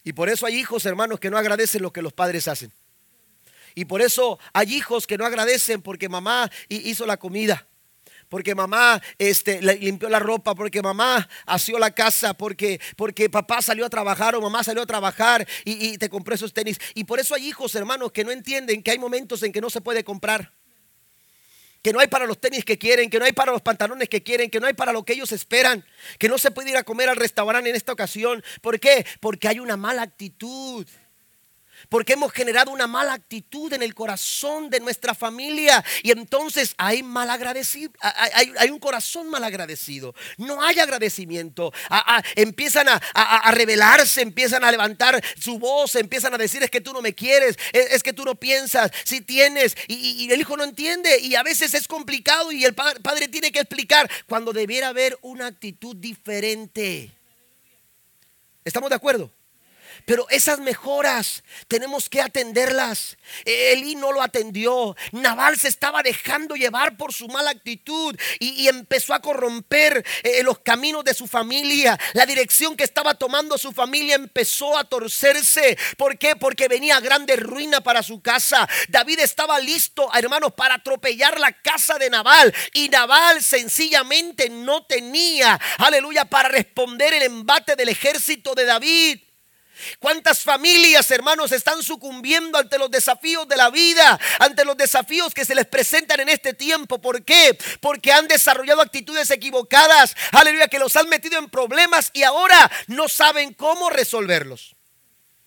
Y 0.10 0.14
por 0.14 0.28
eso 0.28 0.47
hay 0.47 0.55
hijos, 0.55 0.88
hermanos, 0.88 1.20
que 1.20 1.30
no 1.30 1.38
agradecen 1.38 1.84
lo 1.84 1.93
que 1.93 2.01
los 2.01 2.14
padres 2.14 2.47
hacen. 2.47 2.74
Y 3.76 3.86
por 3.86 4.01
eso 4.01 4.39
hay 4.53 4.74
hijos 4.74 5.05
que 5.05 5.20
no 5.20 5.24
agradecen 5.24 5.84
porque 5.84 6.10
mamá 6.10 6.49
hizo 6.68 7.05
la 7.05 7.18
comida. 7.18 7.68
Porque 8.28 8.55
mamá 8.55 8.99
este, 9.20 9.62
limpió 9.62 10.10
la 10.10 10.18
ropa, 10.18 10.55
porque 10.55 10.82
mamá 10.82 11.30
asió 11.45 11.78
la 11.78 11.91
casa, 11.91 12.34
porque, 12.34 12.82
porque 12.95 13.30
papá 13.30 13.62
salió 13.62 13.86
a 13.86 13.89
trabajar 13.91 14.34
o 14.34 14.41
mamá 14.41 14.64
salió 14.64 14.82
a 14.82 14.88
trabajar 14.88 15.47
y, 15.64 15.89
y 15.89 15.97
te 15.99 16.10
compró 16.10 16.34
esos 16.34 16.53
tenis. 16.53 16.80
Y 16.95 17.03
por 17.03 17.20
eso 17.20 17.36
hay 17.36 17.47
hijos, 17.47 17.76
hermanos, 17.76 18.12
que 18.12 18.24
no 18.24 18.32
entienden 18.32 18.82
que 18.82 18.89
hay 18.89 18.97
momentos 18.97 19.43
en 19.43 19.51
que 19.51 19.62
no 19.62 19.70
se 19.70 19.80
puede 19.80 20.03
comprar 20.03 20.59
que 21.89 21.93
no 21.93 22.01
hay 22.01 22.07
para 22.07 22.27
los 22.27 22.37
tenis 22.37 22.63
que 22.63 22.77
quieren, 22.77 23.09
que 23.09 23.17
no 23.17 23.25
hay 23.25 23.31
para 23.31 23.51
los 23.51 23.63
pantalones 23.63 24.07
que 24.09 24.21
quieren, 24.21 24.51
que 24.51 24.59
no 24.59 24.67
hay 24.67 24.73
para 24.73 24.93
lo 24.93 25.03
que 25.03 25.13
ellos 25.13 25.31
esperan, 25.31 25.83
que 26.19 26.29
no 26.29 26.37
se 26.37 26.51
puede 26.51 26.69
ir 26.69 26.77
a 26.77 26.83
comer 26.83 27.09
al 27.09 27.15
restaurante 27.15 27.67
en 27.67 27.75
esta 27.75 27.91
ocasión. 27.91 28.43
¿Por 28.61 28.79
qué? 28.79 29.07
Porque 29.19 29.47
hay 29.47 29.59
una 29.59 29.75
mala 29.75 30.03
actitud 30.03 30.85
porque 31.89 32.13
hemos 32.13 32.31
generado 32.31 32.71
una 32.71 32.87
mala 32.87 33.13
actitud 33.13 33.73
en 33.73 33.83
el 33.83 33.95
corazón 33.95 34.69
de 34.69 34.79
nuestra 34.79 35.13
familia. 35.13 35.83
Y 36.03 36.11
entonces 36.11 36.75
hay 36.77 37.03
mal 37.03 37.29
agradecido, 37.29 37.91
hay, 37.99 38.69
un 38.69 38.79
corazón 38.79 39.29
mal 39.29 39.43
agradecido, 39.43 40.13
no 40.37 40.61
hay 40.61 40.79
agradecimiento, 40.79 41.73
empiezan 42.35 42.87
a, 42.87 43.51
rebelarse, 43.51 44.21
empiezan 44.21 44.63
a 44.63 44.71
levantar 44.71 45.21
su 45.37 45.57
voz, 45.57 45.95
empiezan 45.95 46.33
a 46.33 46.37
decir 46.37 46.61
es 46.63 46.69
que 46.69 46.81
tú 46.81 46.93
no 46.93 47.01
me 47.01 47.13
quieres, 47.13 47.57
es, 47.73 48.03
que 48.03 48.13
tú 48.13 48.23
no 48.23 48.35
piensas, 48.35 48.91
si 49.03 49.21
tienes 49.21 49.75
y, 49.87 50.25
y, 50.25 50.31
el 50.31 50.39
hijo 50.39 50.55
no 50.55 50.63
entiende. 50.63 51.19
Y 51.19 51.35
a 51.35 51.43
veces 51.43 51.73
es 51.73 51.87
complicado 51.87 52.51
y 52.51 52.63
el 52.63 52.75
padre 52.75 53.27
tiene 53.27 53.51
que 53.51 53.59
explicar 53.59 54.09
cuando 54.27 54.53
debiera 54.53 54.89
haber 54.89 55.17
una 55.21 55.47
actitud 55.47 55.95
diferente. 55.95 57.11
¿Estamos 58.63 58.89
de 58.89 58.95
acuerdo? 58.95 59.31
Pero 60.05 60.27
esas 60.29 60.59
mejoras 60.59 61.43
tenemos 61.67 62.09
que 62.09 62.21
atenderlas. 62.21 63.17
Elí 63.45 63.95
no 63.95 64.11
lo 64.11 64.21
atendió. 64.21 64.95
Naval 65.11 65.57
se 65.57 65.67
estaba 65.67 66.03
dejando 66.03 66.55
llevar 66.55 66.97
por 66.97 67.13
su 67.13 67.27
mala 67.27 67.51
actitud 67.51 68.15
y, 68.39 68.67
empezó 68.69 69.13
a 69.13 69.21
corromper 69.21 70.05
eh, 70.23 70.43
los 70.43 70.59
caminos 70.59 71.03
de 71.03 71.13
su 71.13 71.27
familia. 71.27 71.99
La 72.13 72.25
dirección 72.25 72.75
que 72.75 72.83
estaba 72.83 73.15
tomando 73.15 73.57
su 73.57 73.71
familia 73.71 74.15
empezó 74.15 74.77
a 74.77 74.83
torcerse. 74.83 75.77
¿Por 75.97 76.17
qué? 76.17 76.35
Porque 76.35 76.67
venía 76.67 76.99
grande 76.99 77.35
ruina 77.35 77.81
para 77.81 78.03
su 78.03 78.21
casa. 78.21 78.67
David 78.89 79.19
estaba 79.19 79.59
listo, 79.59 80.09
hermanos, 80.13 80.53
para 80.53 80.75
atropellar 80.75 81.39
la 81.39 81.51
casa 81.51 81.97
de 81.97 82.09
Naval. 82.09 82.53
Y 82.73 82.89
Naval 82.89 83.43
sencillamente 83.43 84.49
no 84.49 84.85
tenía, 84.85 85.59
aleluya, 85.77 86.25
para 86.25 86.49
responder 86.49 87.13
el 87.13 87.23
embate 87.23 87.75
del 87.75 87.89
ejército 87.89 88.55
de 88.55 88.65
David. 88.65 89.19
¿Cuántas 89.99 90.43
familias, 90.43 91.09
hermanos, 91.11 91.51
están 91.51 91.84
sucumbiendo 91.84 92.57
ante 92.57 92.77
los 92.77 92.91
desafíos 92.91 93.47
de 93.47 93.57
la 93.57 93.69
vida, 93.69 94.19
ante 94.39 94.65
los 94.65 94.77
desafíos 94.77 95.34
que 95.34 95.45
se 95.45 95.55
les 95.55 95.65
presentan 95.65 96.19
en 96.19 96.30
este 96.30 96.53
tiempo? 96.53 96.99
¿Por 96.99 97.23
qué? 97.23 97.57
Porque 97.80 98.11
han 98.11 98.27
desarrollado 98.27 98.82
actitudes 98.82 99.30
equivocadas, 99.32 100.15
aleluya, 100.32 100.67
que 100.67 100.80
los 100.80 100.95
han 100.95 101.09
metido 101.09 101.39
en 101.39 101.49
problemas 101.49 102.11
y 102.13 102.23
ahora 102.23 102.71
no 102.88 103.07
saben 103.07 103.53
cómo 103.53 103.89
resolverlos. 103.89 104.75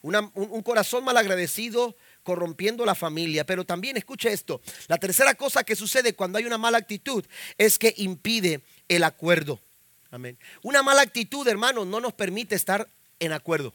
un, 0.02 0.32
un 0.34 0.62
corazón 0.62 1.04
malagradecido 1.04 1.96
corrompiendo 2.22 2.84
la 2.84 2.94
familia. 2.94 3.44
Pero 3.44 3.64
también 3.64 3.96
escuche 3.96 4.32
esto, 4.32 4.60
la 4.88 4.98
tercera 4.98 5.34
cosa 5.34 5.64
que 5.64 5.76
sucede 5.76 6.14
cuando 6.14 6.38
hay 6.38 6.44
una 6.44 6.58
mala 6.58 6.78
actitud 6.78 7.24
es 7.58 7.78
que 7.78 7.94
impide 7.96 8.62
el 8.88 9.04
acuerdo. 9.04 9.60
Amén. 10.10 10.38
Una 10.62 10.82
mala 10.82 11.02
actitud, 11.02 11.46
hermanos, 11.48 11.86
no 11.86 12.00
nos 12.00 12.12
permite 12.12 12.54
estar 12.54 12.88
en 13.18 13.32
acuerdo 13.32 13.74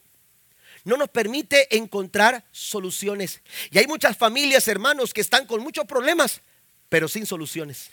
no 0.87 0.95
nos 0.95 1.09
permite 1.09 1.75
encontrar 1.75 2.45
soluciones. 2.53 3.41
Y 3.71 3.77
hay 3.77 3.87
muchas 3.87 4.15
familias, 4.15 4.69
hermanos, 4.69 5.13
que 5.13 5.19
están 5.19 5.45
con 5.45 5.61
muchos 5.61 5.85
problemas, 5.85 6.41
pero 6.87 7.09
sin 7.09 7.25
soluciones. 7.25 7.89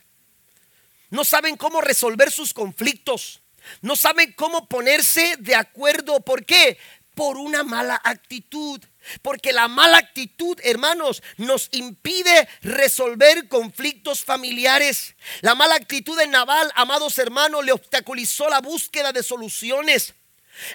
No 1.10 1.24
saben 1.24 1.56
cómo 1.56 1.80
resolver 1.80 2.30
sus 2.30 2.54
conflictos. 2.54 3.40
No 3.82 3.96
saben 3.96 4.32
cómo 4.34 4.68
ponerse 4.68 5.36
de 5.40 5.56
acuerdo. 5.56 6.20
¿Por 6.20 6.44
qué? 6.44 6.78
Por 7.16 7.36
una 7.36 7.64
mala 7.64 8.00
actitud. 8.04 8.80
Porque 9.22 9.52
la 9.52 9.66
mala 9.66 9.98
actitud, 9.98 10.56
hermanos, 10.62 11.20
nos 11.36 11.70
impide 11.72 12.48
resolver 12.62 13.48
conflictos 13.48 14.22
familiares. 14.22 15.16
La 15.40 15.56
mala 15.56 15.74
actitud 15.74 16.16
de 16.16 16.28
Naval, 16.28 16.70
amados 16.76 17.18
hermanos, 17.18 17.64
le 17.64 17.72
obstaculizó 17.72 18.48
la 18.48 18.60
búsqueda 18.60 19.12
de 19.12 19.24
soluciones. 19.24 20.14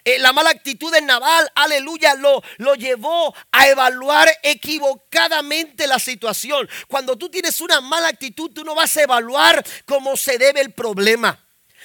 Eh, 0.04 0.20
la 0.20 0.34
mala 0.34 0.50
actitud 0.50 0.92
de 0.92 1.02
Naval, 1.02 1.52
aleluya, 1.56 2.16
lo, 2.16 2.42
lo 2.58 2.76
llevó 2.76 3.34
a 3.52 3.68
evaluar 3.68 4.30
equivocadamente 4.44 5.88
la 5.88 6.00
situación. 6.00 6.70
Cuando 6.88 7.18
tú 7.18 7.30
tienes 7.30 7.62
una 7.62 7.82
mala 7.82 8.08
actitud, 8.08 8.52
tú 8.52 8.64
no 8.64 8.76
vas 8.76 8.96
a 8.98 9.04
evaluar 9.04 9.64
cómo 9.86 10.18
se 10.18 10.38
debe 10.38 10.62
el 10.62 10.74
problema. 10.74 11.40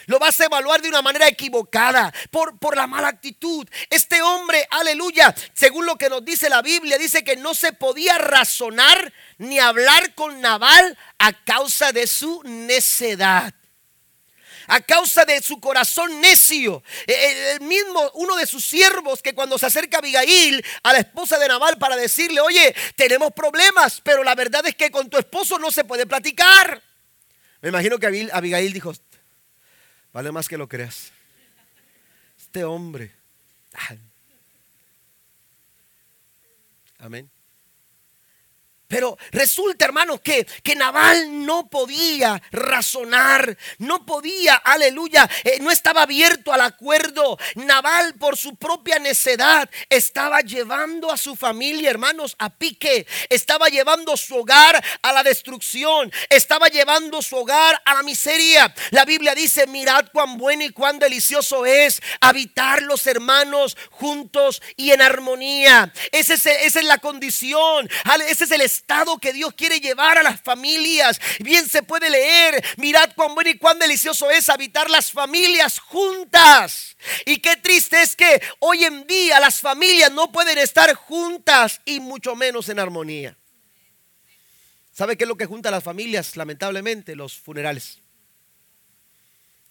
Lo 0.06 0.18
vas 0.18 0.38
a 0.40 0.46
evaluar 0.46 0.82
de 0.82 0.88
una 0.88 1.02
manera 1.02 1.28
equivocada 1.28 2.12
por, 2.30 2.58
por 2.58 2.76
la 2.76 2.86
mala 2.86 3.08
actitud. 3.08 3.66
Este 3.88 4.20
hombre, 4.22 4.66
aleluya, 4.70 5.34
según 5.54 5.86
lo 5.86 5.96
que 5.96 6.10
nos 6.10 6.24
dice 6.24 6.50
la 6.50 6.62
Biblia, 6.62 6.98
dice 6.98 7.24
que 7.24 7.36
no 7.36 7.54
se 7.54 7.72
podía 7.72 8.18
razonar 8.18 9.12
ni 9.38 9.58
hablar 9.58 10.14
con 10.14 10.40
Naval 10.40 10.98
a 11.18 11.32
causa 11.32 11.92
de 11.92 12.06
su 12.06 12.42
necedad 12.44 13.54
a 14.66 14.80
causa 14.80 15.24
de 15.24 15.42
su 15.42 15.60
corazón 15.60 16.20
necio. 16.20 16.82
Eh, 17.06 17.52
el 17.52 17.60
mismo, 17.66 18.10
uno 18.14 18.36
de 18.36 18.46
sus 18.46 18.64
siervos 18.64 19.22
que 19.22 19.34
cuando 19.34 19.58
se 19.58 19.66
acerca 19.66 19.98
Abigail, 19.98 20.64
a 20.82 20.92
la 20.92 20.98
esposa 20.98 21.38
de 21.38 21.48
Naval, 21.48 21.78
para 21.78 21.96
decirle, 21.96 22.40
oye, 22.40 22.74
tenemos 22.96 23.32
problemas, 23.32 24.00
pero 24.02 24.24
la 24.24 24.34
verdad 24.34 24.66
es 24.66 24.74
que 24.74 24.90
con 24.90 25.08
tu 25.08 25.18
esposo 25.18 25.58
no 25.58 25.70
se 25.70 25.84
puede 25.84 26.06
platicar. 26.06 26.82
Me 27.60 27.70
imagino 27.70 27.98
que 27.98 28.28
Abigail 28.32 28.72
dijo, 28.72 28.92
Vale 30.14 30.30
más 30.30 30.48
que 30.48 30.56
lo 30.56 30.68
creas. 30.68 31.10
Este 32.38 32.62
hombre. 32.62 33.10
Amén. 36.98 37.28
Pero 38.86 39.16
resulta, 39.32 39.86
hermanos, 39.86 40.20
que, 40.20 40.46
que 40.62 40.76
Naval 40.76 41.46
no 41.46 41.68
podía 41.68 42.40
razonar, 42.52 43.56
no 43.78 44.04
podía, 44.04 44.56
aleluya, 44.56 45.28
eh, 45.42 45.58
no 45.60 45.70
estaba 45.70 46.02
abierto 46.02 46.52
al 46.52 46.60
acuerdo. 46.60 47.38
Naval, 47.54 48.14
por 48.14 48.36
su 48.36 48.56
propia 48.56 48.98
necedad, 48.98 49.68
estaba 49.88 50.42
llevando 50.42 51.10
a 51.10 51.16
su 51.16 51.34
familia, 51.34 51.90
hermanos, 51.90 52.36
a 52.38 52.50
pique. 52.50 53.06
Estaba 53.30 53.68
llevando 53.68 54.18
su 54.18 54.36
hogar 54.36 54.84
a 55.00 55.12
la 55.12 55.22
destrucción. 55.22 56.12
Estaba 56.28 56.68
llevando 56.68 57.22
su 57.22 57.36
hogar 57.36 57.80
a 57.86 57.94
la 57.94 58.02
miseria. 58.02 58.72
La 58.90 59.06
Biblia 59.06 59.34
dice, 59.34 59.66
mirad 59.66 60.06
cuán 60.12 60.36
bueno 60.36 60.62
y 60.62 60.70
cuán 60.70 60.98
delicioso 60.98 61.64
es 61.64 62.02
habitar 62.20 62.82
los 62.82 63.06
hermanos 63.06 63.78
juntos 63.90 64.60
y 64.76 64.90
en 64.90 65.00
armonía. 65.00 65.90
Es, 66.12 66.28
esa 66.28 66.50
es 66.52 66.84
la 66.84 66.98
condición, 66.98 67.88
ese 68.28 68.44
es 68.44 68.50
el 68.50 68.60
estado 68.60 68.83
que 69.20 69.32
Dios 69.32 69.54
quiere 69.54 69.80
llevar 69.80 70.18
a 70.18 70.22
las 70.22 70.40
familias. 70.40 71.20
Bien 71.40 71.68
se 71.68 71.82
puede 71.82 72.10
leer, 72.10 72.62
mirad 72.76 73.10
cuán 73.14 73.34
bueno 73.34 73.50
y 73.50 73.58
cuán 73.58 73.78
delicioso 73.78 74.30
es 74.30 74.48
habitar 74.48 74.90
las 74.90 75.10
familias 75.10 75.78
juntas. 75.78 76.96
Y 77.26 77.38
qué 77.38 77.56
triste 77.56 78.02
es 78.02 78.16
que 78.16 78.40
hoy 78.60 78.84
en 78.84 79.06
día 79.06 79.40
las 79.40 79.60
familias 79.60 80.12
no 80.12 80.30
pueden 80.32 80.58
estar 80.58 80.94
juntas 80.94 81.80
y 81.84 82.00
mucho 82.00 82.34
menos 82.34 82.68
en 82.68 82.78
armonía. 82.78 83.36
¿Sabe 84.92 85.16
qué 85.16 85.24
es 85.24 85.28
lo 85.28 85.36
que 85.36 85.46
junta 85.46 85.70
a 85.70 85.72
las 85.72 85.82
familias? 85.82 86.36
Lamentablemente, 86.36 87.16
los 87.16 87.36
funerales, 87.36 87.98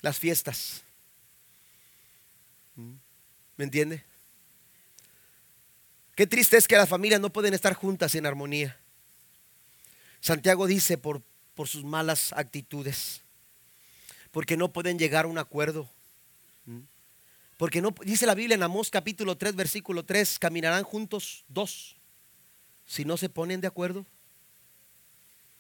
las 0.02 0.20
fiestas. 0.20 0.82
¿Mm? 2.76 2.96
¿Me 3.56 3.64
entiende? 3.64 4.04
Qué 6.16 6.28
triste 6.28 6.58
es 6.58 6.68
que 6.68 6.76
las 6.76 6.90
familias 6.90 7.22
no 7.22 7.32
pueden 7.32 7.54
estar 7.54 7.74
juntas 7.74 8.14
en 8.16 8.26
armonía. 8.26 8.78
Santiago 10.24 10.68
dice 10.68 10.98
por, 10.98 11.22
por 11.54 11.68
sus 11.68 11.84
malas 11.84 12.32
actitudes, 12.32 13.24
porque 14.32 14.56
no 14.56 14.72
pueden 14.72 14.98
llegar 14.98 15.26
a 15.26 15.28
un 15.28 15.38
acuerdo. 15.38 15.90
Porque 17.58 17.82
no, 17.82 17.94
dice 18.06 18.26
la 18.26 18.34
Biblia 18.34 18.56
en 18.56 18.64
Amós 18.64 18.90
capítulo 18.90 19.38
3, 19.38 19.54
versículo 19.54 20.06
3, 20.06 20.40
caminarán 20.40 20.86
juntos 20.86 21.44
dos, 21.50 21.98
si 22.86 23.04
no 23.04 23.18
se 23.18 23.28
ponen 23.28 23.60
de 23.60 23.68
acuerdo. 23.68 24.06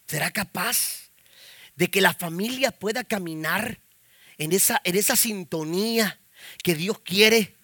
¿Será 0.07 0.32
capaz 0.32 1.11
de 1.76 1.91
que 1.91 1.99
la 1.99 2.14
familia 2.14 2.72
pueda 2.72 3.03
caminar 3.03 3.82
en 4.38 4.53
esa, 4.53 4.80
en 4.86 4.95
esa 4.95 5.18
sintonía 5.18 6.22
que 6.64 6.74
Dios 6.74 6.99
quiere? 6.99 7.57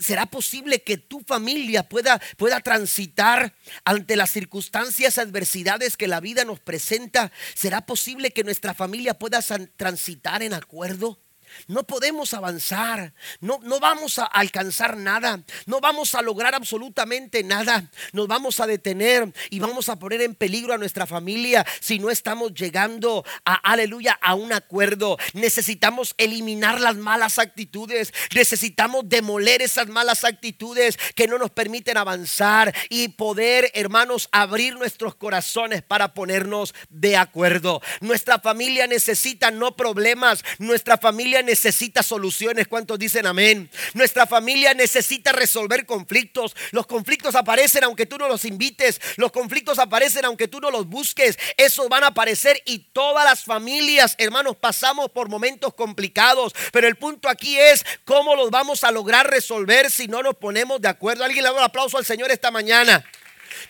Será 0.00 0.26
posible 0.26 0.82
que 0.82 0.96
tu 0.96 1.20
familia 1.20 1.88
pueda, 1.88 2.20
pueda 2.36 2.60
transitar 2.60 3.54
ante 3.84 4.16
las 4.16 4.30
circunstancias, 4.30 5.18
adversidades 5.18 5.96
que 5.96 6.08
la 6.08 6.20
vida 6.20 6.44
nos 6.44 6.60
presenta. 6.60 7.32
¿Será 7.54 7.86
posible 7.86 8.30
que 8.30 8.44
nuestra 8.44 8.74
familia 8.74 9.14
pueda 9.14 9.40
transitar 9.76 10.42
en 10.42 10.54
acuerdo? 10.54 11.23
No 11.66 11.84
podemos 11.84 12.34
avanzar, 12.34 13.14
no, 13.40 13.60
no 13.62 13.80
vamos 13.80 14.18
a 14.18 14.24
alcanzar 14.24 14.96
nada, 14.96 15.42
no 15.66 15.80
vamos 15.80 16.14
a 16.14 16.22
lograr 16.22 16.54
absolutamente 16.54 17.42
nada, 17.42 17.90
nos 18.12 18.28
vamos 18.28 18.60
a 18.60 18.66
detener 18.66 19.32
y 19.50 19.58
vamos 19.58 19.88
a 19.88 19.98
poner 19.98 20.22
en 20.22 20.34
peligro 20.34 20.74
a 20.74 20.78
nuestra 20.78 21.06
familia 21.06 21.64
si 21.80 21.98
no 21.98 22.10
estamos 22.10 22.54
llegando 22.54 23.24
a, 23.44 23.54
aleluya, 23.54 24.18
a 24.20 24.34
un 24.34 24.52
acuerdo. 24.52 25.16
Necesitamos 25.32 26.14
eliminar 26.18 26.80
las 26.80 26.96
malas 26.96 27.38
actitudes, 27.38 28.12
necesitamos 28.34 29.08
demoler 29.08 29.62
esas 29.62 29.88
malas 29.88 30.24
actitudes 30.24 30.98
que 31.14 31.28
no 31.28 31.38
nos 31.38 31.50
permiten 31.50 31.96
avanzar 31.96 32.74
y 32.88 33.08
poder, 33.08 33.70
hermanos, 33.74 34.28
abrir 34.32 34.74
nuestros 34.74 35.14
corazones 35.14 35.82
para 35.82 36.14
ponernos 36.14 36.74
de 36.88 37.16
acuerdo. 37.16 37.80
Nuestra 38.00 38.38
familia 38.38 38.86
necesita 38.86 39.50
no 39.50 39.76
problemas, 39.76 40.44
nuestra 40.58 40.98
familia 40.98 41.42
necesita 41.44 42.02
soluciones. 42.02 42.68
¿Cuántos 42.68 42.98
dicen 42.98 43.26
amén? 43.26 43.70
Nuestra 43.92 44.26
familia 44.26 44.74
necesita 44.74 45.32
resolver 45.32 45.86
conflictos. 45.86 46.56
Los 46.72 46.86
conflictos 46.86 47.34
aparecen 47.34 47.84
aunque 47.84 48.06
tú 48.06 48.18
no 48.18 48.28
los 48.28 48.44
invites. 48.44 49.00
Los 49.16 49.32
conflictos 49.32 49.78
aparecen 49.78 50.24
aunque 50.24 50.48
tú 50.48 50.60
no 50.60 50.70
los 50.70 50.86
busques. 50.86 51.38
Esos 51.56 51.88
van 51.88 52.04
a 52.04 52.08
aparecer 52.08 52.60
y 52.64 52.78
todas 52.78 53.24
las 53.24 53.44
familias, 53.44 54.14
hermanos, 54.18 54.56
pasamos 54.56 55.10
por 55.10 55.28
momentos 55.28 55.74
complicados. 55.74 56.54
Pero 56.72 56.88
el 56.88 56.96
punto 56.96 57.28
aquí 57.28 57.58
es 57.58 57.84
cómo 58.04 58.34
los 58.34 58.50
vamos 58.50 58.84
a 58.84 58.90
lograr 58.90 59.30
resolver 59.30 59.90
si 59.90 60.08
no 60.08 60.22
nos 60.22 60.36
ponemos 60.36 60.80
de 60.80 60.88
acuerdo. 60.88 61.24
Alguien 61.24 61.44
le 61.44 61.50
da 61.50 61.56
un 61.56 61.62
aplauso 61.62 61.98
al 61.98 62.04
Señor 62.04 62.30
esta 62.30 62.50
mañana. 62.50 63.04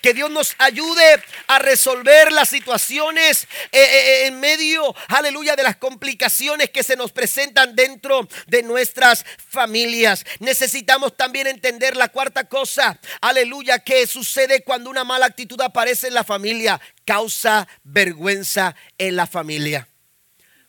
Que 0.01 0.15
Dios 0.15 0.31
nos 0.31 0.55
ayude 0.59 1.23
a 1.47 1.59
resolver 1.59 2.33
las 2.33 2.49
situaciones 2.49 3.45
eh, 3.73 3.79
eh, 3.79 3.79
eh, 3.83 4.27
en 4.27 4.41
medio, 4.41 4.95
aleluya, 5.09 5.57
de 5.57 5.63
las 5.63 5.77
complicaciones 5.77 6.71
que 6.71 6.83
se 6.83 6.97
nos 6.97 7.13
presentan 7.13 7.75
dentro 7.75 8.29
de 8.47 8.63
nuestras 8.63 9.25
familias. 9.49 10.25
Necesitamos 10.41 11.17
también 11.17 11.47
entender 11.47 11.97
la 11.97 12.09
cuarta 12.09 12.49
cosa, 12.49 12.99
aleluya, 13.21 13.79
que 13.79 14.07
sucede 14.07 14.63
cuando 14.63 14.91
una 14.91 15.05
mala 15.05 15.27
actitud 15.27 15.61
aparece 15.61 16.09
en 16.09 16.15
la 16.15 16.25
familia. 16.25 16.81
Causa 17.05 17.69
vergüenza 17.83 18.75
en 18.99 19.17
la 19.17 19.27
familia. 19.27 19.89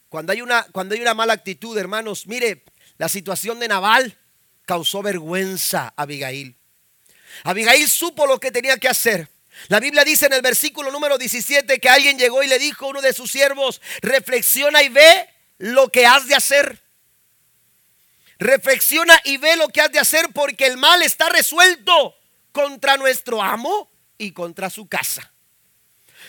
Cuando 0.09 0.31
hay 0.31 0.41
una, 0.41 0.63
cuando 0.71 0.95
hay 0.95 1.01
una 1.01 1.13
mala 1.13 1.33
actitud, 1.33 1.77
hermanos, 1.77 2.27
mire, 2.27 2.63
la 2.97 3.09
situación 3.09 3.59
de 3.59 3.67
Naval 3.67 4.17
causó 4.65 5.01
vergüenza 5.01 5.93
a 5.95 6.03
Abigail. 6.03 6.57
Abigail 7.43 7.87
supo 7.87 8.25
lo 8.25 8.39
que 8.39 8.51
tenía 8.51 8.77
que 8.77 8.87
hacer. 8.87 9.29
La 9.67 9.79
Biblia 9.79 10.03
dice 10.03 10.25
en 10.25 10.33
el 10.33 10.41
versículo 10.41 10.91
número 10.91 11.17
17 11.17 11.79
que 11.79 11.89
alguien 11.89 12.17
llegó 12.17 12.43
y 12.43 12.47
le 12.47 12.59
dijo 12.59 12.85
a 12.85 12.89
uno 12.89 13.01
de 13.01 13.13
sus 13.13 13.31
siervos, 13.31 13.81
reflexiona 14.01 14.83
y 14.83 14.89
ve 14.89 15.29
lo 15.57 15.89
que 15.89 16.05
has 16.05 16.27
de 16.27 16.35
hacer. 16.35 16.81
Reflexiona 18.37 19.19
y 19.23 19.37
ve 19.37 19.55
lo 19.55 19.69
que 19.69 19.81
has 19.81 19.91
de 19.91 19.99
hacer 19.99 20.29
porque 20.33 20.67
el 20.67 20.77
mal 20.77 21.01
está 21.01 21.29
resuelto 21.29 22.15
contra 22.51 22.97
nuestro 22.97 23.41
amo 23.41 23.89
y 24.17 24.31
contra 24.31 24.69
su 24.69 24.87
casa. 24.87 25.31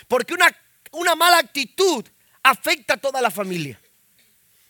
Porque 0.07 0.35
una, 0.35 0.57
una 0.93 1.17
mala 1.17 1.39
actitud 1.39 2.05
afecta 2.43 2.95
a 2.95 2.97
toda 2.99 3.21
la 3.21 3.31
familia. 3.31 3.81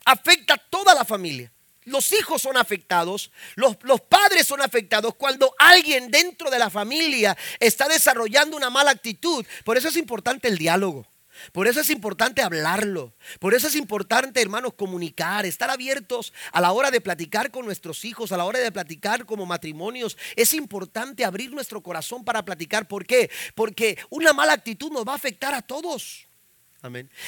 Afecta 0.05 0.55
a 0.55 0.59
toda 0.59 0.95
la 0.95 1.05
familia 1.05 1.53
los 1.87 2.13
hijos 2.13 2.43
son 2.43 2.57
afectados, 2.57 3.31
los, 3.55 3.77
los, 3.83 4.01
padres 4.03 4.47
son 4.47 4.61
afectados 4.61 5.15
cuando 5.15 5.55
alguien 5.59 6.11
dentro 6.11 6.51
de 6.51 6.59
la 6.59 6.69
familia 6.69 7.37
está 7.59 7.89
desarrollando 7.89 8.57
una 8.57 8.71
mala 8.71 8.91
actitud. 8.91 9.45
Por 9.65 9.77
eso 9.77 9.89
es 9.89 9.97
importante 9.97 10.49
el 10.49 10.59
diálogo. 10.59 11.07
Por 11.53 11.69
eso 11.69 11.81
es 11.81 11.91
importante 11.91 12.43
hablarlo. 12.43 13.15
Por 13.41 13.55
eso 13.55 13.69
es 13.69 13.77
importante, 13.77 14.41
hermanos, 14.41 14.75
comunicar, 14.75 15.47
estar 15.47 15.71
abiertos 15.71 16.33
a 16.53 16.61
la 16.61 16.73
hora 16.73 16.91
de 16.91 17.01
platicar 17.01 17.51
con 17.51 17.65
nuestros 17.65 18.05
hijos, 18.05 18.33
a 18.33 18.37
la 18.37 18.45
hora 18.45 18.59
de 18.59 18.73
platicar 18.73 19.27
como 19.27 19.47
matrimonios. 19.47 20.17
Es 20.35 20.55
importante 20.55 21.25
abrir 21.25 21.53
nuestro 21.53 21.83
corazón 21.83 22.25
para 22.25 22.45
platicar. 22.45 22.89
¿Por 22.89 23.07
qué? 23.07 23.31
Porque 23.55 23.99
una 24.11 24.33
mala 24.33 24.53
actitud 24.53 24.91
nos 24.91 25.07
va 25.07 25.13
a 25.13 25.17
afectar 25.17 25.55
a 25.55 25.63
todos. 25.63 26.26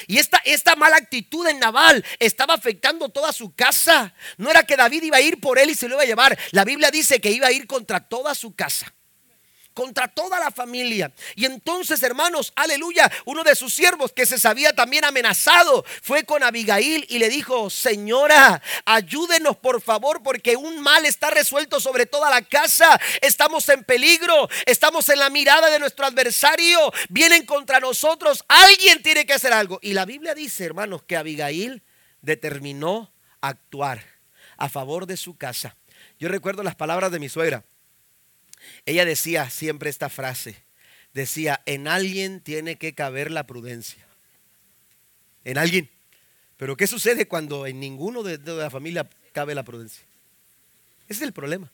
Y 0.07 0.17
esta, 0.17 0.41
esta 0.45 0.75
mala 0.75 0.97
actitud 0.97 1.47
en 1.47 1.59
Naval 1.59 2.03
estaba 2.19 2.53
afectando 2.53 3.09
toda 3.09 3.31
su 3.33 3.53
casa. 3.55 4.13
No 4.37 4.49
era 4.49 4.63
que 4.63 4.77
David 4.77 5.03
iba 5.03 5.17
a 5.17 5.21
ir 5.21 5.39
por 5.39 5.59
él 5.59 5.69
y 5.69 5.75
se 5.75 5.87
lo 5.87 5.95
iba 5.95 6.03
a 6.03 6.07
llevar. 6.07 6.37
La 6.51 6.65
Biblia 6.65 6.91
dice 6.91 7.19
que 7.19 7.31
iba 7.31 7.47
a 7.47 7.51
ir 7.51 7.67
contra 7.67 8.07
toda 8.07 8.35
su 8.35 8.55
casa 8.55 8.93
contra 9.79 10.09
toda 10.09 10.41
la 10.41 10.51
familia. 10.51 11.09
Y 11.35 11.45
entonces, 11.45 12.03
hermanos, 12.03 12.51
aleluya, 12.57 13.09
uno 13.23 13.45
de 13.45 13.55
sus 13.55 13.73
siervos 13.73 14.11
que 14.11 14.25
se 14.25 14.37
sabía 14.37 14.75
también 14.75 15.05
amenazado 15.05 15.85
fue 16.01 16.25
con 16.25 16.43
Abigail 16.43 17.05
y 17.07 17.17
le 17.17 17.29
dijo, 17.29 17.69
señora, 17.69 18.61
ayúdenos 18.83 19.55
por 19.55 19.81
favor 19.81 20.21
porque 20.21 20.57
un 20.57 20.81
mal 20.81 21.05
está 21.05 21.29
resuelto 21.29 21.79
sobre 21.79 22.05
toda 22.05 22.29
la 22.29 22.41
casa. 22.41 22.99
Estamos 23.21 23.69
en 23.69 23.85
peligro, 23.85 24.49
estamos 24.65 25.07
en 25.07 25.19
la 25.19 25.29
mirada 25.29 25.69
de 25.69 25.79
nuestro 25.79 26.05
adversario, 26.05 26.91
vienen 27.07 27.45
contra 27.45 27.79
nosotros, 27.79 28.43
alguien 28.49 29.01
tiene 29.01 29.25
que 29.25 29.31
hacer 29.31 29.53
algo. 29.53 29.79
Y 29.81 29.93
la 29.93 30.03
Biblia 30.03 30.35
dice, 30.35 30.65
hermanos, 30.65 31.03
que 31.03 31.15
Abigail 31.15 31.83
determinó 32.21 33.13
actuar 33.39 34.03
a 34.57 34.67
favor 34.67 35.05
de 35.05 35.15
su 35.15 35.37
casa. 35.37 35.77
Yo 36.19 36.27
recuerdo 36.27 36.63
las 36.63 36.75
palabras 36.75 37.13
de 37.13 37.19
mi 37.19 37.29
suegra. 37.29 37.63
Ella 38.89 39.05
decía 39.05 39.51
siempre 39.51 39.91
esta 39.91 40.09
frase. 40.09 40.63
Decía, 41.13 41.61
en 41.67 41.87
alguien 41.87 42.41
tiene 42.41 42.79
que 42.79 42.95
caber 42.95 43.29
la 43.29 43.45
prudencia. 43.45 44.03
En 45.43 45.59
alguien. 45.59 45.91
Pero 46.57 46.75
¿qué 46.75 46.87
sucede 46.87 47.27
cuando 47.27 47.67
en 47.67 47.79
ninguno 47.79 48.23
de, 48.23 48.39
la 48.39 48.71
familia 48.71 49.07
cabe 49.31 49.53
la 49.53 49.61
prudencia? 49.61 50.03
Ese 51.07 51.19
es 51.19 51.21
el 51.21 51.33
problema. 51.33 51.71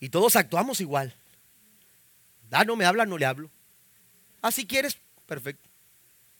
Y 0.00 0.08
todos 0.08 0.34
actuamos 0.34 0.80
igual. 0.80 1.14
Ah, 2.50 2.64
no 2.64 2.74
me 2.74 2.84
habla, 2.84 3.06
no 3.06 3.16
le 3.16 3.24
hablo. 3.24 3.48
Ah, 4.42 4.50
si 4.50 4.66
quieres, 4.66 4.98
perfecto. 5.24 5.68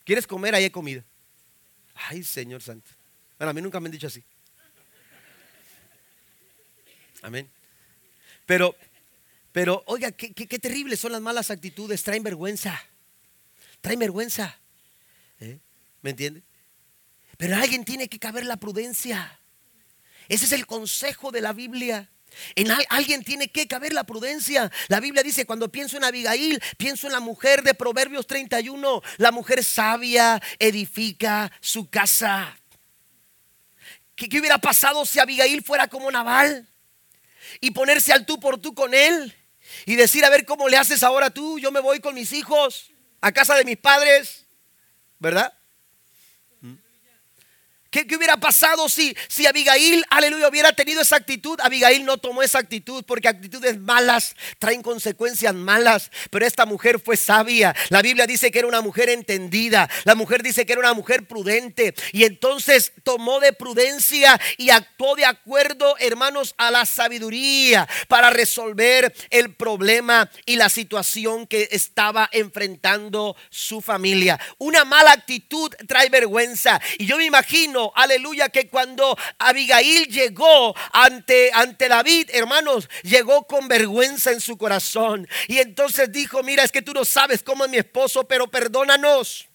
¿Quieres 0.03 0.27
comer? 0.27 0.57
Ahí 0.57 0.65
hay 0.65 0.71
comida. 0.71 1.05
Ay, 1.95 2.25
Señor 2.25 2.63
Santo. 2.63 2.91
Bueno, 3.39 3.51
a 3.51 3.55
mí 3.55 3.63
nunca 3.63 3.79
me 3.79 3.87
han 3.87 3.93
dicho 3.93 4.09
así. 4.09 4.25
Amén. 7.23 7.49
Pero, 8.45 8.75
pero, 9.55 9.85
oiga, 9.87 10.11
qué, 10.11 10.35
qué, 10.35 10.59
terribles 10.59 10.99
son 10.99 11.13
las 11.13 11.21
malas 11.21 11.49
actitudes. 11.49 12.03
Traen 12.03 12.25
vergüenza. 12.25 12.83
Traen 13.81 14.01
vergüenza. 14.01 14.59
¿Eh? 15.39 15.61
¿Me 16.03 16.11
entiende? 16.11 16.43
Pero 17.37 17.55
alguien 17.55 17.85
tiene 17.85 18.09
que 18.09 18.19
caber 18.19 18.45
la 18.47 18.57
prudencia. 18.57 19.39
Ese 20.29 20.47
es 20.47 20.51
el 20.51 20.67
consejo 20.67 21.31
de 21.31 21.41
la 21.41 21.53
Biblia. 21.53 22.11
En 22.57 22.69
alguien 22.89 23.23
tiene 23.23 23.47
que 23.47 23.69
caber 23.69 23.93
la 23.93 24.03
prudencia. 24.03 24.73
La 24.89 24.99
Biblia 24.99 25.23
dice, 25.23 25.47
cuando 25.47 25.71
pienso 25.71 25.99
en 25.99 26.03
Abigail, 26.03 26.61
pienso 26.77 27.07
en 27.07 27.13
la 27.13 27.21
mujer 27.21 27.63
de 27.63 27.75
Proverbios 27.75 28.27
31. 28.27 29.03
La 29.19 29.31
mujer 29.31 29.63
sabia 29.63 30.43
edifica 30.59 31.53
su 31.61 31.89
casa. 31.89 32.59
¿Qué, 34.17 34.29
qué 34.29 34.41
hubiera 34.41 34.59
pasado 34.59 35.07
si 35.07 35.21
Abigail 35.21 35.63
fuera 35.63 35.87
como 35.87 36.11
Naval? 36.11 36.67
Y 37.61 37.71
ponerse 37.71 38.13
al 38.13 38.27
tú 38.27 38.41
por 38.41 38.61
tú 38.61 38.75
con 38.75 38.93
él. 38.95 39.33
Y 39.87 39.97
decir, 39.97 40.25
a 40.25 40.31
ver 40.31 40.45
cómo 40.45 40.69
le 40.69 40.77
haces 40.77 41.03
ahora 41.03 41.31
tú. 41.31 41.59
Yo 41.59 41.71
me 41.73 41.81
voy 41.81 42.01
con 42.01 42.15
mis 42.15 42.33
hijos 42.33 42.93
a 43.21 43.33
casa 43.33 43.55
de 43.55 43.65
mis 43.65 43.77
padres. 43.77 44.47
¿Verdad? 45.19 45.53
¿Qué, 48.03 48.17
hubiera 48.17 48.37
pasado 48.39 48.89
si, 48.89 49.17
si 49.29 49.47
Abigail, 49.47 50.05
aleluya, 50.11 50.49
hubiera 50.49 50.73
tenido 50.73 51.01
esa 51.01 51.15
actitud? 51.15 51.61
Abigail 51.63 52.05
no 52.05 52.19
tomó 52.19 52.43
esa 52.43 52.59
actitud 52.59 53.05
porque 53.07 53.29
actitudes 53.29 53.79
malas 53.79 54.35
traen 54.59 54.83
consecuencias 54.83 55.55
malas. 55.55 56.11
Pero 56.31 56.45
esta 56.45 56.67
mujer 56.67 56.99
fue 56.99 57.17
sabia. 57.17 57.73
La 57.91 58.03
Biblia 58.03 58.27
dice 58.27 58.51
que 58.51 58.59
era 58.59 58.67
una 58.67 58.81
mujer 58.81 59.11
entendida. 59.11 59.89
La 60.03 60.17
mujer 60.17 60.43
dice 60.43 60.67
que 60.67 60.73
era 60.73 60.81
una 60.81 60.93
mujer 60.93 61.29
prudente. 61.29 61.95
Y 62.11 62.25
entonces 62.25 62.91
tomó 63.05 63.39
de 63.39 63.53
prudencia 63.53 64.41
y 64.59 64.71
actuó 64.71 65.15
de 65.15 65.27
acuerdo, 65.27 65.95
hermanos, 66.01 66.57
a 66.59 66.73
la 66.73 66.87
sabiduría 66.87 67.89
para 68.09 68.31
resolver 68.31 69.15
el 69.31 69.55
problema 69.55 70.29
y 70.47 70.57
la 70.57 70.69
situación 70.69 71.47
que 71.47 71.69
estaba 71.71 72.29
enfrentando 72.33 73.37
su 73.51 73.81
familia. 73.81 74.41
Una 74.59 74.85
mala 74.85 75.13
actitud 75.13 75.73
trae 75.87 76.09
vergüenza. 76.09 76.81
Y 76.99 77.07
yo 77.07 77.19
me 77.19 77.25
imagino 77.25 77.84
aleluya, 77.95 78.49
que 78.49 78.69
cuando 78.69 79.17
Abigail 79.39 80.07
llegó 80.07 80.75
ante, 80.93 81.51
ante 81.53 81.89
David, 81.89 82.31
hermanos, 82.33 82.89
llegó 83.03 83.47
con 83.47 83.69
vergüenza 83.69 84.31
en 84.31 84.41
su 84.41 84.57
corazón. 84.57 85.29
Y 85.49 85.59
entonces 85.59 86.11
dijo, 86.13 86.43
mira, 86.43 86.65
es 86.65 86.73
que 86.73 86.83
tú 86.83 86.93
no 86.93 87.05
sabes 87.05 87.43
cómo 87.43 87.65
es 87.65 87.71
mi 87.71 87.79
esposo, 87.79 88.27
pero 88.27 88.49
perdónanos. 88.49 89.49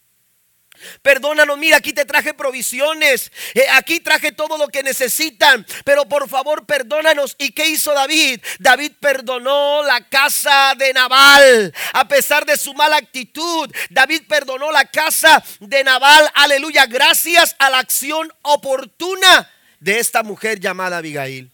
Perdónanos, 1.02 1.58
mira, 1.58 1.76
aquí 1.76 1.92
te 1.92 2.04
traje 2.04 2.34
provisiones, 2.34 3.30
eh, 3.54 3.66
aquí 3.72 4.00
traje 4.00 4.32
todo 4.32 4.58
lo 4.58 4.68
que 4.68 4.82
necesitan, 4.82 5.66
pero 5.84 6.06
por 6.06 6.28
favor 6.28 6.66
perdónanos. 6.66 7.36
¿Y 7.38 7.52
qué 7.52 7.68
hizo 7.68 7.92
David? 7.92 8.40
David 8.58 8.92
perdonó 9.00 9.82
la 9.82 10.08
casa 10.08 10.74
de 10.76 10.92
Nabal, 10.92 11.74
a 11.92 12.08
pesar 12.08 12.44
de 12.44 12.56
su 12.56 12.74
mala 12.74 12.96
actitud. 12.96 13.70
David 13.90 14.22
perdonó 14.28 14.70
la 14.70 14.84
casa 14.86 15.42
de 15.60 15.84
Nabal, 15.84 16.30
aleluya, 16.34 16.86
gracias 16.86 17.56
a 17.58 17.70
la 17.70 17.78
acción 17.78 18.32
oportuna 18.42 19.50
de 19.80 19.98
esta 19.98 20.22
mujer 20.22 20.60
llamada 20.60 20.98
Abigail. 20.98 21.50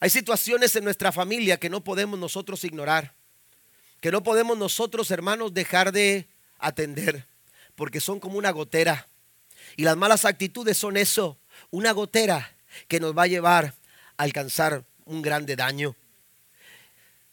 Hay 0.00 0.10
situaciones 0.10 0.76
en 0.76 0.84
nuestra 0.84 1.10
familia 1.10 1.56
que 1.56 1.70
no 1.70 1.82
podemos 1.82 2.18
nosotros 2.18 2.64
ignorar, 2.64 3.14
que 4.00 4.10
no 4.10 4.22
podemos 4.22 4.58
nosotros, 4.58 5.10
hermanos, 5.10 5.54
dejar 5.54 5.90
de 5.90 6.28
atender 6.58 7.26
porque 7.76 8.00
son 8.00 8.18
como 8.18 8.38
una 8.38 8.50
gotera. 8.50 9.08
Y 9.76 9.84
las 9.84 9.96
malas 9.96 10.24
actitudes 10.24 10.76
son 10.76 10.96
eso, 10.96 11.38
una 11.70 11.92
gotera 11.92 12.56
que 12.88 12.98
nos 12.98 13.16
va 13.16 13.24
a 13.24 13.28
llevar 13.28 13.74
a 14.16 14.22
alcanzar 14.22 14.84
un 15.04 15.22
grande 15.22 15.54
daño. 15.54 15.94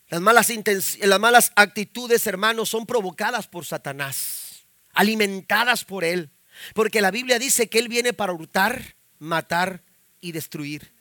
Las 0.09 0.21
malas, 0.21 0.51
las 0.99 1.19
malas 1.19 1.51
actitudes, 1.55 2.27
hermanos, 2.27 2.69
son 2.69 2.85
provocadas 2.85 3.47
por 3.47 3.65
Satanás, 3.65 4.65
alimentadas 4.93 5.85
por 5.85 6.03
él. 6.03 6.29
Porque 6.75 7.01
la 7.01 7.09
Biblia 7.09 7.39
dice 7.39 7.67
que 7.67 7.79
él 7.79 7.87
viene 7.87 8.13
para 8.13 8.33
hurtar, 8.33 8.95
matar 9.17 9.81
y 10.21 10.31
destruir. 10.31 10.93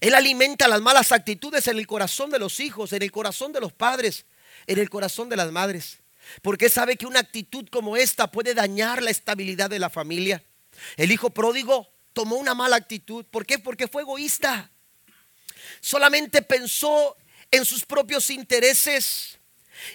Él 0.00 0.14
alimenta 0.14 0.68
las 0.68 0.80
malas 0.80 1.12
actitudes 1.12 1.66
en 1.68 1.78
el 1.78 1.86
corazón 1.86 2.30
de 2.30 2.38
los 2.38 2.60
hijos, 2.60 2.92
en 2.92 3.02
el 3.02 3.10
corazón 3.10 3.52
de 3.52 3.60
los 3.60 3.72
padres, 3.72 4.24
en 4.66 4.78
el 4.78 4.88
corazón 4.88 5.28
de 5.28 5.36
las 5.36 5.50
madres. 5.50 5.98
Porque 6.42 6.68
sabe 6.68 6.96
que 6.96 7.06
una 7.06 7.20
actitud 7.20 7.68
como 7.70 7.96
esta 7.96 8.30
puede 8.30 8.54
dañar 8.54 9.02
la 9.02 9.10
estabilidad 9.10 9.70
de 9.70 9.78
la 9.78 9.90
familia. 9.90 10.42
El 10.96 11.12
hijo 11.12 11.30
pródigo 11.30 11.88
tomó 12.12 12.36
una 12.36 12.54
mala 12.54 12.76
actitud. 12.76 13.24
¿Por 13.26 13.46
qué? 13.46 13.58
Porque 13.58 13.88
fue 13.88 14.02
egoísta. 14.02 14.70
Solamente 15.80 16.42
pensó 16.42 17.16
en 17.50 17.64
sus 17.64 17.84
propios 17.84 18.30
intereses. 18.30 19.38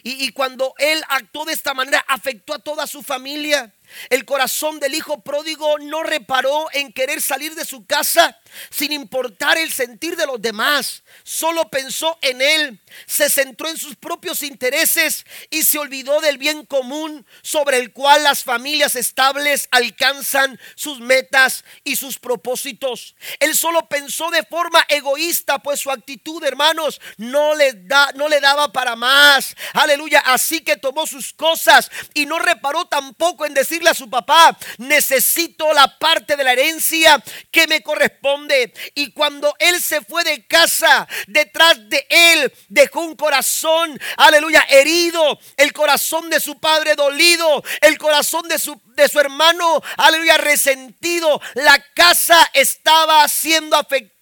Y, 0.04 0.32
cuando 0.34 0.74
él 0.78 1.02
actuó 1.08 1.46
de 1.46 1.54
esta 1.54 1.74
manera, 1.74 2.04
afectó 2.08 2.54
a 2.54 2.60
toda 2.60 2.86
su 2.86 3.02
familia. 3.02 3.74
El 4.10 4.26
corazón 4.26 4.80
del 4.80 4.96
hijo 4.96 5.22
pródigo 5.22 5.78
no 5.80 6.04
reparó 6.04 6.68
en 6.74 6.94
querer 6.94 7.22
salir 7.22 7.56
de 7.56 7.66
su 7.66 7.86
casa 7.86 8.40
sin 8.70 8.92
importar 8.92 9.58
el 9.58 9.72
sentir 9.72 10.16
de 10.16 10.26
los 10.26 10.42
demás. 10.42 11.04
Solo 11.24 11.70
pensó 11.70 12.18
en 12.22 12.42
él, 12.42 12.80
se 13.06 13.30
centró 13.30 13.70
en 13.70 13.78
sus 13.78 13.96
propios 13.96 14.44
intereses 14.44 15.26
y 15.50 15.64
se 15.64 15.78
olvidó 15.80 16.22
del 16.22 16.38
bien 16.38 16.66
común 16.66 17.26
sobre 17.42 17.78
el 17.78 17.94
cual 17.94 18.24
las 18.24 18.44
familias 18.44 18.96
estables 18.96 19.68
alcanzan 19.72 20.60
sus 20.76 21.00
metas 21.00 21.64
y 21.84 21.96
sus 21.96 22.18
propósitos. 22.20 23.16
Él 23.40 23.56
solo 23.56 23.88
pensó 23.88 24.30
de 24.32 24.44
forma 24.44 24.86
egoísta, 24.88 25.60
pues 25.60 25.80
su 25.80 25.92
actitud, 25.92 26.44
hermanos, 26.44 27.00
no 27.18 27.56
le, 27.56 27.74
da, 27.74 28.12
no 28.16 28.28
le 28.28 28.40
daba 28.40 28.72
para 28.72 28.96
más. 28.96 29.56
Aleluya. 29.74 30.20
Así 30.26 30.62
que 30.62 30.78
tomó 30.78 31.08
sus 31.08 31.34
cosas 31.34 31.90
y 32.14 32.26
no 32.26 32.40
reparó 32.40 32.86
tampoco 32.86 33.46
en 33.46 33.54
decir 33.54 33.79
a 33.88 33.94
su 33.94 34.10
papá, 34.10 34.58
necesito 34.78 35.72
la 35.74 35.98
parte 35.98 36.36
de 36.36 36.44
la 36.44 36.54
herencia 36.54 37.24
que 37.52 37.68
me 37.68 37.82
corresponde. 37.82 38.74
Y 38.96 39.12
cuando 39.14 39.56
él 39.60 39.82
se 39.82 40.02
fue 40.02 40.24
de 40.24 40.46
casa, 40.46 41.08
detrás 41.28 41.90
de 41.90 42.06
él 42.10 42.54
dejó 42.68 43.02
un 43.02 43.16
corazón, 43.16 44.00
aleluya, 44.18 44.66
herido, 44.70 45.40
el 45.56 45.72
corazón 45.72 46.30
de 46.30 46.40
su 46.40 46.60
padre 46.60 46.96
dolido, 46.96 47.64
el 47.82 47.98
corazón 47.98 48.48
de 48.48 48.60
su 48.60 48.80
de 49.00 49.08
su 49.08 49.20
hermano, 49.20 49.82
aleluya, 49.96 50.38
resentido. 50.38 51.42
La 51.54 51.82
casa 51.96 52.52
estaba 52.54 53.26
siendo 53.30 53.78
afectada 53.78 54.19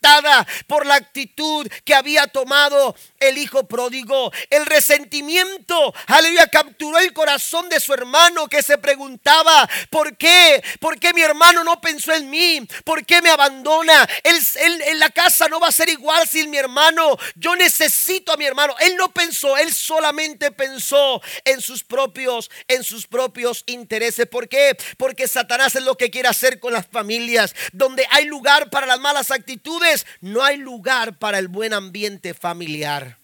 por 0.67 0.85
la 0.85 0.95
actitud 0.95 1.67
que 1.83 1.93
había 1.93 2.27
tomado 2.27 2.95
el 3.19 3.37
hijo 3.37 3.67
pródigo. 3.67 4.31
El 4.49 4.65
resentimiento, 4.65 5.93
aleluya, 6.07 6.47
capturó 6.47 6.97
el 6.99 7.13
corazón 7.13 7.67
de 7.69 7.79
su 7.79 7.93
hermano 7.93 8.47
que 8.47 8.63
se 8.63 8.77
preguntaba, 8.77 9.67
¿por 9.89 10.15
qué? 10.17 10.63
¿Por 10.79 10.99
qué 10.99 11.13
mi 11.13 11.21
hermano 11.21 11.63
no 11.63 11.81
pensó 11.81 12.13
en 12.13 12.29
mí? 12.29 12.65
¿Por 12.83 13.05
qué 13.05 13.21
me 13.21 13.29
abandona? 13.29 14.07
Él, 14.23 14.81
en 14.85 14.99
la 14.99 15.09
casa 15.09 15.47
no 15.47 15.59
va 15.59 15.67
a 15.67 15.71
ser 15.71 15.89
igual 15.89 16.27
sin 16.27 16.49
mi 16.49 16.57
hermano. 16.57 17.17
Yo 17.35 17.55
necesito 17.55 18.31
a 18.31 18.37
mi 18.37 18.45
hermano. 18.45 18.75
Él 18.79 18.95
no 18.95 19.11
pensó, 19.11 19.57
él 19.57 19.73
solamente 19.73 20.51
pensó 20.51 21.21
en 21.43 21.61
sus 21.61 21.83
propios, 21.83 22.49
en 22.67 22.83
sus 22.83 23.07
propios 23.07 23.63
intereses. 23.65 24.25
¿Por 24.27 24.47
qué? 24.47 24.77
Porque 24.97 25.27
Satanás 25.27 25.75
es 25.75 25.83
lo 25.83 25.97
que 25.97 26.11
quiere 26.11 26.29
hacer 26.29 26.59
con 26.59 26.73
las 26.73 26.87
familias. 26.87 27.53
Donde 27.73 28.07
hay 28.11 28.25
lugar 28.25 28.69
para 28.69 28.87
las 28.87 28.99
malas 28.99 29.31
actitudes, 29.31 29.86
no 30.21 30.43
hay 30.43 30.57
lugar 30.57 31.17
para 31.17 31.39
el 31.39 31.47
buen 31.47 31.73
ambiente 31.73 32.33
familiar. 32.33 33.17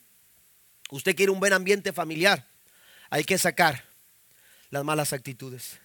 Usted 0.89 1.15
quiere 1.15 1.31
un 1.31 1.39
buen 1.39 1.53
ambiente 1.53 1.93
familiar. 1.93 2.45
Hay 3.09 3.23
que 3.23 3.37
sacar 3.37 3.83
las 4.69 4.83
malas 4.83 5.13
actitudes. 5.13 5.79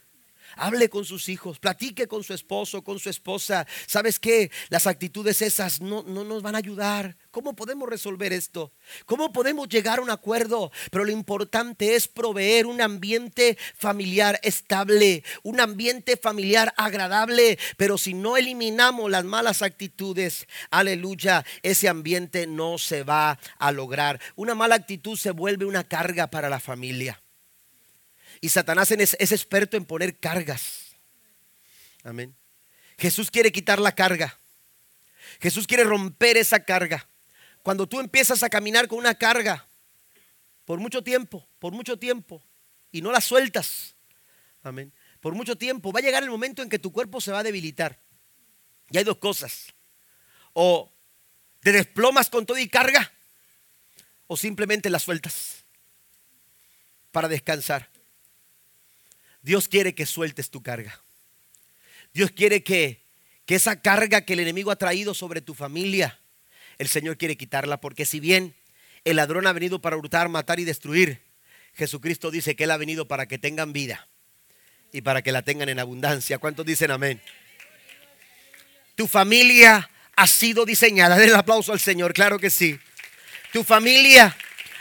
Hable 0.60 0.90
con 0.90 1.04
sus 1.04 1.28
hijos, 1.28 1.60
platique 1.60 2.08
con 2.08 2.24
su 2.24 2.34
esposo, 2.34 2.82
con 2.82 2.98
su 2.98 3.08
esposa. 3.08 3.64
¿Sabes 3.86 4.18
qué? 4.18 4.50
Las 4.70 4.88
actitudes 4.88 5.40
esas 5.40 5.80
no, 5.80 6.02
no, 6.02 6.24
nos 6.24 6.42
van 6.42 6.56
a 6.56 6.58
ayudar. 6.58 7.16
¿Cómo 7.30 7.54
podemos 7.54 7.88
resolver 7.88 8.32
esto? 8.32 8.72
¿Cómo 9.06 9.32
podemos 9.32 9.68
llegar 9.68 10.00
a 10.00 10.02
un 10.02 10.10
acuerdo? 10.10 10.72
Pero 10.90 11.04
lo 11.04 11.12
importante 11.12 11.94
es 11.94 12.08
proveer 12.08 12.66
un 12.66 12.80
ambiente 12.80 13.56
familiar 13.76 14.40
estable, 14.42 15.22
un 15.44 15.60
ambiente 15.60 16.16
familiar 16.16 16.74
agradable. 16.76 17.56
Pero 17.76 17.96
si 17.96 18.12
no 18.12 18.36
eliminamos 18.36 19.08
las 19.08 19.24
malas 19.24 19.62
actitudes, 19.62 20.48
aleluya, 20.70 21.44
ese 21.62 21.88
ambiente 21.88 22.48
no 22.48 22.78
se 22.78 23.04
va 23.04 23.38
a 23.58 23.70
lograr. 23.70 24.20
Una 24.34 24.56
mala 24.56 24.74
actitud 24.74 25.16
se 25.16 25.30
vuelve 25.30 25.66
una 25.66 25.84
carga 25.84 26.26
para 26.26 26.48
la 26.48 26.58
familia. 26.58 27.22
Y 28.40 28.48
Satanás 28.48 28.90
es, 28.90 29.32
experto 29.32 29.76
en 29.76 29.84
poner 29.84 30.18
cargas. 30.18 30.96
Amén. 32.04 32.34
Jesús 32.96 33.30
quiere 33.30 33.52
quitar 33.52 33.78
la 33.78 33.92
carga. 33.92 34.38
Jesús 35.40 35.66
quiere 35.66 35.84
romper 35.84 36.36
esa 36.36 36.64
carga. 36.64 37.08
Cuando 37.62 37.88
tú 37.88 38.00
empiezas 38.00 38.42
a 38.42 38.48
caminar 38.48 38.88
con 38.88 38.98
una 38.98 39.14
carga 39.14 39.66
por 40.64 40.78
mucho 40.78 41.02
tiempo, 41.02 41.46
por 41.58 41.72
mucho 41.72 41.98
tiempo, 41.98 42.42
y 42.90 43.02
no 43.02 43.12
la 43.12 43.20
sueltas, 43.20 43.94
amén, 44.62 44.92
por 45.20 45.34
mucho 45.34 45.56
tiempo, 45.56 45.92
va 45.92 46.00
a 46.00 46.02
llegar 46.02 46.22
el 46.22 46.30
momento 46.30 46.62
en 46.62 46.68
que 46.68 46.78
tu 46.78 46.92
cuerpo 46.92 47.20
se 47.20 47.32
va 47.32 47.40
a 47.40 47.42
debilitar. 47.42 48.00
Y 48.90 48.98
hay 48.98 49.04
dos 49.04 49.18
cosas. 49.18 49.74
O 50.52 50.92
te 51.60 51.72
desplomas 51.72 52.30
con 52.30 52.46
todo 52.46 52.58
y 52.58 52.68
carga, 52.68 53.12
o 54.26 54.36
simplemente 54.36 54.90
la 54.90 54.98
sueltas 54.98 55.64
para 57.10 57.28
descansar. 57.28 57.90
Dios 59.42 59.68
quiere 59.68 59.94
que 59.94 60.06
sueltes 60.06 60.50
tu 60.50 60.62
carga. 60.62 61.00
Dios 62.12 62.30
quiere 62.30 62.62
que, 62.62 63.00
que 63.46 63.54
esa 63.54 63.80
carga 63.80 64.22
que 64.22 64.32
el 64.32 64.40
enemigo 64.40 64.70
ha 64.70 64.76
traído 64.76 65.14
sobre 65.14 65.40
tu 65.40 65.54
familia, 65.54 66.18
el 66.78 66.88
Señor 66.88 67.16
quiere 67.16 67.36
quitarla, 67.36 67.80
porque 67.80 68.04
si 68.04 68.20
bien 68.20 68.54
el 69.04 69.16
ladrón 69.16 69.46
ha 69.46 69.52
venido 69.52 69.80
para 69.80 69.96
hurtar, 69.96 70.28
matar 70.28 70.60
y 70.60 70.64
destruir, 70.64 71.20
Jesucristo 71.74 72.30
dice 72.30 72.56
que 72.56 72.64
Él 72.64 72.70
ha 72.70 72.76
venido 72.76 73.06
para 73.06 73.26
que 73.26 73.38
tengan 73.38 73.72
vida 73.72 74.08
y 74.92 75.02
para 75.02 75.22
que 75.22 75.32
la 75.32 75.42
tengan 75.42 75.68
en 75.68 75.78
abundancia. 75.78 76.38
¿Cuántos 76.38 76.66
dicen 76.66 76.90
amén? 76.90 77.20
Tu 78.96 79.06
familia 79.06 79.88
ha 80.16 80.26
sido 80.26 80.64
diseñada. 80.64 81.16
Den 81.16 81.28
el 81.28 81.36
aplauso 81.36 81.72
al 81.72 81.78
Señor, 81.78 82.12
claro 82.12 82.38
que 82.38 82.50
sí. 82.50 82.78
Tu 83.52 83.62
familia 83.62 84.36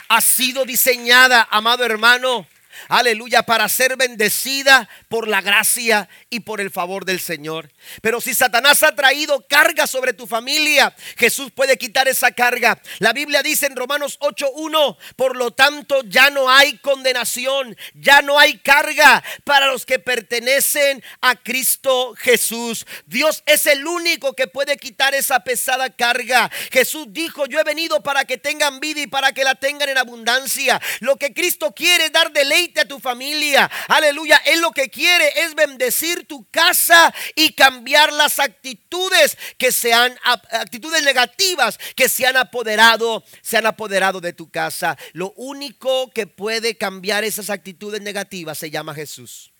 ha 0.08 0.22
sido 0.22 0.66
diseñada, 0.66 1.48
amado 1.52 1.86
hermano, 1.86 2.48
aleluya, 2.88 3.44
para 3.44 3.68
ser 3.70 3.98
bendecida 3.98 4.90
por 5.08 5.28
la 5.28 5.42
gracia 5.42 6.10
y 6.30 6.42
por 6.42 6.62
el 6.62 6.72
favor 6.72 7.06
del 7.06 7.20
Señor. 7.20 7.72
Pero 8.02 8.22
si 8.22 8.34
Satanás 8.34 8.84
ha 8.84 8.96
traído 8.96 9.46
carga 9.48 9.88
sobre 9.88 10.14
tu 10.14 10.28
familia, 10.28 10.96
Jesús 11.18 11.52
puede 11.52 11.78
quitar 11.78 12.08
esa 12.08 12.32
carga. 12.32 12.82
La 13.00 13.14
Biblia 13.14 13.44
dice 13.44 13.66
en 13.66 13.76
Romanos 13.76 14.20
8.1, 14.20 14.98
por 15.16 15.36
lo 15.36 15.52
tanto 15.52 16.02
ya 16.04 16.30
no 16.30 16.50
hay 16.50 16.78
condenación, 16.80 17.78
ya 17.94 18.22
no 18.22 18.40
hay 18.40 18.58
carga 18.60 19.24
para 19.44 19.68
los 19.68 19.86
que 19.86 20.00
pertenecen 20.00 21.04
a 21.22 21.36
Cristo 21.36 22.14
Jesús. 22.18 22.86
Dios 23.06 23.44
es 23.46 23.66
el 23.66 23.86
único 23.86 24.34
que 24.34 24.48
puede 24.48 24.78
quitar 24.78 25.16
esa 25.16 25.40
pesada 25.42 25.90
carga. 25.90 26.50
Jesús 26.72 27.08
dijo, 27.10 27.46
yo 27.46 27.60
he 27.60 27.64
venido 27.64 28.02
para 28.04 28.26
que 28.26 28.38
tengan 28.38 28.80
vida 28.80 29.02
y 29.02 29.08
para 29.08 29.32
que 29.32 29.44
la 29.44 29.56
tengan 29.56 29.90
en 29.90 29.98
abundancia. 29.98 30.82
Lo 31.00 31.18
que 31.18 31.34
Cristo 31.34 31.74
quiere 31.74 32.06
es 32.06 32.12
dar 32.12 32.32
deleite 32.32 32.67
a 32.76 32.88
tu 32.88 33.00
familia. 33.00 33.70
Aleluya. 33.88 34.38
Él 34.46 34.62
lo 34.62 34.72
que 34.72 34.90
quiere 34.90 35.28
es 35.44 35.56
bendecir 35.56 36.28
tu 36.28 36.50
casa 36.50 37.14
y 37.36 37.54
cambiar 37.54 38.12
las 38.14 38.40
actitudes 38.40 39.38
que 39.58 39.72
sean 39.72 40.18
actitudes 40.24 41.04
negativas 41.04 41.80
que 41.96 42.10
se 42.10 42.26
han 42.26 42.38
apoderado, 42.38 43.24
se 43.42 43.58
han 43.58 43.66
apoderado 43.66 44.22
de 44.22 44.34
tu 44.34 44.50
casa. 44.50 44.98
Lo 45.14 45.32
único 45.34 46.12
que 46.12 46.28
puede 46.28 46.78
cambiar 46.78 47.24
esas 47.24 47.50
actitudes 47.50 48.02
negativas 48.02 48.58
se 48.58 48.70
llama 48.70 48.94
Jesús. 48.94 49.54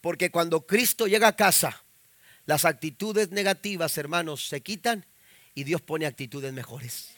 Porque 0.00 0.30
cuando 0.30 0.66
Cristo 0.66 1.06
llega 1.06 1.28
a 1.28 1.36
casa, 1.36 1.82
las 2.46 2.64
actitudes 2.64 3.30
negativas, 3.30 3.96
hermanos, 3.96 4.48
se 4.48 4.60
quitan 4.60 5.06
y 5.54 5.64
Dios 5.64 5.80
pone 5.80 6.06
actitudes 6.06 6.52
mejores. 6.52 7.10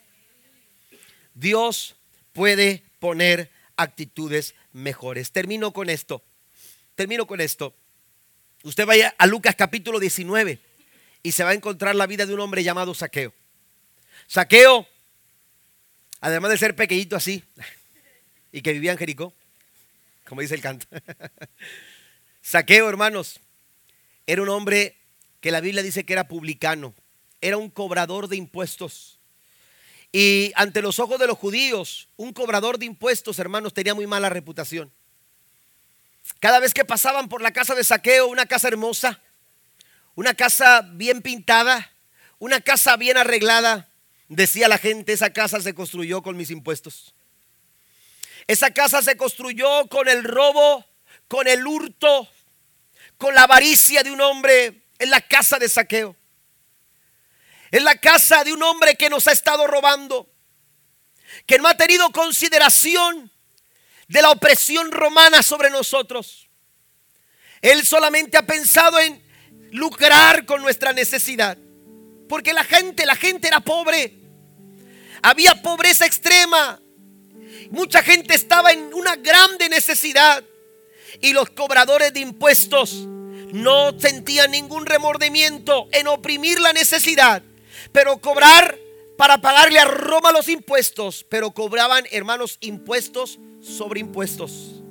Dios 1.34 1.97
puede 2.32 2.84
poner 2.99 3.51
actitudes 3.77 4.55
mejores. 4.72 5.33
Termino 5.33 5.72
con 5.72 5.91
esto. 5.91 6.22
Termino 6.95 7.27
con 7.27 7.41
esto. 7.41 7.74
Usted 8.62 8.87
vaya 8.87 9.14
a 9.18 9.27
Lucas 9.27 9.55
capítulo 9.55 10.01
19 10.01 10.59
y 11.22 11.33
se 11.33 11.45
va 11.45 11.51
a 11.51 11.55
encontrar 11.55 11.95
la 11.95 12.07
vida 12.07 12.27
de 12.27 12.35
un 12.35 12.41
hombre 12.41 12.64
llamado 12.64 12.95
Saqueo. 12.95 13.33
Saqueo, 14.27 14.89
además 16.20 16.51
de 16.51 16.59
ser 16.59 16.74
pequeñito 16.74 17.16
así, 17.16 17.45
y 18.53 18.62
que 18.62 18.72
vivía 18.72 18.93
en 18.93 18.99
Jericó, 18.99 19.35
como 20.24 20.41
dice 20.41 20.55
el 20.55 20.62
canto. 20.62 20.87
Saqueo, 22.43 22.89
hermanos, 22.89 23.41
era 24.27 24.43
un 24.43 24.49
hombre 24.49 24.97
que 25.41 25.51
la 25.51 25.61
Biblia 25.61 25.83
dice 25.83 26.05
que 26.05 26.12
era 26.12 26.29
publicano, 26.29 26.95
era 27.41 27.57
un 27.57 27.70
cobrador 27.70 28.29
de 28.29 28.37
impuestos. 28.37 29.16
Y 30.12 30.52
ante 30.57 30.82
los 30.82 30.98
ojos 30.98 31.18
de 31.18 31.26
los 31.26 31.38
judíos, 31.38 32.09
un 32.16 32.32
cobrador 32.32 32.78
de 32.78 32.86
impuestos, 32.86 33.38
hermanos, 33.38 33.74
tenía 33.74 33.94
muy 33.94 34.07
mala 34.07 34.28
reputación. 34.28 34.92
Cada 36.40 36.61
vez 36.61 36.74
que 36.74 36.84
pasaban 36.84 37.28
por 37.28 37.42
la 37.42 37.52
casa 37.52 37.74
de 37.74 37.84
saqueo, 37.84 38.26
una 38.26 38.46
casa 38.46 38.68
hermosa, 38.68 39.20
una 40.14 40.34
casa 40.34 40.82
bien 40.82 41.22
pintada, 41.22 41.92
una 42.38 42.61
casa 42.61 42.96
bien 42.96 43.16
arreglada, 43.16 43.88
decía 44.28 44.68
la 44.68 44.78
gente, 44.78 45.12
esa 45.12 45.32
casa 45.32 45.61
se 45.61 45.74
construyó 45.74 46.22
con 46.22 46.36
mis 46.36 46.50
impuestos. 46.50 47.14
Esa 48.46 48.70
casa 48.70 49.02
se 49.02 49.16
construyó 49.16 49.86
con 49.88 50.09
el 50.09 50.24
robo, 50.24 50.84
con 51.28 51.48
el 51.48 51.66
hurto, 51.66 52.28
con 53.18 53.34
la 53.34 53.42
avaricia 53.42 54.02
de 54.02 54.11
un 54.11 54.20
hombre 54.20 54.82
en 54.98 55.11
la 55.11 55.20
casa 55.20 55.59
de 55.59 55.68
saqueo. 55.68 56.16
Es 57.71 57.83
la 57.83 57.97
casa 57.97 58.45
de 58.45 58.53
un 58.53 58.62
hombre 58.62 58.95
que 58.95 59.11
nos 59.11 59.27
ha 59.27 59.33
estado 59.33 59.67
robando, 59.67 60.31
que 61.47 61.59
no 61.59 61.69
ha 61.69 61.77
tenido 61.77 62.11
consideración 62.12 63.31
de 64.09 64.23
la 64.23 64.31
opresión 64.31 64.93
romana 64.93 65.43
sobre 65.43 65.71
nosotros. 65.71 66.49
Él 67.61 67.85
solamente 67.85 68.37
ha 68.37 68.47
pensado 68.47 68.99
en 69.01 69.21
lucrar 69.73 70.47
con 70.47 70.62
nuestra 70.62 70.93
necesidad. 70.93 71.59
Porque 72.29 72.53
la 72.53 72.64
gente, 72.64 73.07
la 73.07 73.17
gente 73.17 73.49
era 73.49 73.61
pobre. 73.61 74.14
Había 75.23 75.61
pobreza 75.62 76.07
extrema. 76.07 76.81
Mucha 77.71 78.03
gente 78.03 78.35
estaba 78.35 78.73
en 78.73 78.95
una 78.95 79.17
grande 79.17 79.69
necesidad. 79.69 80.45
Y 81.21 81.33
los 81.33 81.51
cobradores 81.51 82.12
de 82.12 82.21
impuestos 82.21 82.93
no 82.95 83.99
sentían 83.99 84.51
ningún 84.51 84.87
remordimiento 84.87 85.89
en 85.93 86.09
oprimir 86.09 86.61
la 86.61 86.73
necesidad 86.73 87.43
pero 87.97 88.18
cobrar 88.18 88.78
para 89.16 89.40
pagarle 89.40 89.78
a 89.78 89.86
Roma 89.86 90.30
los 90.30 90.51
impuestos, 90.51 91.24
pero 91.30 91.53
cobraban, 91.53 92.05
hermanos, 92.11 92.59
impuestos 92.61 93.40
sobre 93.62 94.01
impuestos 94.01 94.82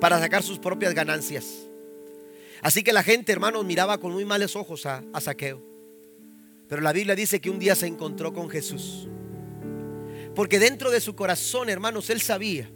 para 0.00 0.18
sacar 0.18 0.42
sus 0.42 0.58
propias 0.58 0.94
ganancias. 0.94 1.68
Así 2.62 2.82
que 2.82 2.94
la 2.94 3.02
gente, 3.02 3.32
hermanos, 3.32 3.66
miraba 3.66 3.98
con 3.98 4.12
muy 4.12 4.24
males 4.24 4.56
ojos 4.56 4.86
a, 4.86 5.04
a 5.12 5.20
Saqueo. 5.20 5.62
Pero 6.70 6.80
la 6.80 6.94
Biblia 6.94 7.14
dice 7.14 7.38
que 7.38 7.50
un 7.50 7.58
día 7.58 7.74
se 7.74 7.86
encontró 7.86 8.32
con 8.32 8.48
Jesús. 8.48 9.08
Porque 10.34 10.58
dentro 10.58 10.90
de 10.90 11.02
su 11.02 11.14
corazón, 11.14 11.68
hermanos, 11.68 12.08
él 12.08 12.22
sabía 12.22 12.70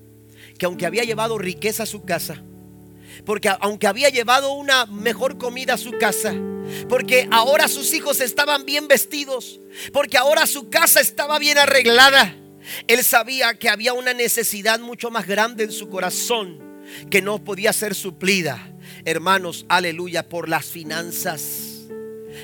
que 0.58 0.66
aunque 0.66 0.84
había 0.84 1.04
llevado 1.04 1.38
riqueza 1.38 1.84
a 1.84 1.86
su 1.86 2.04
casa, 2.04 2.44
porque 3.24 3.50
aunque 3.60 3.86
había 3.86 4.08
llevado 4.08 4.52
una 4.52 4.86
mejor 4.86 5.38
comida 5.38 5.74
a 5.74 5.78
su 5.78 5.92
casa, 5.92 6.34
porque 6.88 7.28
ahora 7.30 7.68
sus 7.68 7.92
hijos 7.94 8.20
estaban 8.20 8.64
bien 8.64 8.88
vestidos, 8.88 9.60
porque 9.92 10.18
ahora 10.18 10.46
su 10.46 10.70
casa 10.70 11.00
estaba 11.00 11.38
bien 11.38 11.58
arreglada, 11.58 12.36
él 12.86 13.02
sabía 13.04 13.58
que 13.58 13.68
había 13.68 13.92
una 13.92 14.14
necesidad 14.14 14.80
mucho 14.80 15.10
más 15.10 15.26
grande 15.26 15.64
en 15.64 15.72
su 15.72 15.88
corazón 15.88 16.60
que 17.10 17.22
no 17.22 17.42
podía 17.42 17.72
ser 17.72 17.94
suplida, 17.94 18.74
hermanos, 19.04 19.66
aleluya, 19.68 20.28
por 20.28 20.48
las 20.48 20.66
finanzas. 20.66 21.88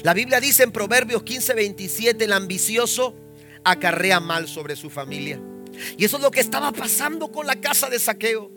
La 0.02 0.14
Biblia 0.14 0.40
dice 0.40 0.62
en 0.62 0.72
Proverbios 0.72 1.22
15, 1.22 1.54
27, 1.54 2.24
el 2.24 2.32
ambicioso 2.32 3.16
acarrea 3.64 4.20
mal 4.20 4.48
sobre 4.48 4.76
su 4.76 4.90
familia. 4.90 5.40
Y 5.96 6.04
eso 6.04 6.16
es 6.16 6.22
lo 6.22 6.30
que 6.30 6.40
estaba 6.40 6.72
pasando 6.72 7.30
con 7.30 7.46
la 7.46 7.60
casa 7.60 7.88
de 7.88 7.98
saqueo. 7.98 8.50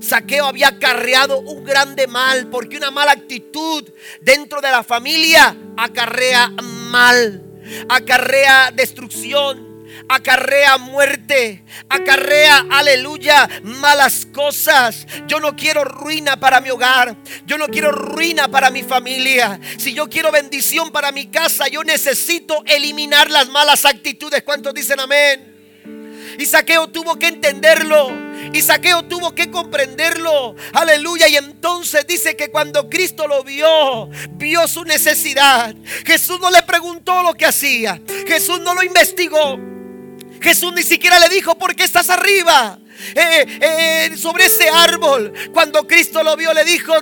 Saqueo 0.00 0.46
había 0.46 0.68
acarreado 0.68 1.38
un 1.38 1.64
grande 1.64 2.06
mal, 2.06 2.48
porque 2.48 2.76
una 2.76 2.90
mala 2.90 3.12
actitud 3.12 3.84
dentro 4.20 4.60
de 4.60 4.70
la 4.70 4.82
familia 4.82 5.56
acarrea 5.76 6.48
mal, 6.48 7.42
acarrea 7.88 8.70
destrucción, 8.70 9.66
acarrea 10.08 10.78
muerte, 10.78 11.64
acarrea, 11.88 12.66
aleluya, 12.70 13.48
malas 13.62 14.26
cosas. 14.26 15.06
Yo 15.26 15.40
no 15.40 15.56
quiero 15.56 15.84
ruina 15.84 16.38
para 16.38 16.60
mi 16.60 16.70
hogar, 16.70 17.16
yo 17.44 17.58
no 17.58 17.68
quiero 17.68 17.92
ruina 17.92 18.48
para 18.48 18.70
mi 18.70 18.82
familia. 18.82 19.58
Si 19.78 19.94
yo 19.94 20.08
quiero 20.08 20.30
bendición 20.30 20.90
para 20.90 21.12
mi 21.12 21.26
casa, 21.26 21.68
yo 21.68 21.82
necesito 21.84 22.62
eliminar 22.66 23.30
las 23.30 23.48
malas 23.48 23.84
actitudes. 23.84 24.42
¿Cuántos 24.42 24.74
dicen 24.74 25.00
amén? 25.00 25.54
Y 26.38 26.46
Saqueo 26.46 26.88
tuvo 26.88 27.16
que 27.16 27.28
entenderlo. 27.28 28.25
Y 28.52 28.62
Saqueo 28.62 29.04
tuvo 29.04 29.34
que 29.34 29.50
comprenderlo. 29.50 30.54
Aleluya. 30.72 31.28
Y 31.28 31.36
entonces 31.36 32.06
dice 32.06 32.36
que 32.36 32.50
cuando 32.50 32.88
Cristo 32.88 33.26
lo 33.26 33.42
vio, 33.44 34.08
vio 34.32 34.66
su 34.68 34.84
necesidad. 34.84 35.74
Jesús 36.04 36.38
no 36.40 36.50
le 36.50 36.62
preguntó 36.62 37.22
lo 37.22 37.34
que 37.34 37.46
hacía. 37.46 38.00
Jesús 38.26 38.60
no 38.60 38.74
lo 38.74 38.82
investigó. 38.82 39.58
Jesús 40.40 40.72
ni 40.74 40.82
siquiera 40.82 41.18
le 41.18 41.28
dijo, 41.28 41.56
¿por 41.56 41.74
qué 41.74 41.84
estás 41.84 42.10
arriba? 42.10 42.78
Eh, 43.14 43.58
eh, 43.60 44.16
sobre 44.16 44.46
ese 44.46 44.68
árbol. 44.68 45.32
Cuando 45.52 45.86
Cristo 45.86 46.22
lo 46.22 46.36
vio, 46.36 46.52
le 46.52 46.64
dijo, 46.64 46.94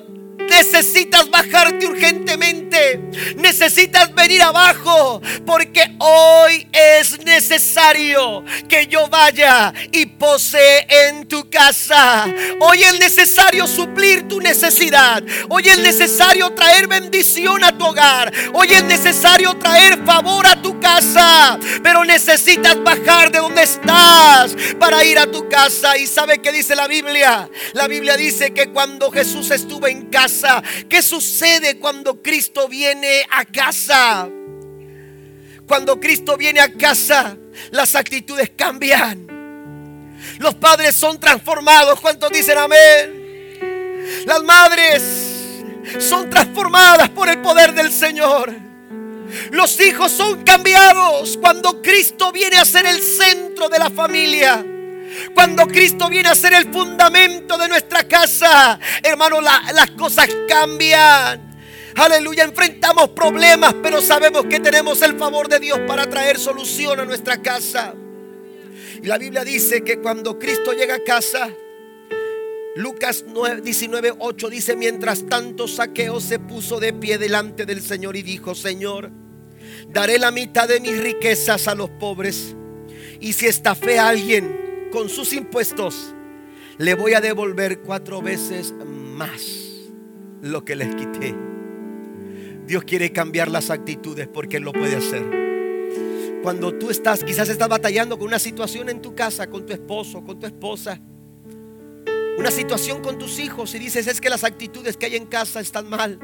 Necesitas 0.49 1.31
bajarte 1.31 1.87
urgentemente. 1.87 3.01
Necesitas 3.37 4.15
venir 4.15 4.43
abajo. 4.43 5.21
Porque 5.47 5.95
hoy 5.99 6.69
es 6.73 7.25
necesario 7.25 8.45
que 8.69 8.87
yo 8.87 9.09
vaya 9.09 9.73
y 9.93 10.07
posee 10.07 10.87
en 11.09 11.27
tu 11.27 11.49
casa. 11.49 12.27
Hoy 12.61 12.83
es 12.83 12.99
necesario 12.99 13.67
suplir 13.67 14.29
tu 14.29 14.41
necesidad. 14.41 15.23
Hoy 15.49 15.69
es 15.69 15.79
necesario 15.79 16.53
traer 16.55 16.87
bendición 16.87 17.65
a 17.65 17.77
tu 17.77 17.87
hogar. 17.87 18.33
Hoy 18.53 18.69
es 18.73 18.85
necesario 18.85 19.55
traer 19.55 20.05
favor 20.05 20.47
a 20.47 20.61
tu 20.61 20.79
casa. 20.81 21.59
Pero 21.83 22.05
necesitas 22.05 22.83
bajar 22.83 23.31
de 23.31 23.39
donde 23.39 23.63
estás 23.63 24.55
para 24.79 25.05
ir 25.05 25.19
a 25.19 25.27
tu 25.27 25.49
casa. 25.49 25.97
¿Y 25.97 26.07
sabe 26.07 26.39
qué 26.39 26.53
dice 26.53 26.75
la 26.75 26.87
Biblia? 26.87 27.49
La 27.73 27.87
Biblia 27.87 28.17
dice 28.17 28.53
que 28.53 28.71
cuando 28.71 29.11
Jesús 29.11 29.51
estuvo 29.51 29.87
en 29.87 30.07
casa, 30.07 30.34
¿Qué 30.89 31.03
sucede 31.03 31.79
cuando 31.79 32.23
Cristo 32.23 32.69
viene 32.69 33.27
a 33.31 33.45
casa? 33.45 34.29
Cuando 35.67 35.99
Cristo 35.99 36.37
viene 36.37 36.61
a 36.61 36.73
casa, 36.73 37.37
las 37.71 37.95
actitudes 37.95 38.53
cambian. 38.57 39.27
Los 40.39 40.55
padres 40.55 40.95
son 40.95 41.19
transformados. 41.21 42.01
¿Cuántos 42.01 42.31
dicen 42.33 42.59
amén? 42.59 44.25
Las 44.27 44.43
madres 44.43 45.03
son 45.99 46.29
transformadas 46.31 47.09
por 47.11 47.29
el 47.29 47.41
poder 47.41 47.73
del 47.73 47.93
Señor. 47.93 48.55
Los 49.51 49.81
hijos 49.81 50.13
son 50.13 50.45
cambiados 50.45 51.39
cuando 51.39 51.81
Cristo 51.83 52.31
viene 52.33 52.57
a 52.57 52.65
ser 52.65 52.87
el 52.87 53.01
centro 53.01 53.69
de 53.69 53.79
la 53.79 53.91
familia. 53.91 54.65
Cuando 55.35 55.67
Cristo 55.67 56.09
viene 56.09 56.29
a 56.29 56.35
ser 56.35 56.55
el 56.55 56.73
fundamento 56.73 57.57
de 57.59 57.69
nuestra 57.69 58.07
casa, 58.07 58.79
hermano, 59.03 59.41
las 59.41 59.91
cosas 59.93 60.29
cambian. 60.49 61.55
Aleluya, 61.97 62.45
enfrentamos 62.45 63.11
problemas, 63.11 63.75
pero 63.83 64.03
sabemos 64.03 64.47
que 64.47 64.59
tenemos 64.59 65.01
el 65.03 65.17
favor 65.17 65.49
de 65.49 65.61
Dios 65.61 65.81
para 65.87 66.09
traer 66.09 66.39
solución 66.39 66.99
a 66.99 67.05
nuestra 67.05 67.41
casa. 67.41 67.95
Y 69.01 69.07
la 69.07 69.19
Biblia 69.19 69.45
dice 69.45 69.83
que 69.85 70.01
cuando 70.01 70.39
Cristo 70.39 70.73
llega 70.73 70.97
a 70.97 71.05
casa, 71.05 71.51
Lucas 72.75 73.25
19, 73.63 74.15
8 74.19 74.49
dice, 74.51 74.75
mientras 74.75 75.27
tanto 75.29 75.69
Saqueo 75.69 76.21
se 76.21 76.41
puso 76.41 76.81
de 76.81 76.93
pie 76.93 77.19
delante 77.19 77.67
del 77.67 77.81
Señor 77.81 78.17
y 78.17 78.23
dijo, 78.23 78.57
Señor, 78.57 79.13
daré 79.89 80.19
la 80.19 80.33
mitad 80.33 80.67
de 80.67 80.81
mis 80.81 80.99
riquezas 80.99 81.69
a 81.69 81.77
los 81.77 81.91
pobres. 81.91 82.57
Y 83.21 83.35
si 83.35 83.47
estafé 83.47 84.01
a 84.01 84.09
alguien, 84.09 84.64
con 84.95 85.09
sus 85.09 85.33
impuestos, 85.33 86.15
le 86.79 86.95
voy 86.95 87.15
a 87.15 87.21
devolver 87.21 87.81
cuatro 87.81 88.23
veces 88.23 88.73
más 89.17 89.91
lo 90.41 90.65
que 90.65 90.77
les 90.77 90.95
quité. 90.95 91.35
Dios 92.65 92.85
quiere 92.85 93.11
cambiar 93.11 93.51
las 93.51 93.71
actitudes 93.71 94.29
porque 94.29 94.59
Él 94.59 94.63
lo 94.63 94.73
puede 94.73 94.95
hacer. 94.95 96.41
Cuando 96.45 96.79
tú 96.79 96.91
estás, 96.91 97.25
quizás 97.25 97.49
estás 97.49 97.69
batallando 97.69 98.17
con 98.17 98.29
una 98.29 98.39
situación 98.39 98.89
en 98.89 99.03
tu 99.03 99.17
casa, 99.17 99.49
con 99.49 99.67
tu 99.67 99.73
esposo, 99.73 100.23
con 100.23 100.39
tu 100.39 100.47
esposa, 100.47 101.01
una 102.39 102.53
situación 102.53 103.03
con 103.03 103.19
tus 103.19 103.41
hijos 103.41 103.75
y 103.75 103.81
dices 103.81 104.07
es 104.07 104.21
que 104.21 104.31
las 104.31 104.45
actitudes 104.45 104.97
que 104.97 105.07
hay 105.07 105.17
en 105.17 105.27
casa 105.27 105.59
están 105.59 105.91
mal. 105.91 106.21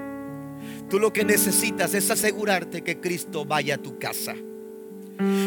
Tú 0.89 1.01
lo 1.01 1.13
que 1.13 1.25
necesitas 1.25 1.93
es 1.95 2.09
asegurarte 2.09 2.83
que 2.83 3.01
Cristo 3.01 3.45
vaya 3.45 3.75
a 3.75 3.79
tu 3.79 3.99
casa. 3.99 4.37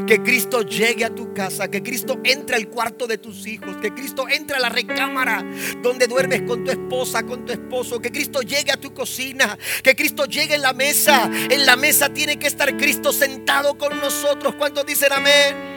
Que 0.06 0.22
Cristo 0.22 0.62
llegue 0.62 1.06
a 1.06 1.14
tu 1.14 1.34
casa, 1.34 1.70
que 1.70 1.82
Cristo 1.82 2.20
entre 2.24 2.56
al 2.56 2.70
cuarto 2.70 3.08
de 3.08 3.18
tus 3.18 3.48
hijos, 3.48 3.78
que 3.78 3.94
Cristo 3.94 4.26
entre 4.30 4.58
a 4.58 4.60
la 4.60 4.70
recámara 4.70 5.44
donde 5.82 6.08
duermes 6.08 6.44
con 6.44 6.64
tu 6.64 6.72
esposa, 6.72 7.24
con 7.24 7.46
tu 7.46 7.54
esposo, 7.54 8.00
que 8.00 8.12
Cristo 8.12 8.42
llegue 8.42 8.72
a 8.72 8.78
tu 8.78 8.94
cocina, 8.94 9.58
que 9.82 9.96
Cristo 9.96 10.26
llegue 10.26 10.56
en 10.56 10.62
la 10.62 10.74
mesa. 10.74 11.30
En 11.50 11.66
la 11.66 11.76
mesa 11.76 12.10
tiene 12.10 12.38
que 12.38 12.48
estar 12.48 12.76
Cristo 12.78 13.12
sentado 13.12 13.78
con 13.78 14.00
nosotros. 14.00 14.56
¿Cuántos 14.56 14.86
dicen 14.86 15.12
amén? 15.12 15.73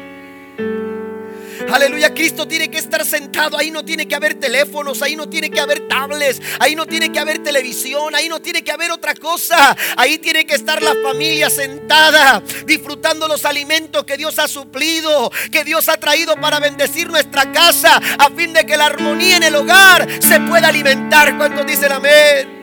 Aleluya, 1.73 2.15
Cristo 2.15 2.47
tiene 2.47 2.71
que 2.71 2.79
estar 2.79 3.05
sentado. 3.05 3.59
Ahí 3.59 3.71
no 3.71 3.85
tiene 3.85 4.07
que 4.07 4.15
haber 4.15 4.35
teléfonos, 4.35 5.03
ahí 5.03 5.17
no 5.17 5.29
tiene 5.29 5.51
que 5.51 5.61
haber 5.61 5.89
tablets, 5.89 6.41
ahí 6.61 6.75
no 6.75 6.87
tiene 6.87 7.11
que 7.11 7.19
haber 7.19 7.43
televisión, 7.43 8.15
ahí 8.15 8.29
no 8.29 8.41
tiene 8.41 8.63
que 8.63 8.71
haber 8.71 8.91
otra 8.93 9.15
cosa. 9.15 9.77
Ahí 9.97 10.19
tiene 10.19 10.47
que 10.47 10.55
estar 10.55 10.83
la 10.83 10.95
familia 11.03 11.51
sentada, 11.51 12.43
disfrutando 12.65 13.27
los 13.27 13.45
alimentos 13.45 14.05
que 14.05 14.17
Dios 14.17 14.39
ha 14.39 14.47
suplido, 14.47 15.31
que 15.51 15.65
Dios 15.65 15.89
ha 15.89 15.97
traído 15.97 16.37
para 16.37 16.61
bendecir 16.61 17.11
nuestra 17.11 17.51
casa, 17.53 18.01
a 18.19 18.31
fin 18.31 18.53
de 18.53 18.65
que 18.65 18.77
la 18.77 18.87
armonía 18.87 19.37
en 19.37 19.43
el 19.43 19.57
hogar 19.57 20.09
se 20.23 20.41
pueda 20.41 20.69
alimentar. 20.69 21.37
¿Cuántos 21.37 21.67
dicen 21.67 21.93
amén? 21.93 22.57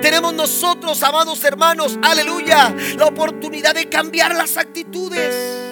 Tenemos 0.00 0.32
nosotros, 0.32 1.02
amados 1.02 1.44
hermanos, 1.44 1.98
aleluya, 2.02 2.74
la 2.96 3.06
oportunidad 3.06 3.74
de 3.74 3.88
cambiar 3.88 4.34
las 4.34 4.56
actitudes 4.56 5.69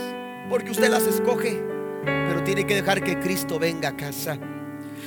porque 0.48 0.70
usted 0.70 0.88
las 0.88 1.06
escoge, 1.06 1.62
pero 2.04 2.42
tiene 2.44 2.66
que 2.66 2.74
dejar 2.74 3.02
que 3.02 3.18
Cristo 3.18 3.58
venga 3.58 3.90
a 3.90 3.96
casa. 3.96 4.38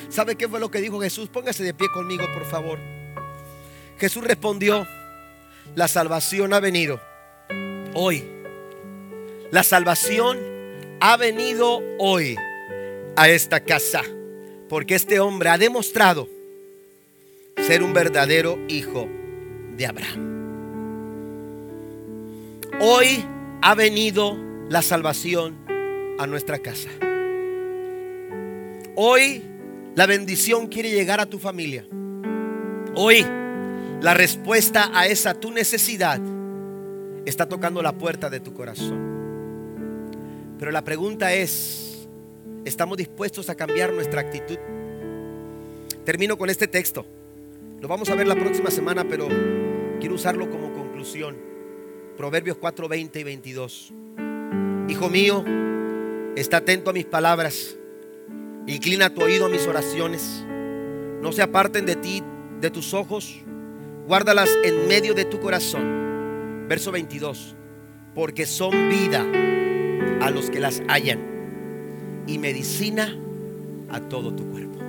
¿Sabe 0.09 0.35
qué 0.35 0.47
fue 0.47 0.59
lo 0.59 0.69
que 0.69 0.81
dijo 0.81 0.99
Jesús? 0.99 1.29
Póngase 1.29 1.63
de 1.63 1.73
pie 1.73 1.87
conmigo, 1.93 2.25
por 2.33 2.45
favor. 2.45 2.79
Jesús 3.97 4.23
respondió, 4.23 4.85
la 5.75 5.87
salvación 5.87 6.53
ha 6.53 6.59
venido 6.59 6.99
hoy. 7.93 8.23
La 9.51 9.63
salvación 9.63 10.39
ha 10.99 11.17
venido 11.17 11.81
hoy 11.97 12.35
a 13.15 13.29
esta 13.29 13.59
casa, 13.59 14.01
porque 14.69 14.95
este 14.95 15.19
hombre 15.19 15.49
ha 15.49 15.57
demostrado 15.57 16.27
ser 17.57 17.83
un 17.83 17.93
verdadero 17.93 18.57
hijo 18.67 19.07
de 19.75 19.85
Abraham. 19.85 20.31
Hoy 22.79 23.25
ha 23.61 23.75
venido 23.75 24.50
la 24.71 24.81
salvación 24.81 25.57
a 26.17 26.25
nuestra 26.27 26.59
casa. 26.59 26.87
Hoy 28.95 29.43
la 29.95 30.05
bendición 30.05 30.67
quiere 30.67 30.91
llegar 30.91 31.19
a 31.19 31.25
tu 31.25 31.39
familia. 31.39 31.85
Hoy 32.95 33.25
la 34.01 34.13
respuesta 34.13 34.89
a 34.93 35.07
esa 35.07 35.33
tu 35.33 35.51
necesidad 35.51 36.21
está 37.25 37.49
tocando 37.49 37.81
la 37.81 37.91
puerta 37.91 38.29
de 38.29 38.39
tu 38.39 38.53
corazón. 38.53 40.55
Pero 40.57 40.71
la 40.71 40.85
pregunta 40.85 41.33
es, 41.33 42.07
¿estamos 42.63 42.97
dispuestos 42.97 43.49
a 43.49 43.55
cambiar 43.55 43.91
nuestra 43.91 44.21
actitud? 44.21 44.57
Termino 46.05 46.37
con 46.37 46.49
este 46.49 46.69
texto. 46.69 47.05
Lo 47.81 47.89
vamos 47.89 48.09
a 48.09 48.15
ver 48.15 48.25
la 48.25 48.35
próxima 48.35 48.71
semana, 48.71 49.03
pero 49.03 49.27
quiero 49.99 50.15
usarlo 50.15 50.49
como 50.49 50.71
conclusión. 50.71 51.35
Proverbios 52.15 52.55
4, 52.55 52.87
20 52.87 53.19
y 53.19 53.23
22. 53.25 53.93
Mío, 55.09 55.43
está 56.35 56.57
atento 56.57 56.89
a 56.89 56.93
mis 56.93 57.05
palabras. 57.05 57.75
Inclina 58.67 59.09
tu 59.09 59.23
oído 59.23 59.45
a 59.45 59.49
mis 59.49 59.65
oraciones. 59.67 60.45
No 61.21 61.31
se 61.31 61.41
aparten 61.41 61.85
de 61.85 61.95
ti, 61.95 62.23
de 62.59 62.69
tus 62.69 62.93
ojos. 62.93 63.43
Guárdalas 64.07 64.49
en 64.63 64.87
medio 64.87 65.13
de 65.13 65.25
tu 65.25 65.39
corazón. 65.39 66.67
Verso 66.67 66.91
22. 66.91 67.55
Porque 68.13 68.45
son 68.45 68.89
vida 68.89 69.25
a 70.21 70.29
los 70.29 70.49
que 70.49 70.59
las 70.59 70.81
hallan 70.87 71.19
y 72.27 72.37
medicina 72.37 73.17
a 73.89 74.01
todo 74.01 74.33
tu 74.33 74.49
cuerpo. 74.49 74.79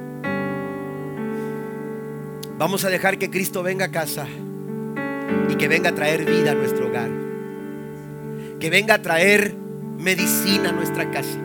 Vamos 2.59 2.85
a 2.85 2.91
dejar 2.91 3.19
que 3.19 3.31
Cristo 3.31 3.63
venga 3.63 3.87
a 3.87 3.91
casa 3.91 4.27
y 5.49 5.55
que 5.55 5.69
venga 5.69 5.91
a 5.91 5.95
traer 5.95 6.25
vida 6.25 6.53
a 6.53 6.55
nuestro 6.55 6.89
hogar. 6.89 7.11
Que 8.61 8.71
venga 8.71 8.95
a 8.95 9.03
traer 9.03 9.62
medicina 10.03 10.73
nuestra 10.73 11.11
casa. 11.11 11.39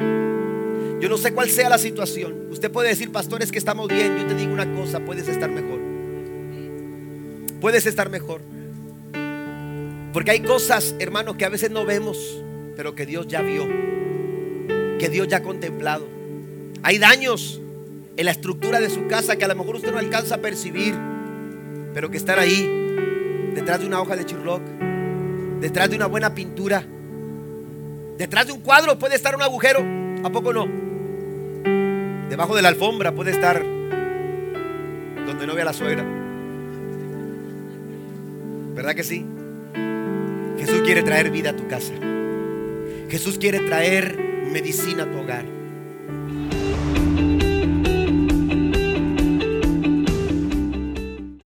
Yo 0.99 1.09
no 1.09 1.17
sé 1.17 1.31
cuál 1.31 1.49
sea 1.49 1.69
la 1.69 1.77
situación. 1.77 2.47
Usted 2.49 2.71
puede 2.71 2.89
decir, 2.89 3.11
pastores, 3.11 3.51
que 3.51 3.59
estamos 3.59 3.87
bien. 3.87 4.17
Yo 4.17 4.25
te 4.25 4.33
digo 4.33 4.51
una 4.51 4.73
cosa, 4.73 4.99
puedes 4.99 5.27
estar 5.27 5.49
mejor. 5.49 5.79
Puedes 7.61 7.85
estar 7.85 8.09
mejor. 8.09 8.41
Porque 10.11 10.31
hay 10.31 10.39
cosas, 10.41 10.95
hermanos, 10.99 11.35
que 11.35 11.45
a 11.45 11.49
veces 11.49 11.69
no 11.69 11.85
vemos. 11.85 12.43
pero 12.77 12.93
que 12.93 13.07
Dios 13.07 13.27
ya 13.27 13.41
vio, 13.41 13.67
que 14.99 15.09
Dios 15.09 15.27
ya 15.27 15.37
ha 15.37 15.43
contemplado. 15.43 16.07
Hay 16.83 16.99
daños 16.99 17.59
en 18.15 18.25
la 18.25 18.31
estructura 18.31 18.79
de 18.79 18.91
su 18.91 19.07
casa 19.07 19.35
que 19.35 19.45
a 19.45 19.47
lo 19.47 19.55
mejor 19.55 19.77
usted 19.77 19.91
no 19.91 19.97
alcanza 19.97 20.35
a 20.35 20.37
percibir, 20.37 20.93
pero 21.95 22.11
que 22.11 22.17
están 22.17 22.37
ahí, 22.37 23.51
detrás 23.55 23.79
de 23.79 23.87
una 23.87 23.99
hoja 23.99 24.15
de 24.15 24.27
chirloc, 24.27 24.61
detrás 25.59 25.89
de 25.89 25.95
una 25.95 26.05
buena 26.05 26.35
pintura, 26.35 26.85
detrás 28.17 28.47
de 28.47 28.53
un 28.53 28.61
cuadro 28.61 28.97
puede 28.97 29.15
estar 29.15 29.35
un 29.35 29.41
agujero, 29.41 29.85
¿a 30.23 30.29
poco 30.29 30.53
no? 30.53 30.67
Debajo 32.29 32.55
de 32.55 32.61
la 32.61 32.69
alfombra 32.69 33.13
puede 33.13 33.31
estar 33.31 33.63
donde 35.25 35.47
no 35.47 35.55
vea 35.55 35.65
la 35.65 35.73
suegra. 35.73 36.05
¿Verdad 38.75 38.95
que 38.95 39.03
sí? 39.03 39.25
Jesús 40.57 40.81
quiere 40.83 41.03
traer 41.03 41.31
vida 41.31 41.51
a 41.51 41.55
tu 41.55 41.67
casa. 41.67 41.93
Jesús 43.09 43.37
quiere 43.37 43.59
traer 43.61 44.17
medicina 44.51 45.03
a 45.03 45.11
tu 45.11 45.19
hogar. 45.19 45.56